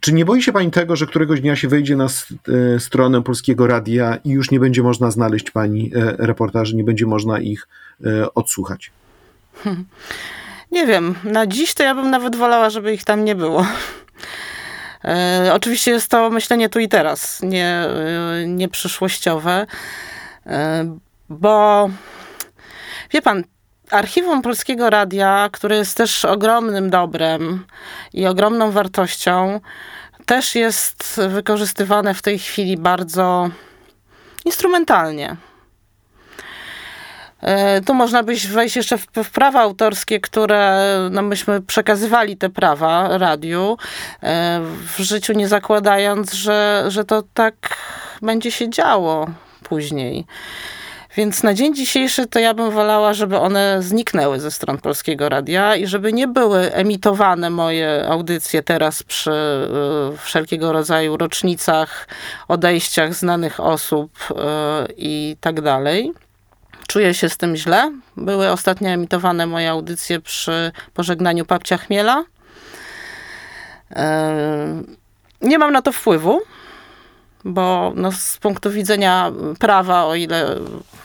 Czy 0.00 0.12
nie 0.12 0.24
boi 0.24 0.42
się 0.42 0.52
pani 0.52 0.70
tego, 0.70 0.96
że 0.96 1.06
któregoś 1.06 1.40
dnia 1.40 1.56
się 1.56 1.68
wejdzie 1.68 1.96
na 1.96 2.06
e, 2.06 2.80
stronę 2.80 3.22
Polskiego 3.22 3.66
Radia 3.66 4.16
i 4.24 4.30
już 4.30 4.50
nie 4.50 4.60
będzie 4.60 4.82
można 4.82 5.10
znaleźć 5.10 5.50
pani 5.50 5.90
reportaży, 6.18 6.76
nie 6.76 6.84
będzie 6.84 7.06
można 7.06 7.40
ich 7.40 7.68
odsłuchać? 8.34 8.90
Hmm. 9.62 9.84
Nie 10.74 10.86
wiem, 10.86 11.14
na 11.24 11.46
dziś 11.46 11.74
to 11.74 11.82
ja 11.82 11.94
bym 11.94 12.10
nawet 12.10 12.36
wolała, 12.36 12.70
żeby 12.70 12.94
ich 12.94 13.04
tam 13.04 13.24
nie 13.24 13.34
było. 13.34 13.66
E, 15.04 15.50
oczywiście 15.54 15.90
jest 15.90 16.10
to 16.10 16.30
myślenie 16.30 16.68
tu 16.68 16.78
i 16.78 16.88
teraz, 16.88 17.42
nie, 17.42 17.68
e, 17.68 18.46
nie 18.46 18.68
przyszłościowe, 18.68 19.66
e, 20.46 20.96
bo 21.28 21.88
wie 23.12 23.22
pan, 23.22 23.44
archiwum 23.90 24.42
Polskiego 24.42 24.90
Radia, 24.90 25.48
które 25.52 25.76
jest 25.76 25.96
też 25.96 26.24
ogromnym 26.24 26.90
dobrem 26.90 27.66
i 28.12 28.26
ogromną 28.26 28.70
wartością, 28.70 29.60
też 30.26 30.54
jest 30.54 31.20
wykorzystywane 31.28 32.14
w 32.14 32.22
tej 32.22 32.38
chwili 32.38 32.76
bardzo 32.76 33.50
instrumentalnie. 34.44 35.36
E, 37.44 37.80
tu 37.80 37.94
można 37.94 38.22
by 38.22 38.34
wejść 38.36 38.76
jeszcze 38.76 38.98
w, 38.98 39.06
w, 39.24 39.30
prawa 39.30 39.60
autorskie, 39.60 40.20
które 40.20 40.98
no 41.10 41.22
myśmy 41.22 41.62
przekazywali 41.62 42.36
te 42.36 42.50
prawa 42.50 43.18
radiu 43.18 43.76
e, 44.22 44.60
w 44.96 45.00
życiu, 45.00 45.32
nie 45.32 45.48
zakładając, 45.48 46.32
że, 46.32 46.84
że 46.88 47.04
to 47.04 47.22
tak 47.34 47.54
będzie 48.22 48.50
się 48.50 48.70
działo 48.70 49.26
później. 49.62 50.26
Więc 51.16 51.42
na 51.42 51.54
dzień 51.54 51.74
dzisiejszy 51.74 52.26
to 52.26 52.38
ja 52.38 52.54
bym 52.54 52.70
wolała, 52.70 53.14
żeby 53.14 53.38
one 53.38 53.82
zniknęły 53.82 54.40
ze 54.40 54.50
stron 54.50 54.78
Polskiego 54.78 55.28
Radia 55.28 55.76
i 55.76 55.86
żeby 55.86 56.12
nie 56.12 56.28
były 56.28 56.72
emitowane 56.72 57.50
moje 57.50 58.06
audycje 58.08 58.62
teraz 58.62 59.02
przy 59.02 59.30
y, 60.14 60.18
wszelkiego 60.18 60.72
rodzaju 60.72 61.16
rocznicach, 61.16 62.08
odejściach 62.48 63.14
znanych 63.14 63.60
osób 63.60 64.10
i 64.96 65.36
tak 65.40 65.60
dalej. 65.60 66.12
Czuję 66.88 67.14
się 67.14 67.28
z 67.28 67.36
tym 67.36 67.56
źle. 67.56 67.92
Były 68.16 68.50
ostatnio 68.50 68.88
emitowane 68.88 69.46
moje 69.46 69.70
audycje 69.70 70.20
przy 70.20 70.72
pożegnaniu 70.94 71.44
papcia 71.44 71.76
Chmiela. 71.76 72.24
Nie 75.40 75.58
mam 75.58 75.72
na 75.72 75.82
to 75.82 75.92
wpływu, 75.92 76.40
bo 77.44 77.92
no, 77.96 78.12
z 78.12 78.38
punktu 78.38 78.70
widzenia 78.70 79.32
prawa, 79.58 80.04
o 80.04 80.14
ile 80.14 80.56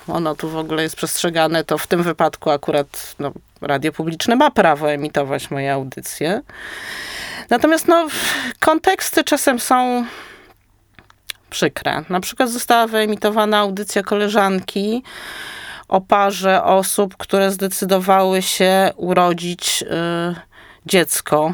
ono 0.07 0.35
tu 0.35 0.49
w 0.49 0.57
ogóle 0.57 0.83
jest 0.83 0.95
przestrzegane, 0.95 1.63
to 1.63 1.77
w 1.77 1.87
tym 1.87 2.03
wypadku 2.03 2.49
akurat 2.49 3.15
no, 3.19 3.31
radio 3.61 3.91
publiczne 3.91 4.35
ma 4.35 4.51
prawo 4.51 4.91
emitować 4.91 5.51
moje 5.51 5.73
audycje. 5.73 6.41
Natomiast 7.49 7.87
no, 7.87 8.07
konteksty 8.59 9.23
czasem 9.23 9.59
są 9.59 10.05
przykre. 11.49 12.03
Na 12.09 12.19
przykład 12.19 12.49
została 12.49 12.87
wyemitowana 12.87 13.57
audycja 13.57 14.03
koleżanki, 14.03 15.03
o 15.89 16.01
parze 16.01 16.63
osób, 16.63 17.17
które 17.17 17.51
zdecydowały 17.51 18.41
się 18.41 18.91
urodzić 18.95 19.81
y, 19.81 19.85
dziecko 20.85 21.53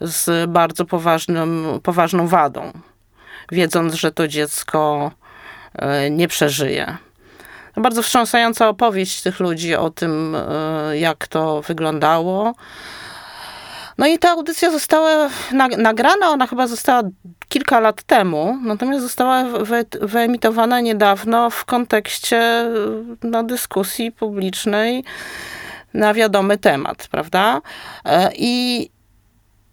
z 0.00 0.50
bardzo 0.50 0.84
poważnym, 0.84 1.80
poważną 1.82 2.28
wadą, 2.28 2.72
wiedząc, 3.52 3.94
że 3.94 4.12
to 4.12 4.28
dziecko 4.28 5.10
y, 6.06 6.10
nie 6.10 6.28
przeżyje. 6.28 6.96
Bardzo 7.76 8.02
wstrząsająca 8.02 8.68
opowieść 8.68 9.22
tych 9.22 9.40
ludzi 9.40 9.74
o 9.74 9.90
tym, 9.90 10.34
y, 10.34 10.98
jak 10.98 11.28
to 11.28 11.62
wyglądało. 11.62 12.54
No 14.00 14.06
i 14.06 14.18
ta 14.18 14.30
audycja 14.30 14.70
została 14.70 15.28
nagrana, 15.78 16.28
ona 16.28 16.46
chyba 16.46 16.66
została 16.66 17.02
kilka 17.48 17.80
lat 17.80 18.02
temu, 18.02 18.58
natomiast 18.62 19.02
została 19.02 19.44
wyemitowana 20.00 20.80
niedawno 20.80 21.50
w 21.50 21.64
kontekście 21.64 22.64
no, 23.22 23.42
dyskusji 23.42 24.12
publicznej 24.12 25.04
na 25.94 26.14
wiadomy 26.14 26.58
temat, 26.58 27.08
prawda? 27.10 27.60
E, 28.04 28.30
I 28.34 28.88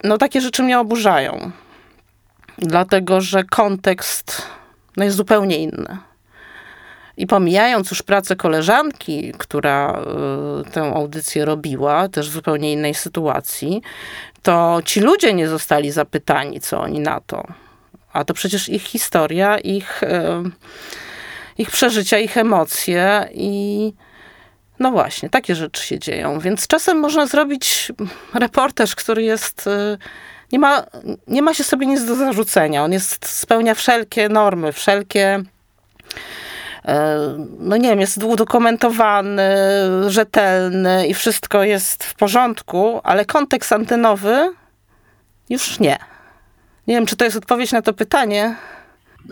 no, 0.03 0.17
takie 0.17 0.41
rzeczy 0.41 0.63
mnie 0.63 0.80
oburzają, 0.80 1.51
dlatego 2.57 3.21
że 3.21 3.43
kontekst 3.43 4.41
no, 4.97 5.03
jest 5.03 5.17
zupełnie 5.17 5.57
inny. 5.57 5.97
I 7.18 7.28
pomijając 7.28 7.89
już 7.91 8.03
pracę 8.03 8.36
koleżanki, 8.36 9.34
która 9.38 10.01
y, 10.68 10.72
tę 10.72 10.82
audycję 10.82 11.45
robiła, 11.45 12.09
też 12.09 12.30
w 12.30 12.34
zupełnie 12.34 12.74
innej 12.74 12.93
sytuacji, 12.93 13.82
to 14.43 14.80
ci 14.86 14.99
ludzie 14.99 15.34
nie 15.34 15.47
zostali 15.47 15.91
zapytani, 15.91 16.59
co 16.59 16.82
oni 16.82 16.99
na 16.99 17.22
to. 17.22 17.43
A 18.13 18.24
to 18.24 18.34
przecież 18.34 18.70
ich 18.70 18.84
historia, 18.84 19.57
ich, 19.57 20.03
y, 20.03 20.07
ich 21.57 21.72
przeżycia, 21.72 22.18
ich 22.18 22.38
emocje 22.38 23.30
i 23.34 23.93
no 24.80 24.91
właśnie, 24.91 25.30
takie 25.30 25.55
rzeczy 25.55 25.84
się 25.84 25.99
dzieją. 25.99 26.39
Więc 26.39 26.68
czasem 26.68 26.99
można 26.99 27.26
zrobić 27.26 27.91
reportaż, 28.34 28.95
który 28.95 29.24
jest. 29.24 29.68
Y, 29.68 29.97
nie 30.51 30.59
ma, 30.59 30.86
nie 31.28 31.41
ma 31.41 31.53
się 31.53 31.63
sobie 31.63 31.88
nic 31.88 32.05
do 32.05 32.15
zarzucenia. 32.15 32.84
On 32.84 32.91
jest, 32.91 33.26
spełnia 33.26 33.76
wszelkie 33.76 34.30
normy, 34.30 34.72
wszelkie 34.72 35.43
no 37.60 37.78
nie 37.78 37.90
wiem, 37.90 38.00
jest 38.00 38.24
udokumentowany, 38.24 39.50
rzetelny 40.08 41.08
i 41.08 41.14
wszystko 41.14 41.64
jest 41.64 42.04
w 42.04 42.16
porządku, 42.16 43.02
ale 43.04 43.26
kontekst 43.26 43.74
antenowy 43.74 44.54
już 45.50 45.80
nie. 45.80 45.98
Nie 46.88 46.96
wiem, 46.96 47.06
czy 47.06 47.16
to 47.16 47.26
jest 47.26 47.38
odpowiedź 47.38 47.72
na 47.72 47.82
to 47.82 47.94
pytanie. 47.94 48.56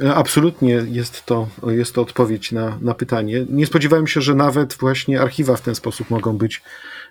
E, 0.01 0.15
absolutnie 0.15 0.81
jest 0.87 1.25
to, 1.25 1.47
jest 1.67 1.95
to 1.95 2.01
odpowiedź 2.01 2.51
na, 2.51 2.77
na 2.81 2.93
pytanie. 2.93 3.45
Nie 3.49 3.65
spodziewałem 3.65 4.07
się, 4.07 4.21
że 4.21 4.35
nawet 4.35 4.73
właśnie 4.73 5.21
archiwa 5.21 5.55
w 5.55 5.61
ten 5.61 5.75
sposób 5.75 6.09
mogą 6.09 6.37
być 6.37 6.61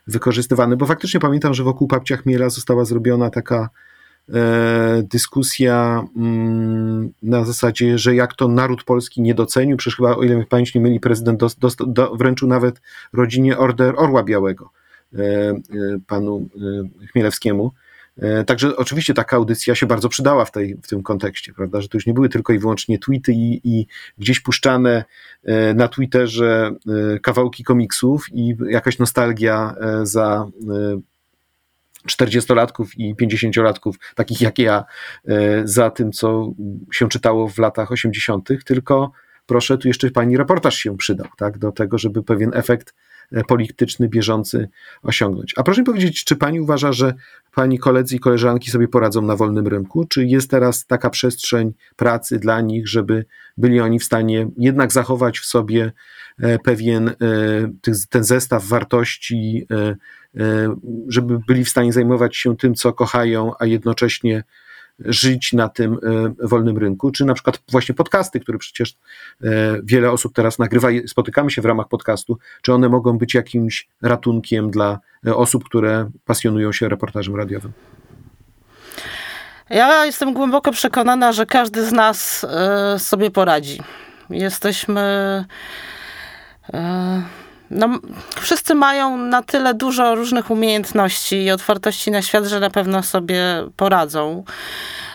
wykorzystywane, 0.06 0.76
bo 0.76 0.86
faktycznie 0.86 1.20
pamiętam, 1.20 1.54
że 1.54 1.62
wokół 1.62 1.88
Papcia 1.88 2.16
Chmiela 2.16 2.50
została 2.50 2.84
zrobiona 2.84 3.30
taka 3.30 3.68
E, 3.68 3.68
dyskusja 5.02 6.06
mm, 6.16 7.12
na 7.22 7.44
zasadzie, 7.44 7.98
że 7.98 8.14
jak 8.14 8.34
to 8.34 8.48
naród 8.48 8.84
polski 8.84 9.22
nie 9.22 9.34
docenił, 9.34 9.76
przecież 9.76 9.96
chyba, 9.96 10.16
o 10.16 10.22
ile 10.22 10.36
mnie 10.36 10.46
pamięć 10.46 10.74
nie 10.74 10.80
myli, 10.80 11.00
prezydent 11.00 11.40
do, 11.86 12.16
wręczył 12.16 12.48
nawet 12.48 12.80
rodzinie 13.12 13.58
Order 13.58 13.94
Orła 13.96 14.22
Białego, 14.22 14.70
e, 15.14 15.18
e, 15.18 15.58
panu 16.06 16.48
Chmielewskiemu. 17.12 17.72
Także 18.46 18.76
oczywiście 18.76 19.14
taka 19.14 19.36
audycja 19.36 19.74
się 19.74 19.86
bardzo 19.86 20.08
przydała 20.08 20.44
w, 20.44 20.50
tej, 20.50 20.76
w 20.82 20.88
tym 20.88 21.02
kontekście, 21.02 21.52
prawda, 21.52 21.80
że 21.80 21.88
to 21.88 21.96
już 21.96 22.06
nie 22.06 22.14
były 22.14 22.28
tylko 22.28 22.52
i 22.52 22.58
wyłącznie 22.58 22.98
tweety 22.98 23.32
i, 23.32 23.60
i 23.64 23.86
gdzieś 24.18 24.40
puszczane 24.40 25.04
na 25.74 25.88
Twitterze 25.88 26.70
kawałki 27.22 27.64
komiksów 27.64 28.26
i 28.32 28.56
jakaś 28.68 28.98
nostalgia 28.98 29.74
za 30.02 30.46
40-latków 32.10 32.86
i 32.96 33.14
50-latków, 33.14 33.92
takich 34.14 34.40
jak 34.40 34.58
ja, 34.58 34.84
za 35.64 35.90
tym, 35.90 36.12
co 36.12 36.52
się 36.92 37.08
czytało 37.08 37.48
w 37.48 37.58
latach 37.58 37.92
80., 37.92 38.48
tylko 38.64 39.12
proszę, 39.46 39.78
tu 39.78 39.88
jeszcze 39.88 40.10
pani 40.10 40.36
reportaż 40.36 40.74
się 40.74 40.96
przydał, 40.96 41.26
tak, 41.36 41.58
do 41.58 41.72
tego, 41.72 41.98
żeby 41.98 42.22
pewien 42.22 42.50
efekt 42.54 42.94
E, 43.32 43.44
polityczny, 43.44 44.08
bieżący 44.08 44.68
osiągnąć. 45.02 45.54
A 45.56 45.62
proszę 45.62 45.80
mi 45.80 45.84
powiedzieć, 45.84 46.24
czy 46.24 46.36
pani 46.36 46.60
uważa, 46.60 46.92
że 46.92 47.14
pani 47.54 47.78
koledzy 47.78 48.16
i 48.16 48.18
koleżanki 48.18 48.70
sobie 48.70 48.88
poradzą 48.88 49.22
na 49.22 49.36
wolnym 49.36 49.66
rynku? 49.66 50.04
Czy 50.04 50.24
jest 50.24 50.50
teraz 50.50 50.86
taka 50.86 51.10
przestrzeń 51.10 51.72
pracy 51.96 52.38
dla 52.38 52.60
nich, 52.60 52.88
żeby 52.88 53.24
byli 53.56 53.80
oni 53.80 53.98
w 53.98 54.04
stanie 54.04 54.48
jednak 54.56 54.92
zachować 54.92 55.38
w 55.38 55.46
sobie 55.46 55.92
e, 56.38 56.58
pewien 56.58 57.08
e, 57.08 57.14
ten 58.08 58.24
zestaw 58.24 58.66
wartości, 58.66 59.66
żeby 61.08 61.38
byli 61.46 61.64
w 61.64 61.68
stanie 61.68 61.92
zajmować 61.92 62.36
się 62.36 62.56
tym, 62.56 62.74
co 62.74 62.92
kochają, 62.92 63.52
a 63.58 63.66
jednocześnie 63.66 64.44
żyć 64.98 65.52
na 65.52 65.68
tym 65.68 65.98
e, 66.42 66.46
wolnym 66.46 66.78
rynku, 66.78 67.10
czy 67.10 67.24
na 67.24 67.34
przykład 67.34 67.62
właśnie 67.70 67.94
podcasty, 67.94 68.40
które 68.40 68.58
przecież 68.58 68.90
e, 68.90 69.46
wiele 69.84 70.10
osób 70.10 70.34
teraz 70.34 70.58
nagrywa 70.58 70.90
i 70.90 71.08
spotykamy 71.08 71.50
się 71.50 71.62
w 71.62 71.64
ramach 71.64 71.88
podcastu, 71.88 72.38
czy 72.62 72.72
one 72.72 72.88
mogą 72.88 73.18
być 73.18 73.34
jakimś 73.34 73.88
ratunkiem 74.02 74.70
dla 74.70 74.98
e, 75.26 75.36
osób, 75.36 75.64
które 75.64 76.10
pasjonują 76.24 76.72
się 76.72 76.88
reportażem 76.88 77.36
radiowym? 77.36 77.72
Ja 79.70 80.06
jestem 80.06 80.34
głęboko 80.34 80.72
przekonana, 80.72 81.32
że 81.32 81.46
każdy 81.46 81.86
z 81.86 81.92
nas 81.92 82.46
sobie 82.98 83.30
poradzi. 83.30 83.80
Jesteśmy. 84.30 85.44
No, 87.74 87.88
wszyscy 88.40 88.74
mają 88.74 89.16
na 89.16 89.42
tyle 89.42 89.74
dużo 89.74 90.14
różnych 90.14 90.50
umiejętności 90.50 91.42
i 91.42 91.50
otwartości 91.50 92.10
na 92.10 92.22
świat, 92.22 92.44
że 92.44 92.60
na 92.60 92.70
pewno 92.70 93.02
sobie 93.02 93.44
poradzą. 93.76 94.44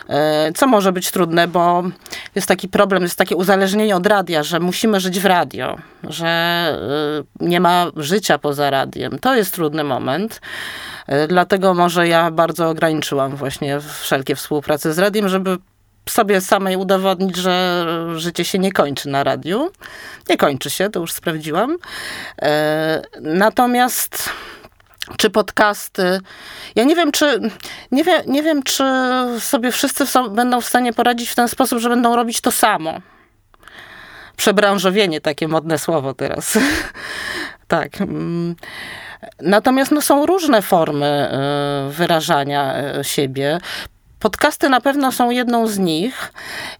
E, 0.08 0.52
co 0.52 0.66
może 0.66 0.92
być 0.92 1.10
trudne, 1.10 1.48
bo 1.48 1.82
jest 2.34 2.48
taki 2.48 2.68
problem, 2.68 3.02
jest 3.02 3.18
takie 3.18 3.36
uzależnienie 3.36 3.96
od 3.96 4.06
radia, 4.06 4.42
że 4.42 4.60
musimy 4.60 5.00
żyć 5.00 5.20
w 5.20 5.24
radio, 5.26 5.76
że 6.04 6.26
e, 7.40 7.46
nie 7.46 7.60
ma 7.60 7.86
życia 7.96 8.38
poza 8.38 8.70
radiem. 8.70 9.18
To 9.18 9.34
jest 9.34 9.54
trudny 9.54 9.84
moment. 9.84 10.40
E, 11.06 11.28
dlatego 11.28 11.74
może 11.74 12.08
ja 12.08 12.30
bardzo 12.30 12.68
ograniczyłam 12.68 13.36
właśnie 13.36 13.80
wszelkie 14.00 14.36
współprace 14.36 14.92
z 14.94 14.98
radiem, 14.98 15.28
żeby 15.28 15.56
sobie 16.08 16.40
samej 16.40 16.76
udowodnić, 16.76 17.36
że 17.36 17.86
życie 18.16 18.44
się 18.44 18.58
nie 18.58 18.72
kończy 18.72 19.08
na 19.08 19.24
radiu. 19.24 19.70
Nie 20.28 20.36
kończy 20.36 20.70
się, 20.70 20.90
to 20.90 21.00
już 21.00 21.12
sprawdziłam. 21.12 21.76
Natomiast 23.20 24.30
czy 25.16 25.30
podcasty. 25.30 26.20
Ja 26.74 26.84
nie 26.84 26.96
wiem, 26.96 27.12
czy 27.12 27.40
nie, 27.92 28.04
wie, 28.04 28.22
nie 28.26 28.42
wiem, 28.42 28.62
czy 28.62 28.84
sobie 29.38 29.72
wszyscy 29.72 30.04
będą 30.30 30.60
w 30.60 30.66
stanie 30.66 30.92
poradzić 30.92 31.28
w 31.28 31.34
ten 31.34 31.48
sposób, 31.48 31.78
że 31.78 31.88
będą 31.88 32.16
robić 32.16 32.40
to 32.40 32.50
samo. 32.50 33.00
Przebranżowienie, 34.36 35.20
takie 35.20 35.48
modne 35.48 35.78
słowo 35.78 36.14
teraz. 36.14 36.58
tak. 37.68 38.00
Mm. 38.00 38.56
Natomiast 39.40 39.90
no, 39.90 40.00
są 40.00 40.26
różne 40.26 40.62
formy 40.62 41.30
y, 41.88 41.92
wyrażania 41.92 42.74
y, 43.00 43.04
siebie. 43.04 43.58
Podcasty 44.20 44.68
na 44.68 44.80
pewno 44.80 45.12
są 45.12 45.30
jedną 45.30 45.66
z 45.66 45.78
nich. 45.78 46.32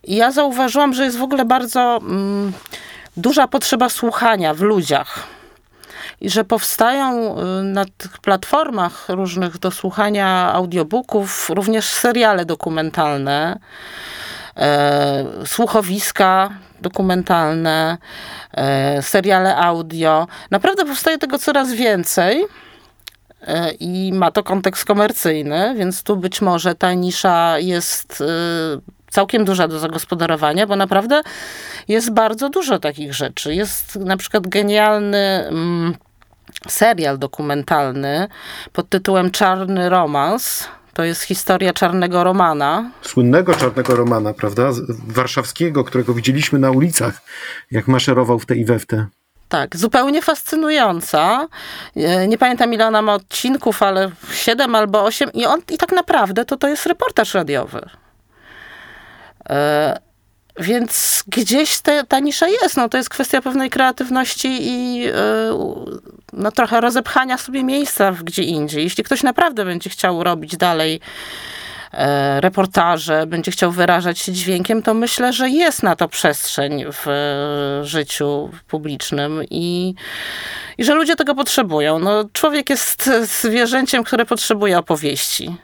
Ja 0.05 0.31
zauważyłam, 0.31 0.95
że 0.95 1.05
jest 1.05 1.19
w 1.19 1.23
ogóle 1.23 1.45
bardzo 1.45 1.99
mm, 2.03 2.53
duża 3.17 3.49
potrzeba 3.49 3.89
słuchania 3.89 4.55
w 4.55 4.61
ludziach 4.61 5.27
i 6.21 6.31
że 6.31 6.45
powstają 6.45 7.39
y, 7.39 7.63
na 7.63 7.85
tych 7.85 8.19
platformach 8.19 9.09
różnych 9.09 9.59
do 9.59 9.71
słuchania 9.71 10.53
audiobooków 10.53 11.51
również 11.51 11.85
seriale 11.85 12.45
dokumentalne, 12.45 13.59
e, 14.57 15.25
słuchowiska 15.47 16.51
dokumentalne, 16.81 17.99
e, 18.55 19.03
seriale 19.03 19.57
audio. 19.57 20.27
Naprawdę 20.51 20.85
powstaje 20.85 21.19
tego 21.19 21.39
coraz 21.39 21.73
więcej. 21.73 22.45
E, 23.43 23.71
I 23.71 24.13
ma 24.13 24.31
to 24.31 24.43
kontekst 24.43 24.85
komercyjny, 24.85 25.75
więc 25.79 26.03
tu 26.03 26.17
być 26.17 26.43
może 26.43 26.75
ta 26.75 26.93
nisza 26.93 27.59
jest 27.59 28.23
całkiem 29.11 29.45
duża 29.45 29.69
do 29.69 29.79
zagospodarowania, 29.79 30.67
bo 30.67 30.77
naprawdę 30.77 31.23
jest 31.89 32.11
bardzo 32.11 32.49
dużo 32.49 32.79
takich 32.79 33.15
rzeczy. 33.15 33.55
Jest 33.55 33.97
na 33.97 34.17
przykład 34.17 34.49
genialny. 34.49 35.19
Mm, 35.49 35.95
serial 36.69 37.19
dokumentalny 37.19 38.29
pod 38.73 38.89
tytułem 38.89 39.31
Czarny 39.31 39.89
Romans. 39.89 40.69
To 40.95 41.05
jest 41.05 41.23
historia 41.23 41.73
czarnego 41.73 42.25
romana. 42.25 42.91
Słynnego 43.03 43.55
czarnego 43.55 43.97
romana, 43.97 44.35
prawda? 44.35 44.71
Warszawskiego, 45.07 45.85
którego 45.85 46.15
widzieliśmy 46.15 46.59
na 46.59 46.71
ulicach, 46.71 47.21
jak 47.71 47.89
maszerował 47.89 48.39
w 48.39 48.47
te 48.47 48.57
i 48.57 48.65
we 48.65 48.79
w 48.79 48.87
te. 48.87 49.07
Tak, 49.51 49.77
zupełnie 49.77 50.23
fascynująca. 50.23 51.49
E, 51.97 52.29
nie 52.29 52.39
pamiętam 52.39 52.75
ile 52.75 52.87
ona 52.87 53.03
ma 53.03 53.15
odcinków, 53.15 53.83
ale 53.83 54.11
siedem 54.35 54.75
albo 54.75 55.05
osiem 55.05 55.33
i 55.33 55.47
on 55.47 55.61
i 55.71 55.79
tak 55.79 55.93
naprawdę 55.93 56.45
to 56.45 56.57
to 56.57 56.69
jest 56.69 56.87
reportaż 56.87 57.35
radiowy. 57.35 57.89
E, 59.51 59.99
więc 60.59 61.25
gdzieś 61.27 61.79
te, 61.79 62.05
ta 62.05 62.19
nisza 62.19 62.49
jest. 62.49 62.77
No, 62.77 62.89
to 62.89 62.97
jest 62.97 63.09
kwestia 63.09 63.43
pewnej 63.43 63.71
kreatywności 63.71 64.49
i 64.49 64.97
yy, 64.97 65.13
no, 66.33 66.53
trochę 66.53 66.81
rozepchania 66.81 67.39
sobie 67.39 67.65
miejsca 67.65 68.13
gdzie 68.25 68.43
indziej. 68.43 68.85
Jeśli 68.85 69.05
ktoś 69.05 69.23
naprawdę 69.23 69.65
będzie 69.65 69.91
chciał 69.91 70.25
robić 70.25 70.57
dalej 70.57 71.01
reportaże, 72.41 73.27
będzie 73.27 73.51
chciał 73.51 73.73
wyrażać 73.73 74.19
się 74.19 74.33
dźwiękiem, 74.33 74.83
to 74.83 74.95
myślę, 74.95 75.33
że 75.33 75.49
jest 75.49 75.83
na 75.83 75.97
to 75.97 76.09
przestrzeń 76.09 76.85
w 76.93 77.09
e, 77.09 77.85
życiu 77.85 78.51
publicznym 78.69 79.41
i, 79.51 79.95
i 80.79 80.85
że 80.85 80.95
ludzie 80.95 81.17
tego 81.17 81.35
potrzebują. 81.35 81.99
No, 81.99 82.25
człowiek 82.33 82.71
jest 82.71 83.11
zwierzęciem, 83.23 84.05
które 84.05 84.27
potrzebuje 84.27 84.79
opowieści 84.79 85.57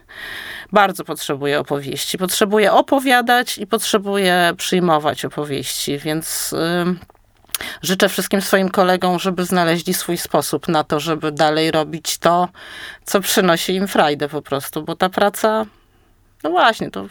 bardzo 0.73 1.05
potrzebuję 1.05 1.61
opowieści. 1.61 2.19
Potrzebuję 2.19 2.73
opowiadać 2.73 3.59
i 3.59 3.67
potrzebuję 3.67 4.53
przyjmować 4.57 5.25
opowieści, 5.25 5.99
więc 5.99 6.55
życzę 7.83 8.09
wszystkim 8.09 8.41
swoim 8.41 8.69
kolegom, 8.69 9.19
żeby 9.19 9.45
znaleźli 9.45 9.95
swój 9.95 10.17
sposób 10.17 10.69
na 10.69 10.85
to, 10.85 11.01
żeby 11.01 11.33
dalej 11.33 11.71
robić 11.71 12.19
to, 12.19 12.49
co 13.05 13.21
przynosi 13.21 13.75
im 13.75 13.89
frajdę 13.89 14.29
po 14.29 14.43
prostu, 14.43 14.83
bo 14.83 14.97
ta 14.97 15.09
praca, 15.09 15.67
no 16.45 16.51
właśnie, 16.51 16.91
to 16.91 17.07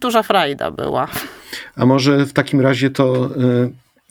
duża 0.00 0.22
frajda 0.22 0.70
była. 0.70 1.08
A 1.76 1.86
może 1.86 2.26
w 2.26 2.32
takim 2.32 2.60
razie 2.60 2.90
to 2.90 3.30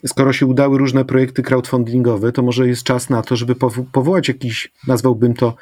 y, 0.03 0.07
skoro 0.07 0.33
się 0.33 0.45
udały 0.45 0.77
różne 0.77 1.05
projekty 1.05 1.43
crowdfundingowe, 1.43 2.31
to 2.31 2.41
może 2.41 2.67
jest 2.67 2.83
czas 2.83 3.09
na 3.09 3.21
to, 3.21 3.35
żeby 3.35 3.55
powołać 3.91 4.27
jakiś, 4.27 4.71
nazwałbym 4.87 5.33
to, 5.33 5.55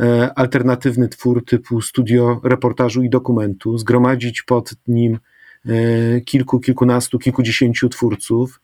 E, 0.00 0.38
alternatywny 0.38 1.08
twór 1.08 1.44
typu 1.44 1.80
studio 1.80 2.40
reportażu 2.44 3.02
i 3.02 3.10
dokumentu, 3.10 3.78
zgromadzić 3.78 4.42
pod 4.42 4.74
nim 4.88 5.18
e, 5.66 6.20
kilku, 6.20 6.60
kilkunastu, 6.60 7.18
kilkudziesięciu 7.18 7.88
twórców 7.88 8.60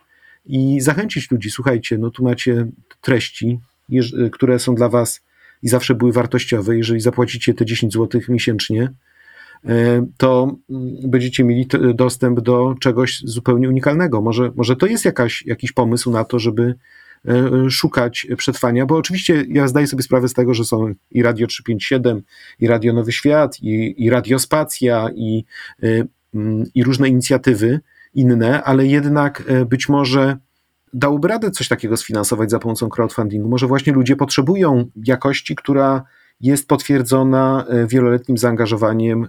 i 0.46 0.80
zachęcić 0.80 1.30
ludzi, 1.30 1.50
słuchajcie, 1.50 1.98
no 1.98 2.10
tu 2.10 2.24
macie 2.24 2.66
treści, 3.00 3.60
które 4.32 4.58
są 4.58 4.74
dla 4.74 4.88
was 4.88 5.20
i 5.62 5.68
zawsze 5.68 5.94
były 5.94 6.12
wartościowe, 6.12 6.76
jeżeli 6.76 7.00
zapłacicie 7.00 7.54
te 7.54 7.66
10 7.66 7.92
zł 7.92 8.20
miesięcznie, 8.28 8.82
e, 8.82 8.90
to 10.16 10.56
mm, 10.70 10.96
będziecie 11.04 11.44
mieli 11.44 11.66
dostęp 11.94 12.40
do 12.40 12.74
czegoś 12.80 13.20
zupełnie 13.24 13.68
unikalnego. 13.68 14.20
Może, 14.20 14.52
może 14.56 14.76
to 14.76 14.86
jest 14.86 15.04
jakaś, 15.04 15.46
jakiś 15.46 15.72
pomysł 15.72 16.10
na 16.10 16.24
to, 16.24 16.38
żeby 16.38 16.74
E, 17.28 17.70
szukać 17.70 18.26
przetrwania, 18.36 18.86
bo 18.86 18.96
oczywiście 18.96 19.44
ja 19.48 19.68
zdaję 19.68 19.86
sobie 19.86 20.02
sprawę 20.02 20.28
z 20.28 20.34
tego, 20.34 20.54
że 20.54 20.64
są 20.64 20.94
i 21.10 21.22
Radio 21.22 21.46
357, 21.46 22.22
i 22.60 22.66
Radio 22.66 22.92
Nowy 22.92 23.12
Świat, 23.12 23.62
i, 23.62 24.04
i 24.04 24.10
Radio 24.10 24.38
Spacja, 24.38 25.08
i, 25.14 25.44
e, 25.82 25.86
mm, 26.34 26.64
i 26.74 26.84
różne 26.84 27.08
inicjatywy 27.08 27.80
inne, 28.14 28.62
ale 28.62 28.86
jednak 28.86 29.42
e, 29.46 29.64
być 29.64 29.88
może 29.88 30.36
dałoby 30.92 31.28
radę 31.28 31.50
coś 31.50 31.68
takiego 31.68 31.96
sfinansować 31.96 32.50
za 32.50 32.58
pomocą 32.58 32.88
crowdfundingu. 32.88 33.48
Może 33.48 33.66
właśnie 33.66 33.92
ludzie 33.92 34.16
potrzebują 34.16 34.90
jakości, 35.04 35.54
która 35.54 36.02
jest 36.40 36.68
potwierdzona 36.68 37.64
wieloletnim 37.86 38.38
zaangażowaniem 38.38 39.28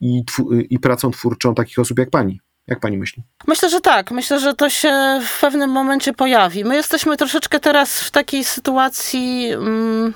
i, 0.00 0.22
i 0.70 0.78
pracą 0.78 1.10
twórczą 1.10 1.54
takich 1.54 1.78
osób 1.78 1.98
jak 1.98 2.10
pani. 2.10 2.40
Jak 2.66 2.80
pani 2.80 2.98
myśli? 2.98 3.22
Myślę, 3.46 3.70
że 3.70 3.80
tak. 3.80 4.10
Myślę, 4.10 4.40
że 4.40 4.54
to 4.54 4.70
się 4.70 5.20
w 5.26 5.40
pewnym 5.40 5.70
momencie 5.70 6.12
pojawi. 6.12 6.64
My 6.64 6.76
jesteśmy 6.76 7.16
troszeczkę 7.16 7.60
teraz 7.60 8.00
w 8.00 8.10
takiej 8.10 8.44
sytuacji. 8.44 9.50
Mm, 9.52 10.14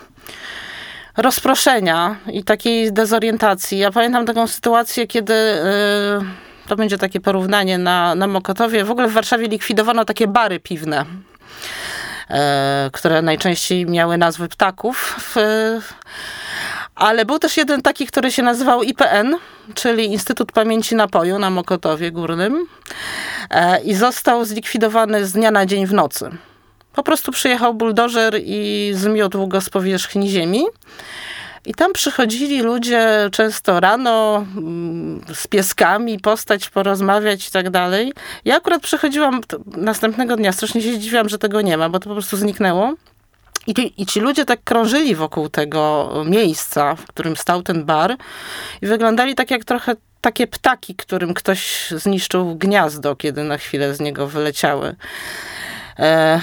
rozproszenia 1.17 2.17
i 2.33 2.45
takiej 2.45 2.93
dezorientacji. 2.93 3.79
Ja 3.79 3.91
pamiętam 3.91 4.27
taką 4.27 4.47
sytuację, 4.47 5.07
kiedy 5.07 5.35
to 6.69 6.77
będzie 6.77 6.99
takie 6.99 7.21
porównanie 7.21 7.79
na, 7.79 8.15
na 8.15 8.27
Mokotowie. 8.27 8.85
W 8.85 8.91
ogóle 8.91 9.09
w 9.09 9.13
Warszawie 9.13 9.49
likwidowano 9.49 10.05
takie 10.05 10.27
bary 10.27 10.61
piwne, 10.61 11.05
które 12.93 13.23
najczęściej 13.23 13.87
miały 13.87 14.19
nazwy 14.19 14.49
ptaków. 14.49 15.17
Ale 16.95 17.25
był 17.25 17.39
też 17.39 17.57
jeden 17.57 17.83
taki, 17.83 18.07
który 18.07 18.33
się 18.33 18.43
nazywał 18.43 18.83
IPN, 18.83 19.37
czyli 19.75 20.05
Instytut 20.05 20.53
Pamięci 20.53 20.95
Napoju 20.95 21.39
na 21.39 21.51
Mokotowie 21.51 22.13
Górnym 22.13 22.67
e, 23.51 23.81
i 23.81 23.95
został 23.95 24.45
zlikwidowany 24.45 25.27
z 25.27 25.33
dnia 25.33 25.51
na 25.51 25.67
dzień 25.67 25.87
w 25.87 25.93
nocy. 25.93 26.31
Po 26.93 27.03
prostu 27.03 27.33
przyjechał 27.33 27.75
buldożer 27.75 28.41
i 28.45 28.93
zmiótł 28.95 29.47
go 29.47 29.61
z 29.61 29.71
powierzchni 29.71 30.29
ziemi. 30.29 30.65
I 31.65 31.75
tam 31.75 31.93
przychodzili 31.93 32.63
ludzie 32.63 33.29
często 33.33 33.81
rano 33.81 34.37
mm, 34.57 35.21
z 35.35 35.47
pieskami, 35.47 36.19
postać, 36.19 36.71
porozmawiać 36.71 37.49
i 37.49 37.51
tak 37.51 37.71
dalej. 37.71 38.13
Ja 38.45 38.57
akurat 38.57 38.83
przychodziłam 38.83 39.41
następnego 39.67 40.37
dnia, 40.37 40.53
strasznie 40.53 40.83
się 40.83 40.95
zdziwiłam, 40.95 41.29
że 41.29 41.39
tego 41.39 41.61
nie 41.61 41.77
ma, 41.77 41.89
bo 41.89 41.99
to 41.99 42.09
po 42.09 42.15
prostu 42.15 42.37
zniknęło. 42.37 42.95
I 43.67 43.93
I 43.97 44.07
ci 44.07 44.21
ludzie 44.21 44.45
tak 44.45 44.65
krążyli 44.65 45.15
wokół 45.15 45.49
tego 45.49 46.13
miejsca, 46.27 46.95
w 46.95 47.07
którym 47.07 47.37
stał 47.37 47.63
ten 47.63 47.85
bar 47.85 48.17
i 48.83 48.87
wyglądali 48.87 49.35
tak 49.35 49.51
jak 49.51 49.65
trochę 49.65 49.97
takie 50.21 50.47
ptaki, 50.47 50.95
którym 50.95 51.35
ktoś 51.35 51.91
zniszczył 51.91 52.55
gniazdo, 52.55 53.17
kiedy 53.17 53.45
na 53.45 53.59
chwilę 53.59 53.95
z 53.95 54.01
niego 54.01 54.27
wyleciały. 54.27 54.97
E, 55.99 56.41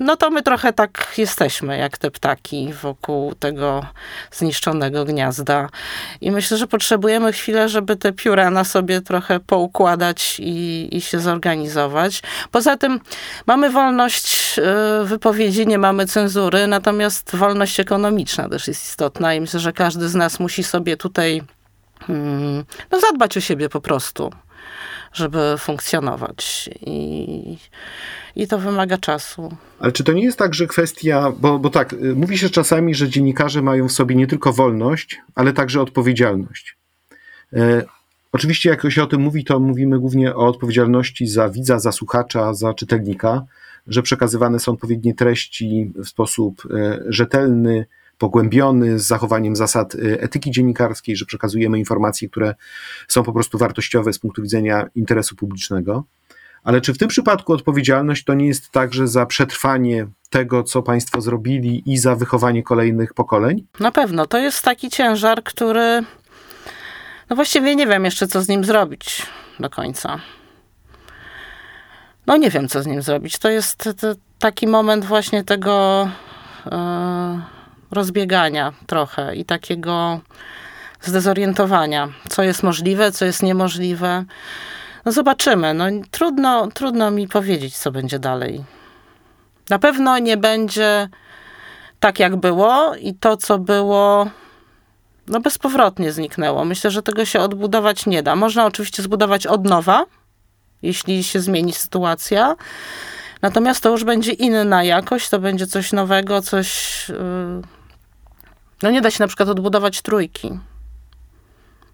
no 0.00 0.16
to 0.16 0.30
my 0.30 0.42
trochę 0.42 0.72
tak 0.72 1.14
jesteśmy, 1.18 1.78
jak 1.78 1.98
te 1.98 2.10
ptaki 2.10 2.72
wokół 2.82 3.34
tego 3.34 3.86
zniszczonego 4.32 5.04
gniazda. 5.04 5.68
I 6.20 6.30
myślę, 6.30 6.56
że 6.56 6.66
potrzebujemy 6.66 7.32
chwilę, 7.32 7.68
żeby 7.68 7.96
te 7.96 8.12
pióra 8.12 8.50
na 8.50 8.64
sobie 8.64 9.00
trochę 9.00 9.40
poukładać 9.40 10.36
i, 10.40 10.88
i 10.96 11.00
się 11.00 11.20
zorganizować. 11.20 12.22
Poza 12.50 12.76
tym 12.76 13.00
mamy 13.46 13.70
wolność 13.70 14.58
e, 14.58 15.04
wypowiedzi, 15.04 15.66
nie 15.66 15.78
mamy 15.78 16.06
cenzury, 16.06 16.66
natomiast 16.66 17.36
wolność 17.36 17.80
ekonomiczna 17.80 18.48
też 18.48 18.68
jest 18.68 18.84
istotna 18.84 19.34
i 19.34 19.40
myślę, 19.40 19.60
że 19.60 19.72
każdy 19.72 20.08
z 20.08 20.14
nas 20.14 20.40
musi 20.40 20.64
sobie 20.64 20.96
tutaj 20.96 21.42
mm, 22.08 22.64
no, 22.90 23.00
zadbać 23.00 23.36
o 23.36 23.40
siebie 23.40 23.68
po 23.68 23.80
prostu, 23.80 24.32
żeby 25.16 25.54
funkcjonować. 25.58 26.70
I 26.80 27.58
i 28.36 28.46
to 28.46 28.58
wymaga 28.58 28.98
czasu. 28.98 29.56
Ale 29.78 29.92
czy 29.92 30.04
to 30.04 30.12
nie 30.12 30.22
jest 30.22 30.38
tak, 30.38 30.54
że 30.54 30.66
kwestia, 30.66 31.32
bo, 31.38 31.58
bo 31.58 31.70
tak, 31.70 31.92
y, 31.92 32.14
mówi 32.14 32.38
się 32.38 32.50
czasami, 32.50 32.94
że 32.94 33.08
dziennikarze 33.08 33.62
mają 33.62 33.88
w 33.88 33.92
sobie 33.92 34.14
nie 34.14 34.26
tylko 34.26 34.52
wolność, 34.52 35.20
ale 35.34 35.52
także 35.52 35.80
odpowiedzialność. 35.80 36.76
E, 37.52 37.84
oczywiście, 38.32 38.70
jak 38.70 38.92
się 38.92 39.02
o 39.02 39.06
tym 39.06 39.20
mówi, 39.20 39.44
to 39.44 39.60
mówimy 39.60 39.98
głównie 39.98 40.34
o 40.34 40.46
odpowiedzialności 40.46 41.26
za 41.26 41.48
widza, 41.48 41.78
za 41.78 41.92
słuchacza, 41.92 42.54
za 42.54 42.74
czytelnika, 42.74 43.44
że 43.86 44.02
przekazywane 44.02 44.58
są 44.58 44.72
odpowiednie 44.72 45.14
treści 45.14 45.92
w 45.94 46.08
sposób 46.08 46.62
e, 46.70 46.98
rzetelny, 47.08 47.86
pogłębiony, 48.18 48.98
z 48.98 49.06
zachowaniem 49.06 49.56
zasad 49.56 49.94
e, 49.94 50.20
etyki 50.20 50.50
dziennikarskiej, 50.50 51.16
że 51.16 51.26
przekazujemy 51.26 51.78
informacje, 51.78 52.28
które 52.28 52.54
są 53.08 53.22
po 53.22 53.32
prostu 53.32 53.58
wartościowe 53.58 54.12
z 54.12 54.18
punktu 54.18 54.42
widzenia 54.42 54.86
interesu 54.94 55.36
publicznego. 55.36 56.04
Ale 56.64 56.80
czy 56.80 56.94
w 56.94 56.98
tym 56.98 57.08
przypadku 57.08 57.52
odpowiedzialność 57.52 58.24
to 58.24 58.34
nie 58.34 58.46
jest 58.46 58.70
także 58.70 59.08
za 59.08 59.26
przetrwanie 59.26 60.06
tego, 60.30 60.62
co 60.62 60.82
państwo 60.82 61.20
zrobili 61.20 61.82
i 61.86 61.98
za 61.98 62.16
wychowanie 62.16 62.62
kolejnych 62.62 63.14
pokoleń? 63.14 63.66
Na 63.80 63.92
pewno. 63.92 64.26
To 64.26 64.38
jest 64.38 64.62
taki 64.62 64.90
ciężar, 64.90 65.42
który. 65.42 66.02
No 67.30 67.36
właściwie 67.36 67.76
nie 67.76 67.86
wiem 67.86 68.04
jeszcze, 68.04 68.26
co 68.26 68.42
z 68.42 68.48
nim 68.48 68.64
zrobić 68.64 69.26
do 69.60 69.70
końca. 69.70 70.20
No 72.26 72.36
nie 72.36 72.50
wiem, 72.50 72.68
co 72.68 72.82
z 72.82 72.86
nim 72.86 73.02
zrobić. 73.02 73.38
To 73.38 73.48
jest 73.48 73.88
taki 74.38 74.66
moment 74.66 75.04
właśnie 75.04 75.44
tego 75.44 76.08
e, 76.66 77.55
rozbiegania 77.90 78.72
trochę 78.86 79.36
i 79.36 79.44
takiego 79.44 80.20
zdezorientowania, 81.00 82.08
co 82.28 82.42
jest 82.42 82.62
możliwe, 82.62 83.12
co 83.12 83.24
jest 83.24 83.42
niemożliwe. 83.42 84.24
No 85.04 85.12
zobaczymy. 85.12 85.74
No, 85.74 85.84
trudno, 86.10 86.68
trudno 86.74 87.10
mi 87.10 87.28
powiedzieć, 87.28 87.78
co 87.78 87.92
będzie 87.92 88.18
dalej. 88.18 88.64
Na 89.70 89.78
pewno 89.78 90.18
nie 90.18 90.36
będzie 90.36 91.08
tak, 92.00 92.18
jak 92.18 92.36
było 92.36 92.94
i 92.94 93.14
to, 93.14 93.36
co 93.36 93.58
było, 93.58 94.30
no 95.28 95.40
bezpowrotnie 95.40 96.12
zniknęło. 96.12 96.64
Myślę, 96.64 96.90
że 96.90 97.02
tego 97.02 97.24
się 97.24 97.40
odbudować 97.40 98.06
nie 98.06 98.22
da. 98.22 98.36
Można 98.36 98.66
oczywiście 98.66 99.02
zbudować 99.02 99.46
od 99.46 99.64
nowa, 99.64 100.04
jeśli 100.82 101.24
się 101.24 101.40
zmieni 101.40 101.72
sytuacja. 101.72 102.56
Natomiast 103.42 103.82
to 103.82 103.90
już 103.90 104.04
będzie 104.04 104.32
inna 104.32 104.84
jakość, 104.84 105.28
to 105.28 105.38
będzie 105.38 105.66
coś 105.66 105.92
nowego, 105.92 106.42
coś. 106.42 106.96
No 108.82 108.90
nie 108.90 109.00
da 109.00 109.10
się 109.10 109.24
na 109.24 109.28
przykład 109.28 109.48
odbudować 109.48 110.02
trójki. 110.02 110.58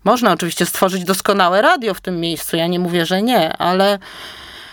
Można 0.04 0.32
oczywiście 0.32 0.66
stworzyć 0.66 1.04
doskonałe 1.04 1.62
radio 1.62 1.94
w 1.94 2.00
tym 2.00 2.20
miejscu, 2.20 2.56
ja 2.56 2.66
nie 2.66 2.78
mówię, 2.78 3.06
że 3.06 3.22
nie, 3.22 3.56
ale, 3.56 3.98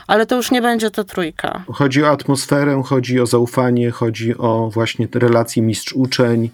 ale 0.08 0.26
to 0.26 0.36
już 0.36 0.52
nie 0.52 0.62
będzie 0.62 0.92
ta 0.92 1.04
trójka. 1.04 1.64
Chodzi 1.74 2.04
o 2.04 2.10
atmosferę, 2.10 2.82
chodzi 2.86 3.20
o 3.20 3.26
zaufanie, 3.26 3.92
chodzi 3.92 4.38
o 4.38 4.70
właśnie 4.74 5.08
relacje 5.14 5.64
mistrz-uczeń, 5.64 6.50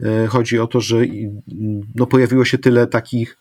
e, 0.00 0.26
chodzi 0.26 0.58
o 0.58 0.66
to, 0.66 0.80
że 0.80 0.96
no, 1.94 2.06
pojawiło 2.06 2.44
się 2.44 2.58
tyle 2.58 2.86
takich 2.86 3.38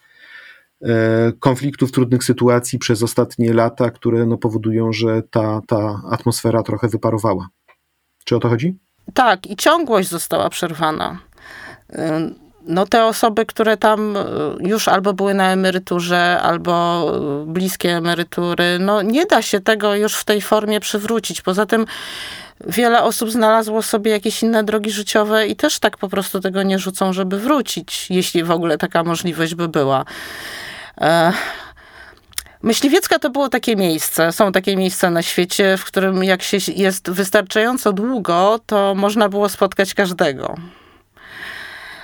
e, 0.81 1.31
konfliktów, 1.39 1.91
trudnych 1.91 2.23
sytuacji 2.23 2.79
przez 2.79 3.03
ostatnie 3.03 3.53
lata, 3.53 3.91
które 3.91 4.25
no, 4.25 4.37
powodują, 4.37 4.93
że 4.93 5.21
ta, 5.31 5.61
ta 5.67 6.01
atmosfera 6.11 6.63
trochę 6.63 6.87
wyparowała. 6.87 7.47
Czy 8.23 8.35
o 8.35 8.39
to 8.39 8.49
chodzi? 8.49 8.77
Tak, 9.13 9.47
i 9.47 9.55
ciągłość 9.55 10.09
została 10.09 10.49
przerwana 10.49 11.19
no 12.69 12.85
te 12.85 13.05
osoby, 13.05 13.45
które 13.45 13.77
tam 13.77 14.17
e, 14.17 14.23
już 14.59 14.87
albo 14.87 15.13
były 15.13 15.33
na 15.33 15.51
emeryturze, 15.51 16.39
albo 16.41 17.05
e, 17.43 17.45
bliskie 17.45 17.97
emerytury, 17.97 18.79
no 18.79 19.01
nie 19.01 19.25
da 19.25 19.41
się 19.41 19.59
tego 19.59 19.95
już 19.95 20.15
w 20.15 20.25
tej 20.25 20.41
formie 20.41 20.79
przywrócić. 20.79 21.41
Poza 21.41 21.65
tym 21.65 21.85
wiele 22.67 23.03
osób 23.03 23.31
znalazło 23.31 23.81
sobie 23.81 24.11
jakieś 24.11 24.43
inne 24.43 24.63
drogi 24.63 24.91
życiowe 24.91 25.47
i 25.47 25.55
też 25.55 25.79
tak 25.79 25.97
po 25.97 26.09
prostu 26.09 26.39
tego 26.39 26.63
nie 26.63 26.79
rzucą, 26.79 27.13
żeby 27.13 27.39
wrócić, 27.39 28.07
jeśli 28.09 28.43
w 28.43 28.51
ogóle 28.51 28.77
taka 28.77 29.03
możliwość 29.03 29.55
by 29.55 29.67
była. 29.67 30.05
E, 31.01 31.33
Myśliwiecka 32.63 33.19
to 33.19 33.29
było 33.29 33.49
takie 33.49 33.75
miejsce, 33.75 34.31
są 34.31 34.51
takie 34.51 34.75
miejsca 34.75 35.09
na 35.09 35.21
świecie, 35.21 35.77
w 35.77 35.85
którym 35.85 36.23
jak 36.23 36.43
się 36.43 36.57
jest 36.75 37.09
wystarczająco 37.09 37.93
długo, 37.93 38.59
to 38.65 38.95
można 38.95 39.29
było 39.29 39.49
spotkać 39.49 39.93
każdego. 39.93 40.55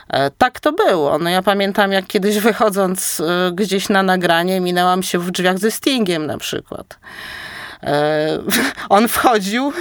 E, 0.10 0.32
tak 0.32 0.60
to 0.60 0.72
było. 0.72 1.20
No 1.20 1.30
ja 1.30 1.41
pamiętam, 1.41 1.91
jak 1.91 2.08
kiedyś 2.08 2.39
wychodząc 2.39 3.20
e, 3.20 3.51
gdzieś 3.51 3.89
na 3.89 4.03
nagranie, 4.03 4.60
minęłam 4.60 5.03
się 5.03 5.20
w 5.20 5.32
drzwiach 5.32 5.60
ze 5.60 5.72
Stingiem 5.72 6.26
na 6.26 6.38
przykład. 6.38 6.99
E, 7.84 8.39
on 8.89 9.08
wchodził, 9.08 9.74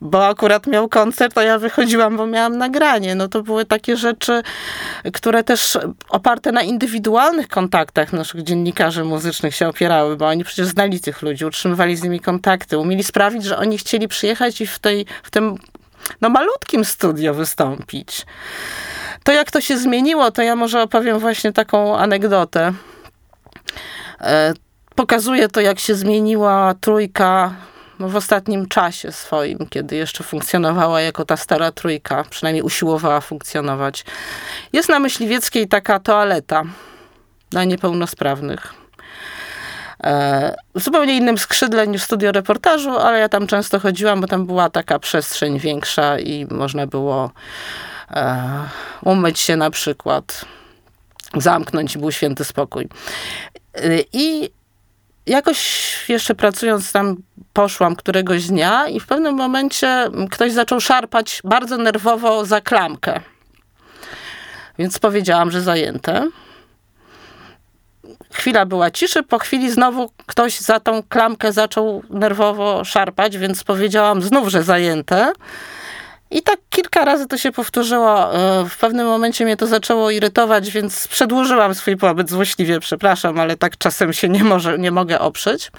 bo 0.00 0.26
akurat 0.26 0.66
miał 0.66 0.88
koncert, 0.88 1.38
a 1.38 1.42
ja 1.42 1.58
wychodziłam, 1.58 2.16
bo 2.16 2.26
miałam 2.26 2.58
nagranie. 2.58 3.14
No 3.14 3.28
to 3.28 3.42
były 3.42 3.64
takie 3.64 3.96
rzeczy, 3.96 4.42
które 5.12 5.44
też 5.44 5.78
oparte 6.08 6.52
na 6.52 6.62
indywidualnych 6.62 7.48
kontaktach 7.48 8.12
naszych 8.12 8.42
dziennikarzy 8.42 9.04
muzycznych 9.04 9.54
się 9.54 9.68
opierały, 9.68 10.16
bo 10.16 10.26
oni 10.26 10.44
przecież 10.44 10.66
znali 10.66 11.00
tych 11.00 11.22
ludzi, 11.22 11.44
utrzymywali 11.44 11.96
z 11.96 12.02
nimi 12.02 12.20
kontakty, 12.20 12.78
umieli 12.78 13.04
sprawić, 13.04 13.44
że 13.44 13.58
oni 13.58 13.78
chcieli 13.78 14.08
przyjechać 14.08 14.60
i 14.60 14.66
w, 14.66 14.78
tej, 14.78 15.06
w 15.22 15.30
tym 15.30 15.58
no, 16.20 16.28
malutkim 16.28 16.84
studio 16.84 17.34
wystąpić. 17.34 18.26
To 19.24 19.32
jak 19.32 19.50
to 19.50 19.60
się 19.60 19.78
zmieniło, 19.78 20.30
to 20.30 20.42
ja 20.42 20.56
może 20.56 20.82
opowiem 20.82 21.18
właśnie 21.18 21.52
taką 21.52 21.98
anegdotę. 21.98 22.72
E, 24.20 24.54
pokazuje 24.94 25.48
to, 25.48 25.60
jak 25.60 25.78
się 25.78 25.94
zmieniła 25.94 26.74
trójka 26.80 27.54
no, 27.98 28.08
w 28.08 28.16
ostatnim 28.16 28.68
czasie 28.68 29.12
swoim, 29.12 29.58
kiedy 29.70 29.96
jeszcze 29.96 30.24
funkcjonowała 30.24 31.00
jako 31.00 31.24
ta 31.24 31.36
stara 31.36 31.72
trójka, 31.72 32.24
przynajmniej 32.30 32.62
usiłowała 32.62 33.20
funkcjonować. 33.20 34.04
Jest 34.72 34.88
na 34.88 34.98
Myśliwieckiej 34.98 35.68
taka 35.68 36.00
toaleta 36.00 36.62
dla 37.50 37.64
niepełnosprawnych. 37.64 38.74
E, 40.04 40.56
w 40.74 40.82
zupełnie 40.82 41.16
innym 41.16 41.38
skrzydle 41.38 41.86
niż 41.86 42.02
studio 42.02 42.32
reportażu, 42.32 42.98
ale 42.98 43.18
ja 43.18 43.28
tam 43.28 43.46
często 43.46 43.80
chodziłam, 43.80 44.20
bo 44.20 44.26
tam 44.26 44.46
była 44.46 44.70
taka 44.70 44.98
przestrzeń 44.98 45.58
większa 45.58 46.18
i 46.18 46.46
można 46.50 46.86
było 46.86 47.30
umyć 49.02 49.40
się 49.40 49.56
na 49.56 49.70
przykład, 49.70 50.44
zamknąć 51.36 51.94
i 51.94 51.98
był 51.98 52.12
święty 52.12 52.44
spokój. 52.44 52.88
E, 53.74 54.00
I 54.12 54.50
jakoś 55.26 56.08
jeszcze 56.08 56.34
pracując 56.34 56.92
tam 56.92 57.16
poszłam 57.52 57.96
któregoś 57.96 58.46
dnia 58.46 58.88
i 58.88 59.00
w 59.00 59.06
pewnym 59.06 59.34
momencie 59.34 60.10
ktoś 60.30 60.52
zaczął 60.52 60.80
szarpać 60.80 61.40
bardzo 61.44 61.76
nerwowo 61.76 62.44
za 62.44 62.60
klamkę. 62.60 63.20
Więc 64.78 64.98
powiedziałam, 64.98 65.50
że 65.50 65.62
zajęte. 65.62 66.28
Chwila 68.32 68.66
była 68.66 68.90
ciszy, 68.90 69.22
po 69.22 69.38
chwili 69.38 69.70
znowu 69.70 70.10
ktoś 70.26 70.60
za 70.60 70.80
tą 70.80 71.02
klamkę 71.02 71.52
zaczął 71.52 72.02
nerwowo 72.10 72.84
szarpać, 72.84 73.38
więc 73.38 73.64
powiedziałam 73.64 74.22
znów, 74.22 74.48
że 74.48 74.62
zajęte. 74.62 75.32
I 76.34 76.42
tak 76.42 76.58
kilka 76.70 77.04
razy 77.04 77.26
to 77.26 77.38
się 77.38 77.52
powtórzyło. 77.52 78.34
E, 78.34 78.68
w 78.68 78.78
pewnym 78.78 79.06
momencie 79.06 79.44
mnie 79.44 79.56
to 79.56 79.66
zaczęło 79.66 80.10
irytować, 80.10 80.70
więc 80.70 81.08
przedłużyłam 81.08 81.74
swój 81.74 81.96
pobyt 81.96 82.30
złośliwie, 82.30 82.80
przepraszam, 82.80 83.38
ale 83.38 83.56
tak 83.56 83.78
czasem 83.78 84.12
się 84.12 84.28
nie, 84.28 84.44
może, 84.44 84.78
nie 84.78 84.90
mogę 84.90 85.18
oprzeć. 85.18 85.72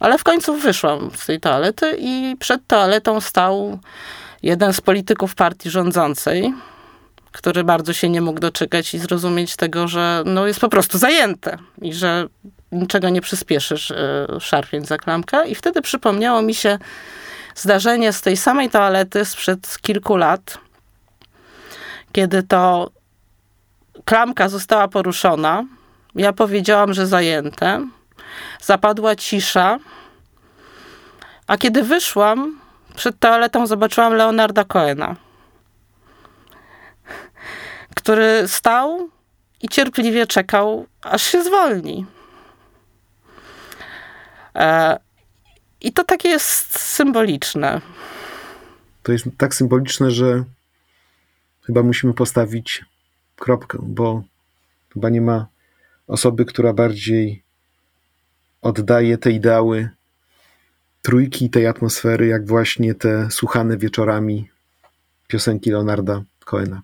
Ale 0.00 0.18
w 0.18 0.24
końcu 0.24 0.56
wyszłam 0.56 1.10
z 1.14 1.26
tej 1.26 1.40
toalety 1.40 1.96
i 1.98 2.36
przed 2.38 2.66
toaletą 2.66 3.20
stał 3.20 3.78
jeden 4.42 4.72
z 4.72 4.80
polityków 4.80 5.34
partii 5.34 5.70
rządzącej, 5.70 6.54
który 7.32 7.64
bardzo 7.64 7.92
się 7.92 8.08
nie 8.08 8.20
mógł 8.20 8.40
doczekać 8.40 8.94
i 8.94 8.98
zrozumieć 8.98 9.56
tego, 9.56 9.88
że 9.88 10.22
no, 10.26 10.46
jest 10.46 10.60
po 10.60 10.68
prostu 10.68 10.98
zajęte 10.98 11.58
i 11.82 11.94
że 11.94 12.26
niczego 12.72 13.08
nie 13.08 13.20
przyspieszysz, 13.20 13.90
e, 13.90 14.26
szarpiąc 14.40 14.88
za 14.88 14.98
klamkę. 14.98 15.48
I 15.48 15.54
wtedy 15.54 15.82
przypomniało 15.82 16.42
mi 16.42 16.54
się 16.54 16.78
zdarzenie 17.56 18.12
z 18.12 18.22
tej 18.22 18.36
samej 18.36 18.70
toalety 18.70 19.24
sprzed 19.24 19.78
kilku 19.82 20.16
lat, 20.16 20.58
kiedy 22.12 22.42
to 22.42 22.90
klamka 24.04 24.48
została 24.48 24.88
poruszona. 24.88 25.64
Ja 26.14 26.32
powiedziałam, 26.32 26.94
że 26.94 27.06
zajęte. 27.06 27.88
Zapadła 28.60 29.16
cisza. 29.16 29.78
A 31.46 31.56
kiedy 31.56 31.82
wyszłam, 31.82 32.60
przed 32.96 33.18
toaletą 33.18 33.66
zobaczyłam 33.66 34.14
Leonarda 34.14 34.64
Coena, 34.64 35.16
który 37.96 38.48
stał 38.48 39.08
i 39.62 39.68
cierpliwie 39.68 40.26
czekał, 40.26 40.86
aż 41.02 41.22
się 41.22 41.44
zwolni. 41.44 42.06
E, 44.54 44.98
I 45.80 45.92
to 45.92 46.04
takie 46.04 46.28
jest 46.28 46.78
symboliczne. 46.80 47.80
To 49.02 49.12
jest 49.12 49.24
tak 49.38 49.54
symboliczne, 49.54 50.10
że 50.10 50.44
chyba 51.62 51.82
musimy 51.82 52.14
postawić 52.14 52.84
kropkę, 53.36 53.78
bo 53.82 54.22
chyba 54.94 55.10
nie 55.10 55.20
ma 55.20 55.46
osoby, 56.06 56.44
która 56.44 56.72
bardziej 56.72 57.42
oddaje 58.62 59.18
te 59.18 59.30
ideały 59.30 59.88
trójki 61.02 61.50
tej 61.50 61.66
atmosfery, 61.66 62.26
jak 62.26 62.46
właśnie 62.46 62.94
te 62.94 63.30
słuchane 63.30 63.76
wieczorami 63.76 64.48
piosenki 65.26 65.70
Leonarda 65.70 66.22
Coena. 66.44 66.82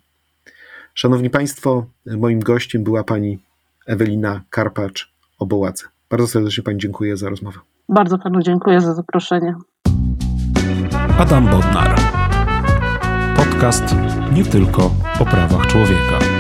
Szanowni 0.95 1.31
Państwo, 1.31 1.87
moim 2.07 2.41
gościem 2.41 2.85
była 2.85 3.05
pani 3.05 3.39
Ewelina 3.87 4.45
Karpacz-Oboładze. 4.51 5.85
Bardzo 6.11 6.27
serdecznie 6.27 6.63
Pani 6.63 6.79
dziękuję 6.79 7.17
za 7.17 7.29
rozmowę. 7.29 7.59
Bardzo 7.89 8.19
Panu 8.19 8.43
dziękuję 8.43 8.81
za 8.81 8.95
zaproszenie. 8.95 9.55
Adam 11.19 11.47
Bodnar. 11.47 11.95
Podcast 13.37 13.97
nie 14.33 14.45
tylko 14.45 14.91
o 15.21 15.25
prawach 15.25 15.67
człowieka. 15.67 16.32